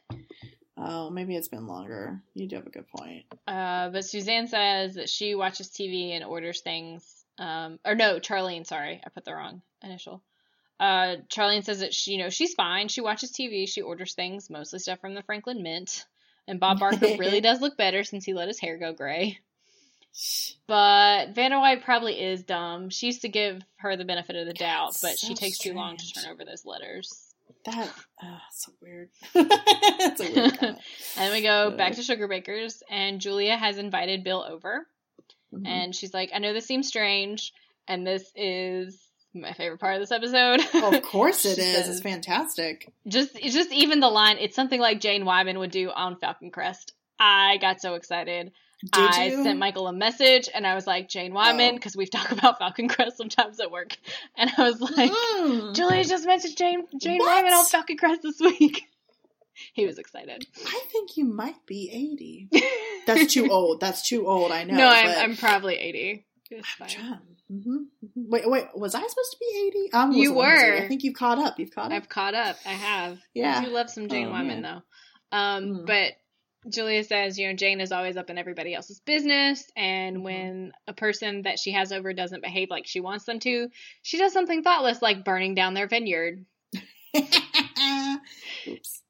Oh, 0.81 1.11
maybe 1.11 1.35
it's 1.35 1.49
been 1.49 1.67
longer. 1.67 2.21
You 2.35 2.47
do 2.47 2.57
have 2.57 2.67
a 2.67 2.71
good 2.71 2.89
point. 2.89 3.25
Uh, 3.47 3.91
but 3.91 4.05
Suzanne 4.05 4.47
says 4.47 4.95
that 4.95 5.09
she 5.09 5.35
watches 5.35 5.69
TV 5.69 6.11
and 6.15 6.25
orders 6.25 6.61
things. 6.61 7.25
Um, 7.39 7.79
or 7.85 7.95
no, 7.95 8.21
Charlene. 8.21 8.67
Sorry, 8.67 9.01
I 9.05 9.09
put 9.11 9.25
the 9.25 9.35
wrong 9.35 9.63
initial. 9.83 10.23
Uh, 10.79 11.17
Charlene 11.29 11.65
says 11.65 11.81
that 11.81 11.93
she, 11.93 12.13
you 12.13 12.19
know, 12.19 12.31
she's 12.31 12.55
fine. 12.55 12.89
She 12.89 13.01
watches 13.01 13.33
TV. 13.33 13.69
She 13.69 13.83
orders 13.83 14.15
things, 14.15 14.49
mostly 14.49 14.79
stuff 14.79 15.01
from 15.01 15.15
the 15.15 15.23
Franklin 15.23 15.63
Mint. 15.63 16.07
And 16.47 16.61
Bob 16.61 16.79
Barker 16.79 16.99
really 17.19 17.41
does 17.41 17.61
look 17.61 17.77
better 17.77 18.05
since 18.05 18.25
he 18.25 18.33
let 18.33 18.49
his 18.49 18.61
hair 18.61 18.77
go 18.79 18.93
gray. 18.93 19.39
But 20.67 21.35
Vanna 21.35 21.61
White 21.61 21.85
probably 21.85 22.21
is 22.21 22.43
dumb. 22.43 22.91
She 22.91 23.07
used 23.07 23.23
to 23.23 23.29
give 23.29 23.63
her 23.77 23.97
the 23.97 24.05
benefit 24.05 24.37
of 24.37 24.47
the 24.47 24.53
doubt, 24.53 24.97
but 25.03 25.19
she 25.19 25.29
so 25.29 25.35
takes 25.35 25.59
too 25.59 25.75
long 25.75 25.97
to 25.97 26.13
turn 26.13 26.31
over 26.31 26.45
those 26.45 26.65
letters. 26.65 27.28
That 27.65 27.89
uh, 28.23 28.39
so 28.53 28.73
weird. 28.81 29.09
That's 29.35 30.21
a 30.21 30.33
weird. 30.33 30.59
And 30.63 30.77
then 31.17 31.33
we 31.33 31.43
go 31.43 31.71
back 31.77 31.95
to 31.95 32.01
Sugarbakers, 32.03 32.83
and 32.91 33.21
Julia 33.21 33.57
has 33.57 33.79
invited 33.79 34.23
Bill 34.25 34.45
over. 34.49 34.87
Mhm. 35.53 35.67
And 35.67 35.95
she's 35.95 36.15
like, 36.15 36.31
I 36.35 36.39
know 36.39 36.53
this 36.53 36.67
seems 36.67 36.87
strange, 36.89 37.53
and 37.89 38.07
this 38.07 38.31
is 38.37 39.01
my 39.35 39.53
favorite 39.53 39.79
part 39.81 39.95
of 39.95 40.01
this 40.01 40.13
episode. 40.13 40.61
Oh, 40.75 40.95
of 40.97 41.03
course 41.15 41.45
it 41.45 41.59
is. 41.59 41.75
Says- 41.75 41.89
It's 41.89 42.01
fantastic. 42.01 42.93
just 43.07 43.31
it's 43.37 43.55
just 43.55 43.73
even 43.73 44.01
the 44.01 44.09
line, 44.09 44.37
it's 44.39 44.57
something 44.57 44.81
like 44.81 45.01
Jane 45.01 45.25
Wyman 45.25 45.59
would 45.59 45.71
do 45.71 45.91
on 45.91 46.17
Falcon 46.19 46.51
Crest. 46.51 46.93
I 47.19 47.57
got 47.61 47.81
so 47.81 47.95
excited. 47.95 48.53
Did 48.83 48.91
I 48.95 49.25
you? 49.27 49.43
sent 49.43 49.59
Michael 49.59 49.89
a 49.89 49.93
message 49.93 50.49
and 50.55 50.67
I 50.67 50.75
was 50.77 50.87
like, 50.87 51.09
Jane 51.09 51.35
Wyman, 51.35 51.71
Oh. 51.71 51.75
because 51.75 51.97
we've 51.97 52.11
talked 52.11 52.31
about 52.33 52.59
Falcon 52.59 52.87
Crest 52.89 53.17
sometimes 53.17 53.59
at 53.61 53.71
work. 53.73 53.97
And 54.37 54.51
I 54.57 54.63
was 54.71 54.81
like, 54.81 55.11
Mm. 55.11 55.75
Julia 55.75 56.05
just 56.05 56.27
mentioned 56.27 56.57
Jane 56.57 56.85
Jane 57.01 57.19
What? 57.19 57.35
Wyman 57.43 57.53
on 57.53 57.65
Falcon 57.67 57.97
Crest 57.97 58.23
this 58.23 58.39
week. 58.41 58.85
he 59.73 59.85
was 59.87 59.99
excited. 59.99 60.47
I 60.65 60.81
think 60.93 61.17
you 61.17 61.25
might 61.25 61.67
be 61.67 61.91
eighty. 61.93 62.49
That's 63.07 63.33
too 63.33 63.51
old. 63.51 63.81
That's 63.81 64.07
too 64.09 64.29
old. 64.29 64.53
I 64.53 64.63
know. 64.65 64.75
no, 64.77 64.89
I'm 64.89 65.31
I'm 65.31 65.37
probably 65.37 65.75
eighty. 65.77 66.25
It 66.51 66.57
was 66.57 66.65
I'm 66.81 66.87
fine. 66.87 66.97
trying- 66.97 67.21
mhm, 67.51 67.87
mhm. 68.05 68.29
Wait, 68.29 68.49
wait, 68.49 68.65
was 68.77 68.95
I 68.95 69.01
supposed 69.01 69.33
to 69.33 69.37
be 69.41 69.71
80? 69.87 69.93
I 69.93 70.11
You 70.11 70.33
wasn't 70.33 70.37
when 70.37 70.47
I 70.49 70.53
was 70.53 70.63
80. 70.63 70.71
were. 70.71 70.77
I 70.85 70.89
think 70.89 71.03
you've 71.03 71.15
caught 71.15 71.39
up. 71.39 71.59
You've 71.59 71.71
caught 71.75 71.87
up. 71.87 71.93
I've 71.93 72.09
caught 72.09 72.35
up. 72.35 72.57
I 72.65 72.71
have. 72.71 73.19
Yeah. 73.35 73.59
I 73.59 73.65
do 73.65 73.71
love 73.71 73.91
some 73.91 74.09
Jane 74.09 74.29
Oh, 74.29 74.31
Wyman 74.33 74.61
man. 74.61 74.63
though. 74.63 75.37
Um, 75.37 75.65
Mm. 75.65 75.87
but 75.87 76.13
Julia 76.71 77.05
says, 77.05 77.39
you 77.39 77.49
know, 77.49 77.55
Jane 77.55 77.81
is 77.81 77.93
always 77.93 78.17
up 78.17 78.31
in 78.31 78.39
everybody 78.39 78.75
else's 78.75 79.01
business, 79.01 79.65
and 79.77 80.19
Mhm. 80.19 80.23
when 80.23 80.73
a 80.87 80.93
person 80.93 81.43
that 81.43 81.59
she 81.59 81.73
has 81.73 81.93
over 81.93 82.13
doesn't 82.13 82.43
behave 82.43 82.71
like 82.71 82.87
she 82.87 83.01
wants 83.01 83.25
them 83.25 83.41
to, 83.41 83.69
she 84.03 84.19
does 84.19 84.33
something 84.33 84.63
thoughtless 84.63 85.03
like 85.03 85.25
burning 85.25 85.55
down 85.55 85.75
their 85.75 85.89
vineyard. 85.89 86.45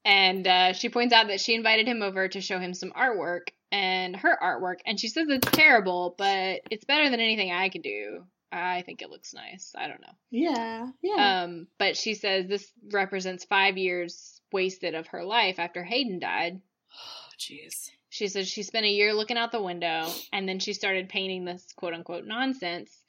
And 0.05 0.47
uh, 0.47 0.73
she 0.73 0.89
points 0.89 1.13
out 1.13 1.29
that 1.29 1.41
she 1.41 1.55
invited 1.55 1.87
him 1.87 2.03
over 2.03 2.29
to 2.29 2.41
show 2.41 2.59
him 2.59 2.73
some 2.73 2.93
artwork 2.93 3.49
and 3.71 4.17
her 4.17 4.39
artwork, 4.43 4.77
and 4.87 4.99
she 4.99 5.09
says 5.09 5.27
it's 5.29 5.51
terrible, 5.51 6.15
but 6.17 6.61
it's 6.71 6.87
better 6.87 7.11
than 7.11 7.21
anything 7.21 7.53
I 7.53 7.69
could 7.69 7.83
do. 7.83 8.25
I 8.51 8.81
think 8.83 9.03
it 9.03 9.11
looks 9.11 9.35
nice. 9.35 9.75
I 9.77 9.89
don't 9.89 10.01
know. 10.01 10.15
Yeah, 10.31 10.87
yeah. 11.03 11.43
Um, 11.43 11.67
but 11.79 11.99
she 11.99 12.15
says 12.15 12.47
this 12.47 12.67
represents 12.91 13.45
five 13.45 13.77
years 13.77 14.41
wasted 14.51 14.95
of 14.95 15.09
her 15.09 15.23
life 15.25 15.59
after 15.59 15.85
Hayden 15.85 16.19
died. 16.19 16.63
Jeez. 17.39 17.91
She 18.11 18.29
says 18.29 18.49
she 18.49 18.63
spent 18.63 18.87
a 18.87 18.91
year 18.91 19.15
looking 19.15 19.37
out 19.37 19.53
the 19.53 19.63
window 19.63 20.11
and 20.33 20.49
then 20.49 20.59
she 20.59 20.73
started 20.73 21.09
painting 21.09 21.45
this 21.45 21.67
quote 21.77 21.95
unquote 21.95 22.25
nonsense 22.25 23.03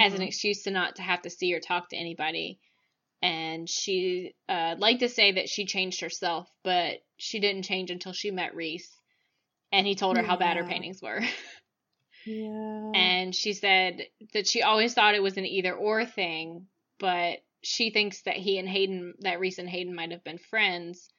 as 0.00 0.14
an 0.14 0.20
Mhm. 0.20 0.26
excuse 0.26 0.62
to 0.64 0.70
not 0.70 0.96
to 0.96 1.02
have 1.02 1.22
to 1.22 1.30
see 1.30 1.52
or 1.54 1.60
talk 1.60 1.88
to 1.90 1.96
anybody. 1.96 2.58
And 3.22 3.68
she 3.68 4.34
uh, 4.48 4.74
liked 4.78 5.00
to 5.00 5.08
say 5.08 5.32
that 5.32 5.48
she 5.48 5.64
changed 5.66 6.00
herself, 6.02 6.48
but 6.62 7.02
she 7.16 7.40
didn't 7.40 7.62
change 7.64 7.90
until 7.90 8.12
she 8.12 8.30
met 8.30 8.54
Reese. 8.54 8.90
And 9.72 9.86
he 9.86 9.94
told 9.94 10.16
her 10.16 10.22
how 10.22 10.36
bad 10.36 10.56
her 10.56 10.64
paintings 10.64 11.00
were. 11.02 11.20
Yeah. 12.26 12.92
and 12.94 13.34
she 13.34 13.52
said 13.52 14.06
that 14.32 14.46
she 14.46 14.62
always 14.62 14.94
thought 14.94 15.14
it 15.14 15.22
was 15.22 15.36
an 15.36 15.44
either 15.44 15.74
or 15.74 16.06
thing, 16.06 16.68
but 16.98 17.40
she 17.62 17.90
thinks 17.90 18.22
that 18.22 18.36
he 18.36 18.56
and 18.58 18.66
Hayden, 18.66 19.12
that 19.20 19.40
Reese 19.40 19.58
and 19.58 19.68
Hayden 19.68 19.94
might 19.94 20.10
have 20.10 20.24
been 20.24 20.38
friends, 20.38 21.10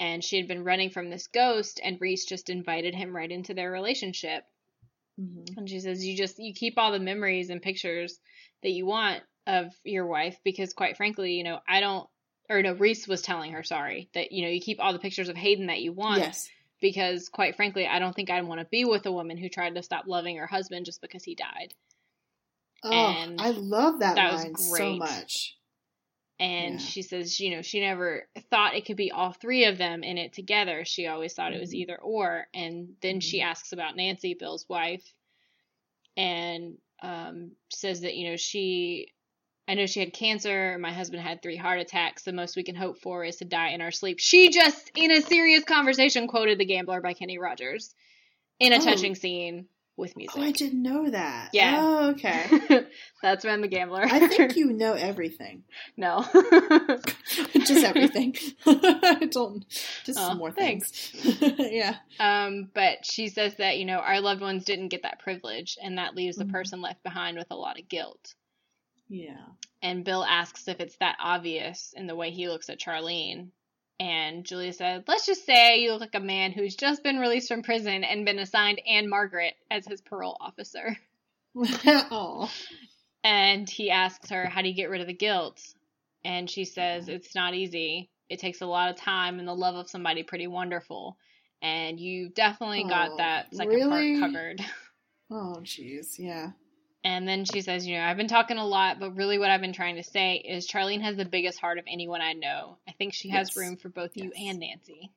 and 0.00 0.22
she 0.22 0.36
had 0.36 0.48
been 0.48 0.64
running 0.64 0.90
from 0.90 1.10
this 1.10 1.26
ghost, 1.26 1.80
and 1.82 2.00
Reese 2.00 2.24
just 2.24 2.50
invited 2.50 2.94
him 2.94 3.14
right 3.14 3.30
into 3.30 3.54
their 3.54 3.70
relationship. 3.70 4.44
Mhm. 5.20 5.56
And 5.56 5.68
she 5.68 5.80
says, 5.80 6.04
You 6.04 6.16
just, 6.16 6.38
you 6.38 6.54
keep 6.54 6.78
all 6.78 6.92
the 6.92 6.98
memories 7.00 7.50
and 7.50 7.60
pictures 7.60 8.18
that 8.62 8.70
you 8.70 8.86
want 8.86 9.22
of 9.46 9.74
your 9.84 10.06
wife, 10.06 10.38
because 10.44 10.72
quite 10.72 10.96
frankly, 10.96 11.32
you 11.32 11.44
know, 11.44 11.58
I 11.66 11.80
don't, 11.80 12.08
or 12.50 12.62
no, 12.62 12.74
Reese 12.74 13.08
was 13.08 13.22
telling 13.22 13.52
her, 13.52 13.62
sorry, 13.62 14.08
that, 14.14 14.32
you 14.32 14.44
know, 14.44 14.50
you 14.50 14.60
keep 14.60 14.80
all 14.80 14.92
the 14.92 14.98
pictures 14.98 15.28
of 15.28 15.36
Hayden 15.36 15.66
that 15.66 15.80
you 15.80 15.92
want 15.92 16.20
Yes. 16.20 16.48
because 16.80 17.28
quite 17.28 17.56
frankly, 17.56 17.86
I 17.86 17.98
don't 17.98 18.14
think 18.14 18.30
I'd 18.30 18.46
want 18.46 18.60
to 18.60 18.66
be 18.66 18.84
with 18.84 19.06
a 19.06 19.12
woman 19.12 19.36
who 19.36 19.48
tried 19.48 19.74
to 19.74 19.82
stop 19.82 20.04
loving 20.06 20.36
her 20.36 20.46
husband 20.46 20.86
just 20.86 21.00
because 21.00 21.24
he 21.24 21.34
died. 21.34 21.74
Oh, 22.84 22.92
And 22.92 23.40
I 23.40 23.50
love 23.50 24.00
that, 24.00 24.14
that 24.14 24.34
line 24.34 24.56
so 24.56 24.96
much. 24.96 25.57
And 26.40 26.80
Yeah. 26.80 26.86
she 26.86 27.02
says, 27.02 27.40
you 27.40 27.50
know, 27.50 27.62
she 27.62 27.80
never 27.80 28.28
thought 28.50 28.74
it 28.76 28.84
could 28.86 28.96
be 28.96 29.10
all 29.10 29.32
three 29.32 29.64
of 29.64 29.76
them 29.76 30.04
in 30.04 30.18
it 30.18 30.32
together. 30.32 30.84
She 30.84 31.06
always 31.08 31.34
thought 31.34 31.52
it 31.52 31.60
was 31.60 31.72
Mhm. 31.72 31.78
either 31.78 31.96
or. 31.96 32.46
And 32.54 32.96
then 33.00 33.20
she 33.20 33.40
Mhm. 33.40 33.44
asks 33.44 33.72
about 33.72 33.96
Nancy, 33.96 34.34
Bill's 34.34 34.68
wife, 34.68 35.12
and 36.16 36.78
um, 37.00 37.52
says 37.72 38.00
that, 38.00 38.16
you 38.16 38.28
know, 38.30 38.36
she, 38.36 39.12
I 39.68 39.74
know 39.74 39.86
she 39.86 40.00
had 40.00 40.12
cancer. 40.12 40.76
My 40.78 40.92
husband 40.92 41.22
had 41.22 41.42
three 41.42 41.56
heart 41.56 41.80
attacks. 41.80 42.24
The 42.24 42.32
most 42.32 42.56
we 42.56 42.64
can 42.64 42.74
hope 42.74 42.98
for 42.98 43.24
is 43.24 43.36
to 43.36 43.44
die 43.44 43.68
in 43.70 43.80
our 43.80 43.92
sleep. 43.92 44.18
She 44.18 44.50
just, 44.50 44.90
in 44.96 45.12
a 45.12 45.20
serious 45.20 45.62
conversation, 45.62 46.26
quoted 46.26 46.58
The 46.58 46.64
Gambler 46.64 47.00
by 47.00 47.14
Kenny 47.14 47.38
Rogers 47.38 47.94
in 48.58 48.72
a 48.72 48.78
Oh. 48.78 48.84
touching 48.84 49.14
scene 49.14 49.68
with 49.98 50.16
music. 50.16 50.38
Oh, 50.38 50.42
I 50.42 50.52
didn't 50.52 50.82
know 50.82 51.10
that. 51.10 51.50
Yeah. 51.52 51.76
Oh, 51.78 52.08
okay. 52.10 52.86
That's 53.22 53.44
Ren 53.44 53.60
the 53.60 53.68
Gambler. 53.68 54.02
I 54.04 54.26
think 54.28 54.56
you 54.56 54.72
know 54.72 54.94
everything. 54.94 55.64
no. 55.96 56.24
just 57.54 57.84
everything. 57.84 58.34
I 58.66 59.28
don't. 59.30 59.64
Just 60.04 60.18
Oh, 60.18 60.28
some 60.28 60.38
more 60.38 60.52
thanks. 60.52 60.90
things. 60.90 61.54
yeah. 61.58 61.96
um, 62.20 62.70
but 62.72 63.04
she 63.04 63.28
says 63.28 63.56
that 63.56 63.78
you 63.78 63.84
know 63.84 63.98
our 63.98 64.20
loved 64.20 64.40
ones 64.40 64.64
didn't 64.64 64.88
get 64.88 65.02
that 65.02 65.18
privilege, 65.18 65.76
and 65.82 65.98
that 65.98 66.14
leaves 66.14 66.36
the 66.36 66.44
Mhm. 66.44 66.52
person 66.52 66.80
left 66.80 67.02
behind 67.02 67.36
with 67.36 67.50
a 67.50 67.56
lot 67.56 67.78
of 67.78 67.88
guilt. 67.88 68.34
Yeah. 69.08 69.44
And 69.82 70.04
Bill 70.04 70.24
asks 70.24 70.68
if 70.68 70.80
it's 70.80 70.96
that 70.96 71.16
obvious 71.20 71.92
in 71.96 72.06
the 72.06 72.16
way 72.16 72.30
he 72.30 72.48
looks 72.48 72.68
at 72.70 72.80
Charlene. 72.80 73.48
And 74.00 74.44
Julia 74.44 74.72
said, 74.72 75.04
"Let's 75.08 75.26
just 75.26 75.44
say 75.44 75.80
you 75.80 75.92
look 75.92 76.00
like 76.00 76.14
a 76.14 76.20
man 76.20 76.52
who's 76.52 76.76
just 76.76 77.02
been 77.02 77.18
released 77.18 77.48
from 77.48 77.62
prison 77.62 78.04
and 78.04 78.24
been 78.24 78.38
assigned 78.38 78.80
Ann-Margret 78.86 79.54
as 79.70 79.86
his 79.86 80.00
parole 80.00 80.36
officer." 80.40 80.96
oh. 81.86 82.50
And 83.24 83.68
he 83.68 83.90
asks 83.90 84.30
her, 84.30 84.46
How 84.46 84.62
do 84.62 84.68
you 84.68 84.74
get 84.74 84.90
rid 84.90 85.00
of 85.00 85.06
the 85.06 85.12
guilt? 85.12 85.60
And 86.24 86.48
she 86.48 86.64
says, 86.64 87.08
It's 87.08 87.34
not 87.34 87.54
easy. 87.54 88.10
It 88.28 88.38
takes 88.38 88.60
a 88.60 88.66
lot 88.66 88.90
of 88.90 88.96
time 88.96 89.38
and 89.38 89.48
the 89.48 89.54
love 89.54 89.74
of 89.74 89.88
somebody 89.90 90.22
pretty 90.22 90.46
wonderful. 90.46 91.16
And 91.60 91.98
you 91.98 92.28
definitely 92.28 92.84
got 92.84 93.10
Oh, 93.12 93.16
that 93.16 93.54
second 93.54 93.74
really? 93.74 94.20
part 94.20 94.32
covered. 94.32 94.60
Oh, 95.30 95.58
jeez. 95.62 96.18
Yeah. 96.18 96.52
And 97.04 97.26
then 97.28 97.44
she 97.44 97.60
says, 97.62 97.86
You 97.86 97.96
know, 97.98 98.04
I've 98.04 98.16
been 98.16 98.28
talking 98.28 98.58
a 98.58 98.66
lot, 98.66 98.98
but 99.00 99.14
really 99.16 99.38
what 99.38 99.50
I've 99.50 99.60
been 99.60 99.72
trying 99.72 99.96
to 99.96 100.02
say 100.02 100.36
is 100.36 100.68
Charlene 100.68 101.02
has 101.02 101.16
the 101.16 101.24
biggest 101.24 101.58
heart 101.60 101.78
of 101.78 101.84
anyone 101.88 102.20
I 102.20 102.32
know. 102.32 102.76
I 102.88 102.92
think 102.92 103.14
she 103.14 103.28
has 103.30 103.48
Yes. 103.48 103.56
room 103.56 103.76
for 103.76 103.88
both 103.88 104.16
you 104.16 104.32
and 104.32 104.58
Nancy. 104.58 105.12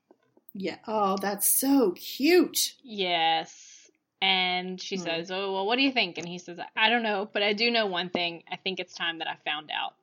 Yeah. 0.53 0.77
Oh, 0.87 1.17
that's 1.17 1.59
so 1.59 1.91
cute. 1.91 2.75
Yes. 2.83 3.89
And 4.21 4.79
she 4.79 4.97
Hmm. 4.97 5.03
says, 5.03 5.31
Oh, 5.31 5.53
well, 5.53 5.65
what 5.65 5.77
do 5.77 5.81
you 5.81 5.91
think? 5.91 6.17
And 6.19 6.27
he 6.27 6.37
says, 6.37 6.59
I 6.75 6.89
don't 6.89 7.03
know, 7.03 7.27
but 7.31 7.41
I 7.41 7.53
do 7.53 7.71
know 7.71 7.87
one 7.87 8.09
thing. 8.09 8.43
I 8.51 8.57
think 8.57 8.79
it's 8.79 8.93
time 8.93 9.17
that 9.19 9.27
I 9.27 9.37
found 9.43 9.71
out. 9.71 9.95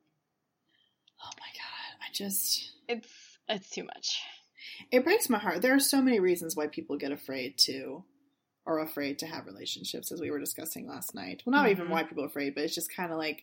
Oh 1.23 1.31
my 1.39 1.47
god. 1.47 2.05
I 2.09 2.13
just. 2.13 2.73
It's 2.89 3.09
it's 3.49 3.71
too 3.71 3.85
much. 3.85 4.21
It 4.91 5.05
breaks 5.05 5.29
my 5.31 5.39
heart. 5.39 5.63
There 5.63 5.75
are 5.75 5.81
so 5.81 6.03
many 6.03 6.21
reasons 6.21 6.57
why 6.57 6.67
people 6.67 6.97
get 6.97 7.13
afraid 7.13 7.57
to, 7.59 8.05
or 8.69 8.79
afraid 8.81 9.19
to 9.19 9.27
have 9.27 9.47
relationships, 9.47 10.13
as 10.13 10.21
we 10.21 10.31
were 10.31 10.39
discussing 10.39 10.87
last 10.87 11.15
night. 11.15 11.43
Well, 11.47 11.57
not 11.57 11.71
even 11.71 11.87
Mhm. 11.87 11.91
why 11.91 12.03
people 12.05 12.23
are 12.23 12.27
afraid, 12.29 12.55
but 12.55 12.65
it's 12.65 12.75
just 12.75 12.95
kind 12.95 13.11
of 13.11 13.19
like. 13.19 13.43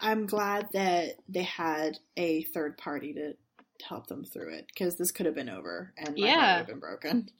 I'm 0.00 0.26
glad 0.26 0.68
that 0.74 1.16
they 1.28 1.42
had 1.42 1.98
a 2.18 2.42
third 2.44 2.76
party 2.78 3.14
to 3.14 3.34
help 3.82 4.06
them 4.06 4.24
through 4.24 4.52
it 4.54 4.66
because 4.68 4.96
this 4.96 5.10
could 5.10 5.24
have 5.26 5.34
been 5.34 5.48
over 5.48 5.92
and 5.96 6.10
my 6.16 6.26
Yeah. 6.26 6.52
would 6.52 6.58
have 6.58 6.66
been 6.66 6.78
broken. 6.80 7.30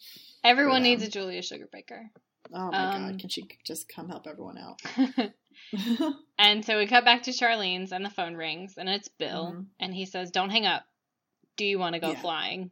Everyone 0.42 0.82
needs 0.82 1.02
a 1.02 1.08
Julia 1.10 1.42
Sugarbaker. 1.42 2.08
Oh 2.52 2.70
my 2.72 2.84
Um, 2.94 3.10
god, 3.12 3.20
can 3.20 3.28
she 3.28 3.46
just 3.64 3.88
come 3.90 4.08
help 4.08 4.26
everyone 4.26 4.56
out? 4.58 4.80
and 6.38 6.64
so 6.64 6.78
we 6.78 6.86
cut 6.86 7.04
back 7.04 7.24
to 7.24 7.30
Charlene's 7.30 7.92
and 7.92 8.04
the 8.04 8.10
phone 8.10 8.34
rings 8.34 8.78
and 8.78 8.88
it's 8.88 9.08
Bill 9.08 9.52
Mhm. 9.52 9.66
and 9.78 9.94
he 9.94 10.06
says, 10.06 10.30
Don't 10.30 10.50
hang 10.50 10.66
up. 10.66 10.84
Do 11.56 11.64
you 11.66 11.78
want 11.78 11.92
to 11.94 12.00
go 12.00 12.12
Yeah. 12.12 12.20
flying? 12.22 12.70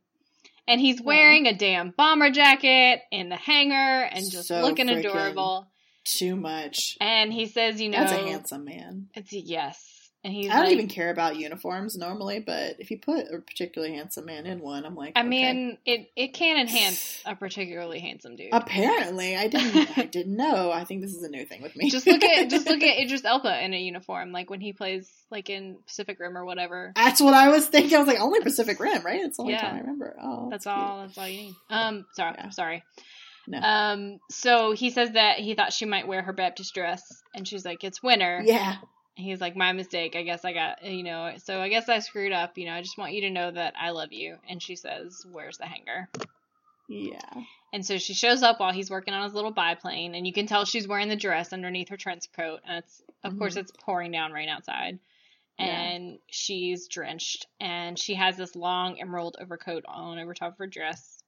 And 0.71 0.81
he's 0.81 1.03
wearing 1.03 1.47
a 1.47 1.53
damn 1.53 1.91
bomber 1.91 2.31
jacket 2.31 3.01
in 3.11 3.29
the 3.29 3.37
hangar 3.37 4.05
and 4.05 4.31
just 4.31 4.47
So 4.47 4.61
looking 4.63 4.89
adorable. 4.89 5.67
Too 6.05 6.37
much. 6.37 6.97
And 7.01 7.33
he 7.33 7.47
says, 7.47 7.81
you 7.81 7.89
know, 7.89 7.99
That's 7.99 8.13
a 8.13 8.17
handsome 8.25 8.65
man. 8.65 9.09
it's 9.15 9.33
yes. 9.33 9.90
And 10.23 10.35
he's 10.35 10.51
I 10.51 10.57
don't 10.57 10.65
like, 10.65 10.73
even 10.75 10.89
care 10.89 11.09
about 11.11 11.37
uniforms 11.37 11.97
normally, 11.97 12.41
but 12.41 12.77
if 12.79 12.91
you 12.91 12.99
put 12.99 13.27
a 13.33 13.39
particularly 13.39 13.95
handsome 13.95 14.27
man 14.27 14.45
in 14.45 14.61
one, 14.61 14.85
I'm 14.85 14.95
like, 14.95 15.13
I 15.17 15.21
okay. 15.21 15.29
mean, 15.29 15.79
it 15.87 16.11
it 16.15 16.35
can 16.35 16.59
enhance 16.61 17.23
a 17.27 17.35
particularly 17.35 18.01
handsome 18.01 18.37
dude. 18.37 18.51
apparently, 18.53 19.35
I 19.35 19.49
didn't, 19.49 19.89
I 19.99 20.05
didn't 20.05 20.37
know. 20.37 20.71
I 20.71 20.85
think 20.85 21.01
this 21.01 21.15
is 21.15 21.23
a 21.23 21.31
new 21.31 21.47
thing 21.47 21.63
with 21.63 21.75
me. 21.75 21.89
just 21.89 22.07
look 22.07 22.23
at 22.23 22.51
just 22.51 22.69
look 22.69 22.83
at 22.83 22.99
Idris 23.03 23.25
Elba 23.25 23.65
in 23.65 23.73
a 23.73 23.79
uniform, 23.79 24.31
like 24.31 24.51
when 24.51 24.61
he 24.61 24.75
plays 24.75 25.11
like 25.31 25.49
in 25.49 25.79
Pacific 25.87 26.21
Rim 26.21 26.37
or 26.37 26.45
whatever. 26.45 26.93
That's 26.95 27.23
what 27.23 27.33
I 27.33 27.49
was 27.49 27.67
thinking. 27.67 27.97
I 27.97 28.01
was 28.01 28.09
like, 28.09 28.21
only 28.21 28.41
Pacific 28.41 28.79
Rim, 28.79 29.03
right? 29.03 29.21
It's 29.21 29.39
the 29.39 29.45
only 29.45 29.55
Yeah. 29.55 29.63
time 29.63 29.77
I 29.77 29.81
remember. 29.81 30.17
Oh, 30.23 30.49
That's 30.51 30.65
cute. 30.65 30.75
all. 30.77 31.01
That's 31.07 31.17
all 31.17 31.29
you 31.29 31.43
need. 31.45 31.55
Um, 31.71 32.05
sorry, 32.13 32.35
Yeah. 32.37 32.51
sorry. 32.51 32.83
No. 33.49 33.59
Um, 33.59 34.19
so 34.31 34.73
he 34.73 34.91
says 34.91 35.13
that 35.13 35.39
he 35.39 35.55
thought 35.55 35.73
she 35.73 35.87
might 35.87 36.07
wear 36.07 36.21
her 36.21 36.35
Baptist 36.35 36.75
dress, 36.75 37.03
and 37.35 37.49
she's 37.49 37.65
like, 37.65 37.83
"It's 37.85 38.03
winter." 38.03 38.43
yeah. 38.45 38.77
He's 39.21 39.41
like, 39.41 39.57
"My 39.57 39.73
mistake. 39.73 40.17
I 40.17 40.23
guess 40.23 40.45
I 40.45 40.53
got 40.53 40.85
you 40.85 41.03
know. 41.03 41.33
So 41.39 41.61
I 41.61 41.69
guess 41.69 41.89
I 41.89 41.99
screwed 42.01 42.33
up. 42.33 42.57
You 42.59 42.67
know. 42.67 42.73
I 42.75 42.83
just 42.83 42.99
want 42.99 43.13
you 43.13 43.23
to 43.23 43.31
know 43.31 43.51
that 43.51 43.75
I 43.81 43.91
love 43.91 44.13
you." 44.13 44.37
And 44.49 44.63
she 44.63 44.77
says, 44.77 45.25
"Where's 45.31 45.59
the 45.59 45.67
hangar?" 45.67 46.09
Yeah. 46.89 47.21
And 47.73 47.87
so 47.87 47.99
she 47.99 48.15
shows 48.15 48.43
up 48.43 48.59
while 48.59 48.73
he's 48.73 48.91
working 48.91 49.15
on 49.15 49.23
his 49.23 49.33
little 49.35 49.53
biplane, 49.53 50.17
and 50.17 50.27
you 50.27 50.33
can 50.33 50.47
tell 50.49 50.65
she's 50.65 50.89
wearing 50.89 51.09
the 51.09 51.15
dress 51.15 51.53
underneath 51.53 51.89
her 51.91 51.97
trench 51.97 52.25
coat, 52.33 52.61
and 52.67 52.79
it's 52.79 53.03
of 53.23 53.39
course 53.39 53.55
Mhm. 53.55 53.59
it's 53.61 53.73
pouring 53.85 54.11
down 54.11 54.33
rain 54.33 54.49
outside. 54.49 54.99
Yeah. 55.59 55.67
And 55.67 56.19
she's 56.31 56.89
drenched, 56.89 57.47
and 57.61 57.97
she 57.99 58.15
has 58.15 58.37
this 58.37 58.57
long 58.57 59.01
emerald 59.01 59.37
overcoat 59.41 59.85
on 59.87 60.19
over 60.19 60.35
top 60.35 60.53
of 60.53 60.59
her 60.59 60.67
dress. 60.67 61.23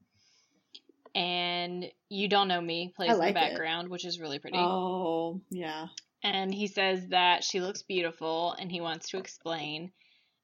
And 1.14 1.84
you 2.09 2.28
don't 2.28 2.49
know 2.49 2.61
me 2.61 2.93
plays 2.97 3.11
I 3.11 3.12
in 3.12 3.18
like 3.18 3.34
the 3.34 3.40
it. 3.40 3.51
background, 3.51 3.90
which 3.90 4.05
is 4.07 4.18
really 4.18 4.38
pretty. 4.38 4.57
Oh, 4.59 5.40
yeah. 5.51 5.88
And 6.23 6.55
he 6.55 6.66
says 6.68 7.09
that 7.09 7.43
she 7.43 7.61
looks 7.61 7.83
beautiful, 7.83 8.53
and 8.53 8.70
he 8.70 8.81
wants 8.81 9.09
to 9.09 9.18
explain. 9.18 9.93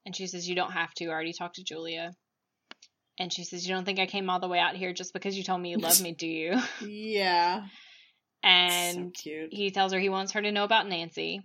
And 0.04 0.14
she 0.16 0.26
says, 0.26 0.48
"You 0.48 0.54
don't 0.54 0.72
have 0.72 0.92
to. 0.94 1.06
I 1.06 1.10
already 1.10 1.32
talked 1.32 1.56
to 1.56 1.64
Julia." 1.64 2.12
And 3.18 3.32
she 3.32 3.44
says, 3.44 3.66
"You 3.66 3.74
don't 3.74 3.84
think 3.84 3.98
I 3.98 4.06
came 4.06 4.30
all 4.30 4.40
the 4.40 4.48
way 4.48 4.58
out 4.58 4.76
here 4.76 4.92
just 4.92 5.12
because 5.12 5.36
you 5.36 5.44
told 5.44 5.60
me 5.60 5.70
you 5.70 5.78
love 5.78 6.00
me, 6.00 6.12
do 6.12 6.26
you?" 6.26 6.60
Yeah. 6.80 7.66
And 8.42 9.16
so 9.16 9.48
he 9.50 9.70
tells 9.70 9.92
her 9.92 9.98
he 9.98 10.08
wants 10.08 10.32
her 10.32 10.42
to 10.42 10.52
know 10.52 10.64
about 10.64 10.88
Nancy 10.88 11.42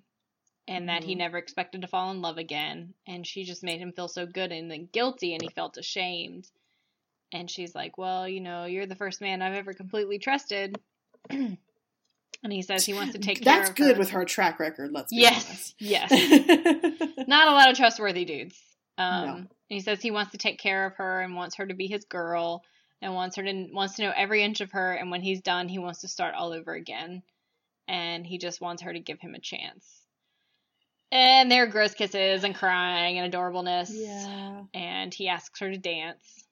and 0.67 0.89
that 0.89 1.03
he 1.03 1.15
Mhm. 1.15 1.17
never 1.17 1.37
expected 1.37 1.81
to 1.81 1.87
fall 1.87 2.11
in 2.11 2.21
love 2.21 2.37
again. 2.37 2.93
And 3.07 3.25
she 3.25 3.43
just 3.43 3.63
made 3.63 3.79
him 3.79 3.91
feel 3.91 4.07
so 4.07 4.25
good 4.25 4.51
and 4.51 4.69
then 4.71 4.87
guilty, 4.91 5.33
and 5.33 5.41
he 5.41 5.49
felt 5.49 5.77
ashamed. 5.77 6.49
And 7.31 7.49
she's 7.49 7.73
like, 7.75 7.97
Well, 7.97 8.27
you 8.27 8.39
know, 8.41 8.65
you're 8.65 8.85
the 8.85 8.95
first 8.95 9.21
man 9.21 9.41
I've 9.41 9.55
ever 9.55 9.73
completely 9.73 10.19
trusted. 10.19 10.79
and 12.43 12.51
he 12.53 12.61
says 12.61 12.85
he 12.85 12.93
wants 12.93 13.13
to 13.13 13.19
take 13.19 13.41
care 13.41 13.53
of 13.53 13.59
her. 13.59 13.65
That's 13.65 13.73
good 13.77 13.95
her. 13.95 13.99
with 13.99 14.09
her 14.11 14.25
track 14.25 14.59
record. 14.59 14.91
Let's 14.91 15.11
be 15.11 15.21
Yes, 15.21 15.73
yes. 15.79 16.11
Not 17.27 17.47
a 17.47 17.51
lot 17.51 17.69
of 17.71 17.77
trustworthy 17.77 18.25
dudes. 18.25 18.59
Um, 18.97 19.25
No. 19.25 19.43
he 19.69 19.79
says 19.79 20.01
he 20.01 20.11
wants 20.11 20.31
to 20.33 20.37
take 20.37 20.59
care 20.59 20.85
of 20.85 20.95
her 20.97 21.21
and 21.21 21.35
wants 21.35 21.55
her 21.55 21.65
to 21.65 21.73
be 21.73 21.87
his 21.87 22.05
girl 22.05 22.63
and 23.01 23.13
wants 23.13 23.35
her 23.37 23.43
to 23.43 23.67
wants 23.71 23.95
to 23.95 24.03
know 24.03 24.13
every 24.15 24.43
inch 24.43 24.61
of 24.61 24.71
her. 24.73 24.91
And 24.93 25.09
when 25.11 25.21
he's 25.21 25.41
done, 25.41 25.67
he 25.67 25.79
wants 25.79 26.01
to 26.01 26.07
start 26.07 26.35
all 26.35 26.51
over 26.53 26.73
again. 26.73 27.23
And 27.87 28.25
he 28.25 28.37
just 28.37 28.61
wants 28.61 28.81
her 28.83 28.93
to 28.93 28.99
give 28.99 29.19
him 29.19 29.35
a 29.35 29.39
chance. 29.39 29.85
And 31.11 31.51
there 31.51 31.63
are 31.63 31.67
gross 31.67 31.93
kisses 31.93 32.43
and 32.43 32.55
crying 32.55 33.19
and 33.19 33.31
adorableness. 33.31 33.89
yeah. 33.91 34.63
And 34.73 35.13
he 35.13 35.27
asks 35.27 35.59
her 35.59 35.69
to 35.69 35.77
dance. 35.77 36.42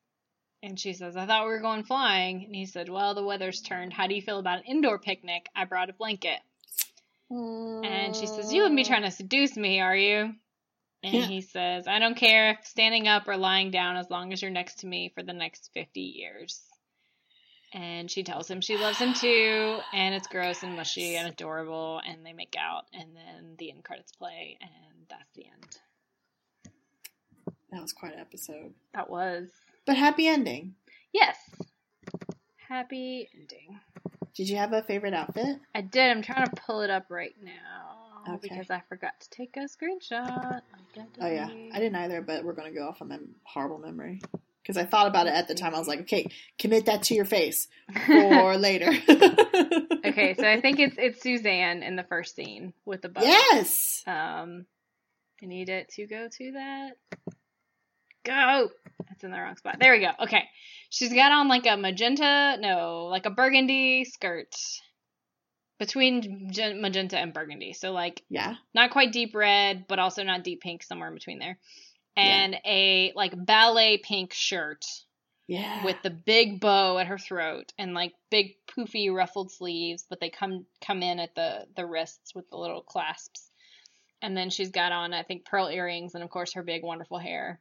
And 0.64 0.80
she 0.80 0.94
says, 0.94 1.18
I 1.18 1.26
thought 1.26 1.46
we 1.46 1.52
were 1.52 1.60
going 1.60 1.84
flying. 1.84 2.46
And 2.46 2.56
he 2.56 2.66
said, 2.66 2.88
Well, 2.90 3.16
the 3.16 3.24
weather's 3.24 3.62
turned. 3.62 3.94
How 3.94 4.08
do 4.08 4.14
you 4.14 4.22
feel 4.22 4.40
about 4.40 4.60
an 4.60 4.66
indoor 4.66 5.00
picnic? 5.00 5.48
I 5.56 5.66
brought 5.66 5.90
a 5.90 5.94
blanket. 5.94 6.40
And 7.32 8.16
she 8.16 8.28
says, 8.28 8.54
You 8.54 8.62
wouldn't 8.62 8.78
be 8.78 8.84
trying 8.84 9.04
to 9.04 9.12
seduce 9.12 9.56
me, 9.56 9.80
are 9.80 9.96
you? 9.96 10.36
And 11.04 11.14
Yeah. 11.16 11.26
he 11.26 11.42
says, 11.42 11.88
I 11.88 11.98
don't 11.98 12.16
care 12.16 12.52
if 12.52 12.66
standing 12.68 13.08
up 13.08 13.28
or 13.28 13.38
lying 13.38 13.72
down 13.72 13.98
as 13.98 14.10
long 14.12 14.34
as 14.34 14.42
you're 14.42 14.52
next 14.52 14.80
to 14.80 14.88
me 14.88 15.12
for 15.16 15.24
the 15.24 15.34
next 15.34 15.72
50 15.74 16.00
years. 16.00 16.62
And 17.74 18.12
she 18.12 18.24
tells 18.24 18.50
him 18.52 18.60
she 18.62 18.78
loves 18.78 18.98
him 19.00 19.14
too, 19.14 19.80
and 19.94 20.14
it's 20.14 20.28
gross 20.28 20.62
and 20.62 20.76
mushy 20.76 21.16
and 21.16 21.28
adorable, 21.28 22.02
and 22.06 22.26
they 22.26 22.34
make 22.34 22.56
out, 22.60 22.84
and 22.94 23.16
then 23.16 23.56
the 23.58 23.72
end 23.72 23.86
credits 23.86 24.12
play, 24.12 24.58
and 24.62 25.06
that's 25.10 25.32
the 25.36 25.46
end. 25.46 25.80
That 27.72 27.82
was 27.82 27.94
quite 27.94 28.14
an 28.14 28.20
episode. 28.20 28.74
That 28.94 29.10
was. 29.10 29.50
But 29.92 29.98
happy 29.98 30.26
ending. 30.26 30.76
Yes. 31.12 31.36
Happy 32.70 33.28
ending. 33.36 33.78
Did 34.34 34.48
you 34.48 34.56
have 34.56 34.72
a 34.72 34.82
favorite 34.84 35.14
outfit? 35.14 35.58
I 35.76 35.82
did. 35.82 36.10
I'm 36.10 36.22
trying 36.22 36.46
to 36.46 36.62
pull 36.66 36.80
it 36.80 36.90
up 36.90 37.08
right 37.10 37.36
now 37.44 38.24
Okay. 38.36 38.48
because 38.50 38.70
I 38.70 38.82
forgot 38.88 39.20
to 39.20 39.30
take 39.32 39.58
a 39.58 39.68
screenshot. 39.68 40.62
Oh 41.20 41.28
yeah, 41.28 41.50
I 41.74 41.80
didn't 41.80 41.98
either, 41.98 42.22
but 42.22 42.46
we're 42.46 42.54
gonna 42.54 42.72
go 42.72 42.88
off 42.88 43.02
on 43.02 43.10
mem- 43.10 43.36
horrible 43.44 43.80
memory 43.80 44.22
because 44.64 44.78
I 44.78 44.86
thought 44.86 45.08
about 45.08 45.28
it 45.28 45.34
at 45.34 45.50
the 45.50 45.56
time. 45.56 45.76
I 45.76 45.80
was 45.80 45.90
like, 45.90 46.00
okay, 46.02 46.32
commit 46.58 46.86
that 46.86 47.04
to 47.04 47.14
your 47.14 47.26
face 47.26 47.68
for 48.06 48.56
later. 48.58 48.92
okay, 50.06 50.36
so 50.40 50.48
I 50.50 50.62
think 50.62 50.80
it's 50.80 50.96
it's 50.98 51.22
Suzanne 51.22 51.84
in 51.84 51.98
the 51.98 52.04
first 52.04 52.34
scene 52.34 52.72
with 52.86 53.02
the 53.02 53.10
bow. 53.10 53.24
yes, 53.24 54.04
Um, 54.08 54.66
I 55.44 55.48
need 55.48 55.68
it 55.68 55.90
to 55.96 56.08
go 56.08 56.30
to 56.32 56.52
that. 56.54 56.92
Go. 58.24 58.70
That's 59.08 59.24
in 59.24 59.32
the 59.32 59.40
wrong 59.40 59.58
spot. 59.58 59.78
There 59.80 59.94
we 59.94 60.00
go. 60.00 60.12
Okay, 60.24 60.44
she's 60.90 61.14
got 61.14 61.32
on 61.32 61.48
like 61.48 61.66
a 61.66 61.78
magenta, 61.78 62.58
no, 62.60 63.08
like 63.10 63.26
a 63.26 63.32
burgundy 63.32 64.06
skirt 64.06 64.56
between 65.80 66.52
gen- 66.52 66.80
magenta 66.80 67.18
and 67.18 67.34
burgundy. 67.34 67.74
So 67.74 67.92
like 67.92 68.24
yeah, 68.30 68.56
not 68.74 68.92
quite 68.92 69.12
deep 69.12 69.34
red, 69.34 69.86
but 69.88 70.00
also 70.00 70.24
not 70.24 70.44
deep 70.44 70.62
pink, 70.62 70.84
somewhere 70.84 71.08
in 71.10 71.16
between 71.16 71.40
there. 71.40 71.58
And 72.16 72.56
a 72.66 73.14
like 73.16 73.34
ballet 73.36 73.98
pink 73.98 74.34
shirt 74.34 74.86
yeah, 75.48 75.84
with 75.84 75.98
the 76.04 76.10
big 76.10 76.60
bow 76.60 76.98
at 76.98 77.08
her 77.08 77.18
throat 77.18 77.74
and 77.78 77.94
like 77.94 78.14
big 78.30 78.56
poofy 78.68 79.14
ruffled 79.14 79.52
sleeves, 79.52 80.06
but 80.10 80.20
they 80.20 80.30
come 80.30 80.66
come 80.86 81.02
in 81.02 81.20
at 81.20 81.36
the 81.36 81.66
the 81.76 81.86
wrists 81.86 82.36
with 82.36 82.50
the 82.50 82.58
little 82.58 82.82
clasps. 82.82 83.50
And 84.22 84.38
then 84.38 84.52
she's 84.52 84.70
got 84.70 84.92
on 84.92 85.14
I 85.14 85.24
think 85.24 85.46
pearl 85.46 85.68
earrings 85.68 86.14
and 86.14 86.24
of 86.24 86.30
course 86.30 86.54
her 86.54 86.64
big 86.64 86.84
wonderful 86.84 87.18
hair. 87.18 87.60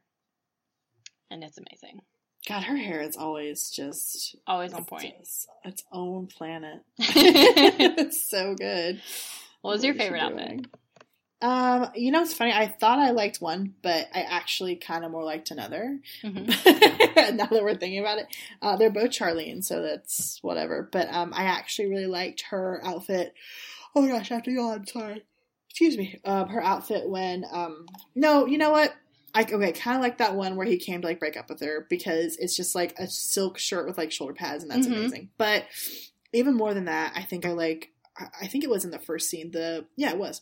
And 1.31 1.43
it's 1.43 1.57
amazing. 1.57 2.01
God, 2.47 2.63
her 2.63 2.75
hair 2.75 3.01
is 3.01 3.15
always 3.17 3.69
just 3.71 4.35
Always 4.45 4.73
on 4.73 4.83
point. 4.85 5.13
just 5.19 5.47
its 5.63 5.83
own 5.91 6.27
planet. 6.27 6.81
it's 6.99 8.29
so 8.29 8.53
good. 8.55 9.01
What 9.61 9.71
was 9.71 9.83
your 9.83 9.93
What 9.93 10.01
favorite 10.01 10.19
outfit? 10.21 10.65
Um, 11.43 11.89
you 11.95 12.11
know, 12.11 12.21
it's 12.21 12.33
funny. 12.33 12.51
I 12.51 12.67
thought 12.67 12.99
I 12.99 13.11
liked 13.11 13.41
one, 13.41 13.73
but 13.81 14.07
I 14.13 14.21
actually 14.21 14.75
kind 14.75 15.03
of 15.03 15.11
more 15.11 15.23
liked 15.23 15.49
another. 15.51 15.99
hmm 16.21 16.33
now 16.45 17.45
that 17.45 17.59
we're 17.63 17.75
thinking 17.75 17.99
about 17.99 18.19
it, 18.19 18.27
uh, 18.61 18.75
they're 18.75 18.91
both 18.91 19.09
Charlene, 19.11 19.63
so 19.63 19.81
that's 19.81 20.37
whatever. 20.43 20.87
But 20.91 21.11
um, 21.11 21.33
I 21.35 21.43
actually 21.45 21.89
really 21.89 22.05
liked 22.07 22.41
her 22.49 22.79
outfit. 22.83 23.33
Oh 23.95 24.01
my 24.01 24.09
gosh, 24.09 24.29
I 24.31 24.35
have 24.35 24.43
to 24.43 24.53
go. 24.53 24.71
I'm 24.71 24.85
sorry. 24.85 25.23
Excuse 25.69 25.97
me. 25.97 26.19
Um, 26.25 26.49
her 26.49 26.61
outfit 26.61 27.09
when 27.09 27.45
um, 27.51 27.85
no, 28.13 28.45
you 28.45 28.57
know 28.57 28.71
what? 28.71 28.93
I 29.33 29.43
okay, 29.43 29.71
kind 29.71 29.97
of 29.97 30.01
like 30.03 30.17
that 30.17 30.35
one 30.35 30.55
where 30.55 30.65
he 30.65 30.77
came 30.77 31.01
to 31.01 31.07
like 31.07 31.19
break 31.19 31.37
up 31.37 31.49
with 31.49 31.61
her 31.61 31.85
because 31.89 32.37
it's 32.37 32.55
just 32.55 32.75
like 32.75 32.97
a 32.99 33.07
silk 33.07 33.57
shirt 33.57 33.87
with 33.87 33.97
like 33.97 34.11
shoulder 34.11 34.33
pads, 34.33 34.63
and 34.63 34.71
that's 34.71 34.87
Mhm. 34.87 34.97
amazing. 34.97 35.29
But 35.37 35.65
even 36.33 36.55
more 36.55 36.73
than 36.73 36.85
that, 36.85 37.13
I 37.15 37.23
think 37.23 37.45
I 37.45 37.51
like. 37.51 37.89
I 38.39 38.47
think 38.47 38.63
it 38.63 38.69
was 38.69 38.83
in 38.85 38.91
the 38.91 38.99
first 38.99 39.29
scene. 39.29 39.51
The 39.51 39.85
yeah, 39.95 40.11
it 40.11 40.17
was. 40.17 40.41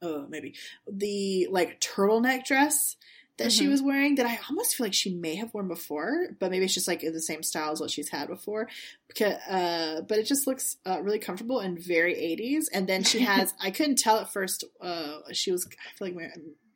Oh, 0.00 0.26
maybe 0.28 0.54
the 0.90 1.48
like 1.50 1.80
turtleneck 1.80 2.44
dress 2.44 2.96
that 3.38 3.52
she 3.52 3.66
Mhm. 3.66 3.70
was 3.70 3.82
wearing 3.82 4.14
that 4.16 4.26
I 4.26 4.38
almost 4.48 4.74
feel 4.76 4.86
like 4.86 4.94
she 4.94 5.14
may 5.14 5.36
have 5.36 5.52
worn 5.54 5.68
before, 5.68 6.28
but 6.38 6.50
maybe 6.50 6.64
it's 6.64 6.74
just 6.74 6.88
like 6.88 7.00
the 7.00 7.22
same 7.22 7.42
style 7.42 7.72
as 7.72 7.80
what 7.80 7.90
she's 7.90 8.08
had 8.10 8.28
before. 8.28 8.68
Because, 9.06 9.34
uh, 9.48 10.02
but 10.08 10.18
it 10.18 10.26
just 10.26 10.46
looks 10.46 10.76
uh, 10.86 11.00
really 11.02 11.18
comfortable 11.20 11.60
and 11.60 11.78
very 11.78 12.14
80s. 12.14 12.68
And 12.72 12.88
then 12.88 13.04
she 13.04 13.18
has, 13.24 13.54
I 13.60 13.70
couldn't 13.70 13.98
tell 13.98 14.18
at 14.18 14.32
first, 14.32 14.64
uh, 14.80 15.18
she 15.32 15.52
was, 15.52 15.66
I 15.66 15.96
feel 15.96 16.08
like 16.16 16.30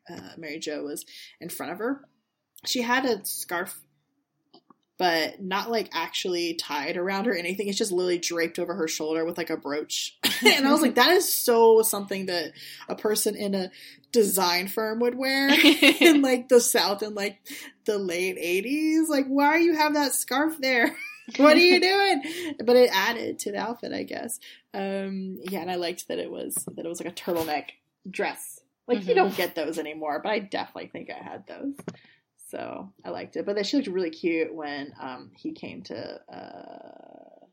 uh, 0.08 0.30
Mary 0.36 0.58
Jo 0.58 0.82
was 0.84 1.04
in 1.40 1.48
front 1.48 1.72
of 1.72 1.78
her. 1.78 2.02
She 2.66 2.82
had 2.82 3.04
a 3.04 3.24
scarf, 3.24 3.80
but 4.98 5.42
not 5.42 5.70
like 5.70 5.90
actually 5.92 6.54
tied 6.54 6.96
around 6.96 7.26
her 7.26 7.32
or 7.32 7.36
anything. 7.36 7.68
It's 7.68 7.78
just 7.78 7.92
literally 7.92 8.18
draped 8.18 8.58
over 8.58 8.74
her 8.74 8.88
shoulder 8.88 9.24
with 9.24 9.36
like 9.36 9.50
a 9.50 9.56
brooch. 9.56 10.16
and 10.46 10.66
I 10.66 10.72
was 10.72 10.82
like, 10.82 10.94
that 10.94 11.10
is 11.10 11.34
so 11.34 11.82
something 11.82 12.26
that 12.26 12.52
a 12.88 12.94
person 12.94 13.34
in 13.34 13.54
a 13.54 13.70
design 14.12 14.68
firm 14.68 15.00
would 15.00 15.16
wear 15.16 15.48
in 16.00 16.22
like 16.22 16.48
the 16.48 16.60
South 16.60 17.02
in 17.02 17.14
like 17.14 17.38
the 17.84 17.98
late 17.98 18.36
80s. 18.36 19.08
Like, 19.08 19.26
why 19.26 19.56
you 19.56 19.74
have 19.74 19.94
that 19.94 20.14
scarf 20.14 20.56
there? 20.60 20.94
what 21.36 21.56
are 21.56 21.60
you 21.60 21.80
doing? 21.80 22.54
But 22.64 22.76
it 22.76 22.90
added 22.92 23.38
to 23.40 23.52
the 23.52 23.58
outfit, 23.58 23.92
I 23.92 24.02
guess. 24.02 24.38
Um, 24.74 25.38
yeah, 25.42 25.60
and 25.60 25.70
I 25.70 25.76
liked 25.76 26.08
that 26.08 26.18
it 26.18 26.30
was 26.30 26.54
that 26.54 26.84
it 26.84 26.88
was 26.88 27.02
like 27.02 27.12
a 27.12 27.14
turtleneck 27.14 27.70
dress. 28.08 28.61
Like 28.88 29.06
you 29.06 29.12
Mhm. 29.12 29.16
don't 29.16 29.36
get 29.36 29.54
those 29.54 29.78
anymore, 29.78 30.20
but 30.22 30.30
I 30.30 30.38
definitely 30.40 30.88
think 30.90 31.08
I 31.10 31.22
had 31.22 31.46
those. 31.46 31.74
So 32.48 32.92
I 33.04 33.10
liked 33.10 33.36
it. 33.36 33.46
But 33.46 33.54
then 33.54 33.64
she 33.64 33.76
looked 33.76 33.88
really 33.88 34.10
cute 34.10 34.54
when 34.54 34.92
um 35.00 35.30
he 35.36 35.52
came 35.52 35.82
to 35.84 36.20
uh 36.32 37.46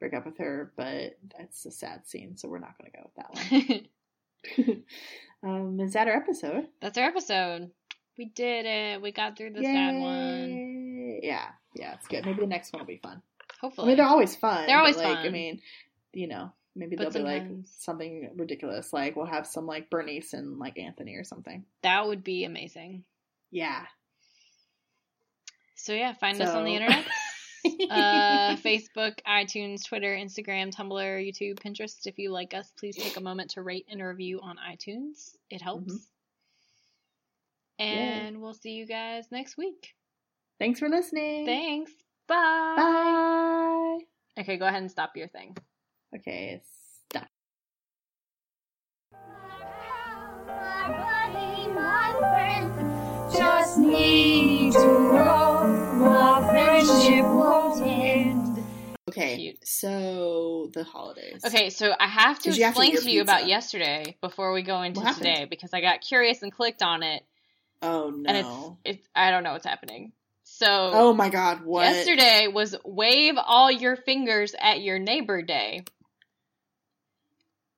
break 0.00 0.14
up 0.14 0.26
with 0.26 0.38
her, 0.38 0.72
but 0.76 1.18
that's 1.38 1.64
a 1.66 1.70
sad 1.70 2.06
scene, 2.06 2.36
so 2.36 2.48
we're 2.48 2.58
not 2.58 2.74
gonna 2.78 2.90
go 2.90 3.02
with 3.04 3.14
that 3.16 3.86
one. 4.62 4.82
um, 5.42 5.80
is 5.80 5.92
that 5.94 6.08
our 6.08 6.14
episode? 6.14 6.68
That's 6.80 6.98
our 6.98 7.04
episode. 7.04 7.70
We 8.18 8.26
did 8.26 8.66
it. 8.66 9.00
We 9.02 9.12
got 9.12 9.36
through 9.36 9.52
the 9.52 9.62
sad 9.62 9.94
one. 10.00 11.20
Yeah, 11.22 11.48
yeah, 11.74 11.94
it's 11.94 12.08
good. 12.08 12.24
Maybe 12.24 12.40
the 12.40 12.46
next 12.46 12.72
one 12.72 12.80
will 12.80 12.86
be 12.86 12.96
fun. 13.02 13.22
Hopefully, 13.60 13.86
I 13.86 13.88
mean, 13.88 13.96
they're 13.98 14.06
always 14.06 14.36
fun. 14.36 14.66
They're 14.66 14.78
always 14.78 14.96
like, 14.96 15.18
I 15.18 15.28
mean, 15.28 15.60
you 16.12 16.26
know, 16.28 16.52
maybe 16.76 16.94
But 16.96 17.12
they'll 17.12 17.22
be 17.24 17.28
like 17.28 17.48
something 17.78 18.30
ridiculous. 18.36 18.92
Like 18.92 19.16
we'll 19.16 19.26
have 19.26 19.46
some 19.46 19.66
like 19.66 19.90
Bernice 19.90 20.32
and 20.34 20.58
like 20.58 20.78
Anthony 20.78 21.14
or 21.14 21.24
something. 21.24 21.64
that 21.82 22.06
would 22.06 22.22
be 22.22 22.44
amazing. 22.44 23.04
Yeah. 23.50 23.86
So 25.76 25.92
yeah, 25.92 26.12
find 26.14 26.40
us 26.40 26.50
on 26.50 26.64
the 26.64 26.74
internet. 26.74 27.04
uh, 27.90 28.56
Facebook, 28.56 29.18
iTunes, 29.26 29.84
Twitter, 29.86 30.14
Instagram, 30.14 30.74
Tumblr, 30.74 30.92
YouTube, 31.26 31.58
Pinterest. 31.58 32.06
If 32.06 32.18
you 32.18 32.30
like 32.30 32.54
us, 32.54 32.72
please 32.78 32.96
take 32.96 33.16
a 33.16 33.20
moment 33.20 33.50
to 33.50 33.62
rate 33.62 33.86
and 33.90 34.02
review 34.02 34.40
on 34.42 34.56
iTunes. 34.56 35.36
It 35.50 35.62
helps. 35.62 35.92
Mhm. 35.92 35.98
And 37.78 38.40
we'll 38.40 38.54
see 38.54 38.70
you 38.72 38.86
guys 38.86 39.26
next 39.30 39.56
week. 39.56 39.94
Thanks 40.58 40.80
for 40.80 40.88
listening. 40.88 41.44
Thanks. 41.44 41.92
Bye. 42.26 42.74
Bye. 42.76 43.98
Okay, 44.40 44.56
go 44.56 44.66
ahead 44.66 44.80
and 44.80 44.90
stop 44.90 45.16
your 45.16 45.28
thing. 45.28 45.56
Okay, 46.14 46.60
stop. 47.10 47.26
My 50.46 50.88
buddy, 50.88 51.68
my 51.72 52.14
friend, 52.18 53.32
just 53.32 53.78
need 53.78 54.72
to 54.72 54.78
know 54.78 56.04
our 56.08 56.48
friendship 56.50 57.24
won't 57.24 57.82
end. 57.86 58.64
Okay, 59.08 59.36
Cute. 59.36 59.66
so 59.66 60.70
the 60.74 60.84
holidays. 60.84 61.42
Okay, 61.44 61.70
so 61.70 61.92
I 61.98 62.06
have 62.06 62.38
to 62.40 62.50
Did 62.50 62.58
you 62.58 62.64
have 62.64 62.74
to 62.74 62.82
explain 62.82 63.02
to 63.02 63.10
you 63.10 63.22
about 63.22 63.46
yesterday 63.46 64.16
before 64.20 64.52
we 64.52 64.62
go 64.62 64.82
into 64.82 65.00
What 65.00 65.08
happened? 65.08 65.26
today 65.26 65.46
because 65.48 65.72
I 65.72 65.80
got 65.80 66.00
curious 66.00 66.42
and 66.42 66.52
clicked 66.52 66.82
on 66.82 67.02
it 67.02 67.22
Oh 67.82 68.10
no. 68.10 68.28
and 68.28 68.36
it's 68.38 68.98
it's 68.98 69.08
I 69.14 69.30
don't 69.30 69.42
know 69.42 69.52
what's 69.52 69.66
happening. 69.66 70.12
So 70.44 70.66
oh 70.92 71.12
my 71.12 71.28
god, 71.28 71.64
what? 71.64 71.84
Yesterday 71.84 72.48
was 72.48 72.74
wave 72.84 73.34
all 73.36 73.70
your 73.70 73.96
fingers 73.96 74.54
at 74.60 74.80
your 74.80 74.98
neighbor 74.98 75.42
day. 75.42 75.84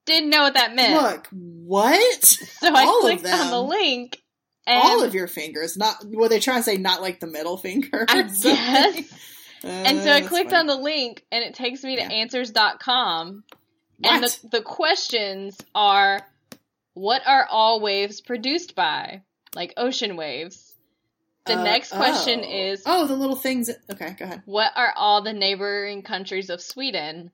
Didn't 0.08 0.30
know 0.30 0.42
what 0.42 0.54
that 0.54 0.74
meant. 0.74 1.00
Look, 1.00 1.28
what? 1.30 2.24
so 2.24 2.74
I 2.74 2.84
all 2.84 3.00
clicked 3.02 3.24
on 3.26 3.50
the 3.50 3.62
link. 3.62 4.20
And 4.66 4.82
All 4.82 5.02
of 5.02 5.14
your 5.14 5.28
fingers, 5.28 5.78
not 5.78 5.96
were 6.04 6.28
they 6.28 6.40
trying 6.40 6.58
to 6.58 6.62
say 6.62 6.76
not 6.76 7.00
like 7.00 7.20
the 7.20 7.26
middle 7.26 7.56
finger? 7.56 8.04
I 8.08 8.22
guess. 8.22 9.14
Uh, 9.64 9.66
And 9.66 9.98
so 10.02 10.12
I 10.12 10.20
clicked 10.20 10.50
funny. 10.50 10.60
on 10.60 10.66
the 10.68 10.76
link 10.76 11.24
and 11.32 11.42
it 11.42 11.52
takes 11.54 11.82
me 11.82 11.96
to 11.96 12.02
Yeah. 12.02 12.08
answers.com. 12.10 13.42
And 14.04 14.22
the, 14.22 14.38
the 14.52 14.62
questions 14.62 15.58
are 15.74 16.20
what 16.94 17.22
are 17.26 17.44
all 17.50 17.80
waves 17.80 18.20
produced 18.20 18.76
by? 18.76 19.22
Like 19.56 19.74
ocean 19.76 20.16
waves. 20.16 20.76
The 21.46 21.58
Uh, 21.58 21.64
next 21.64 21.90
question 21.90 22.40
oh. 22.44 22.48
is 22.48 22.82
oh 22.86 23.06
the 23.08 23.16
little 23.16 23.34
things. 23.34 23.68
Okay, 23.90 24.14
go 24.16 24.26
ahead. 24.26 24.42
what 24.44 24.70
are 24.76 24.92
all 24.96 25.22
the 25.22 25.32
neighboring 25.32 26.02
countries 26.02 26.50
of 26.50 26.60
Sweden? 26.60 27.32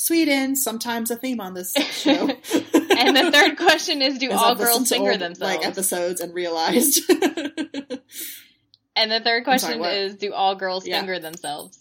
Sweden, 0.00 0.54
sometimes 0.54 1.10
a 1.10 1.16
theme 1.16 1.40
on 1.40 1.54
this 1.54 1.72
show. 1.90 2.30
And 2.30 3.16
the 3.16 3.30
third 3.32 3.56
question 3.56 4.00
is 4.00 4.16
do 4.18 4.30
all 4.30 4.52
I've 4.52 4.58
girls 4.58 4.88
finger 4.88 5.10
old, 5.10 5.20
themselves? 5.20 5.56
Like 5.56 5.66
episodes 5.66 6.20
and 6.20 6.32
realized. 6.32 7.00
and 8.96 9.10
the 9.10 9.18
third 9.20 9.24
sorry, 9.24 9.42
question 9.42 9.80
what? 9.80 9.92
is 9.92 10.14
do 10.14 10.32
all 10.32 10.54
girls 10.54 10.86
Yeah. 10.86 10.98
finger 11.00 11.18
themselves? 11.18 11.76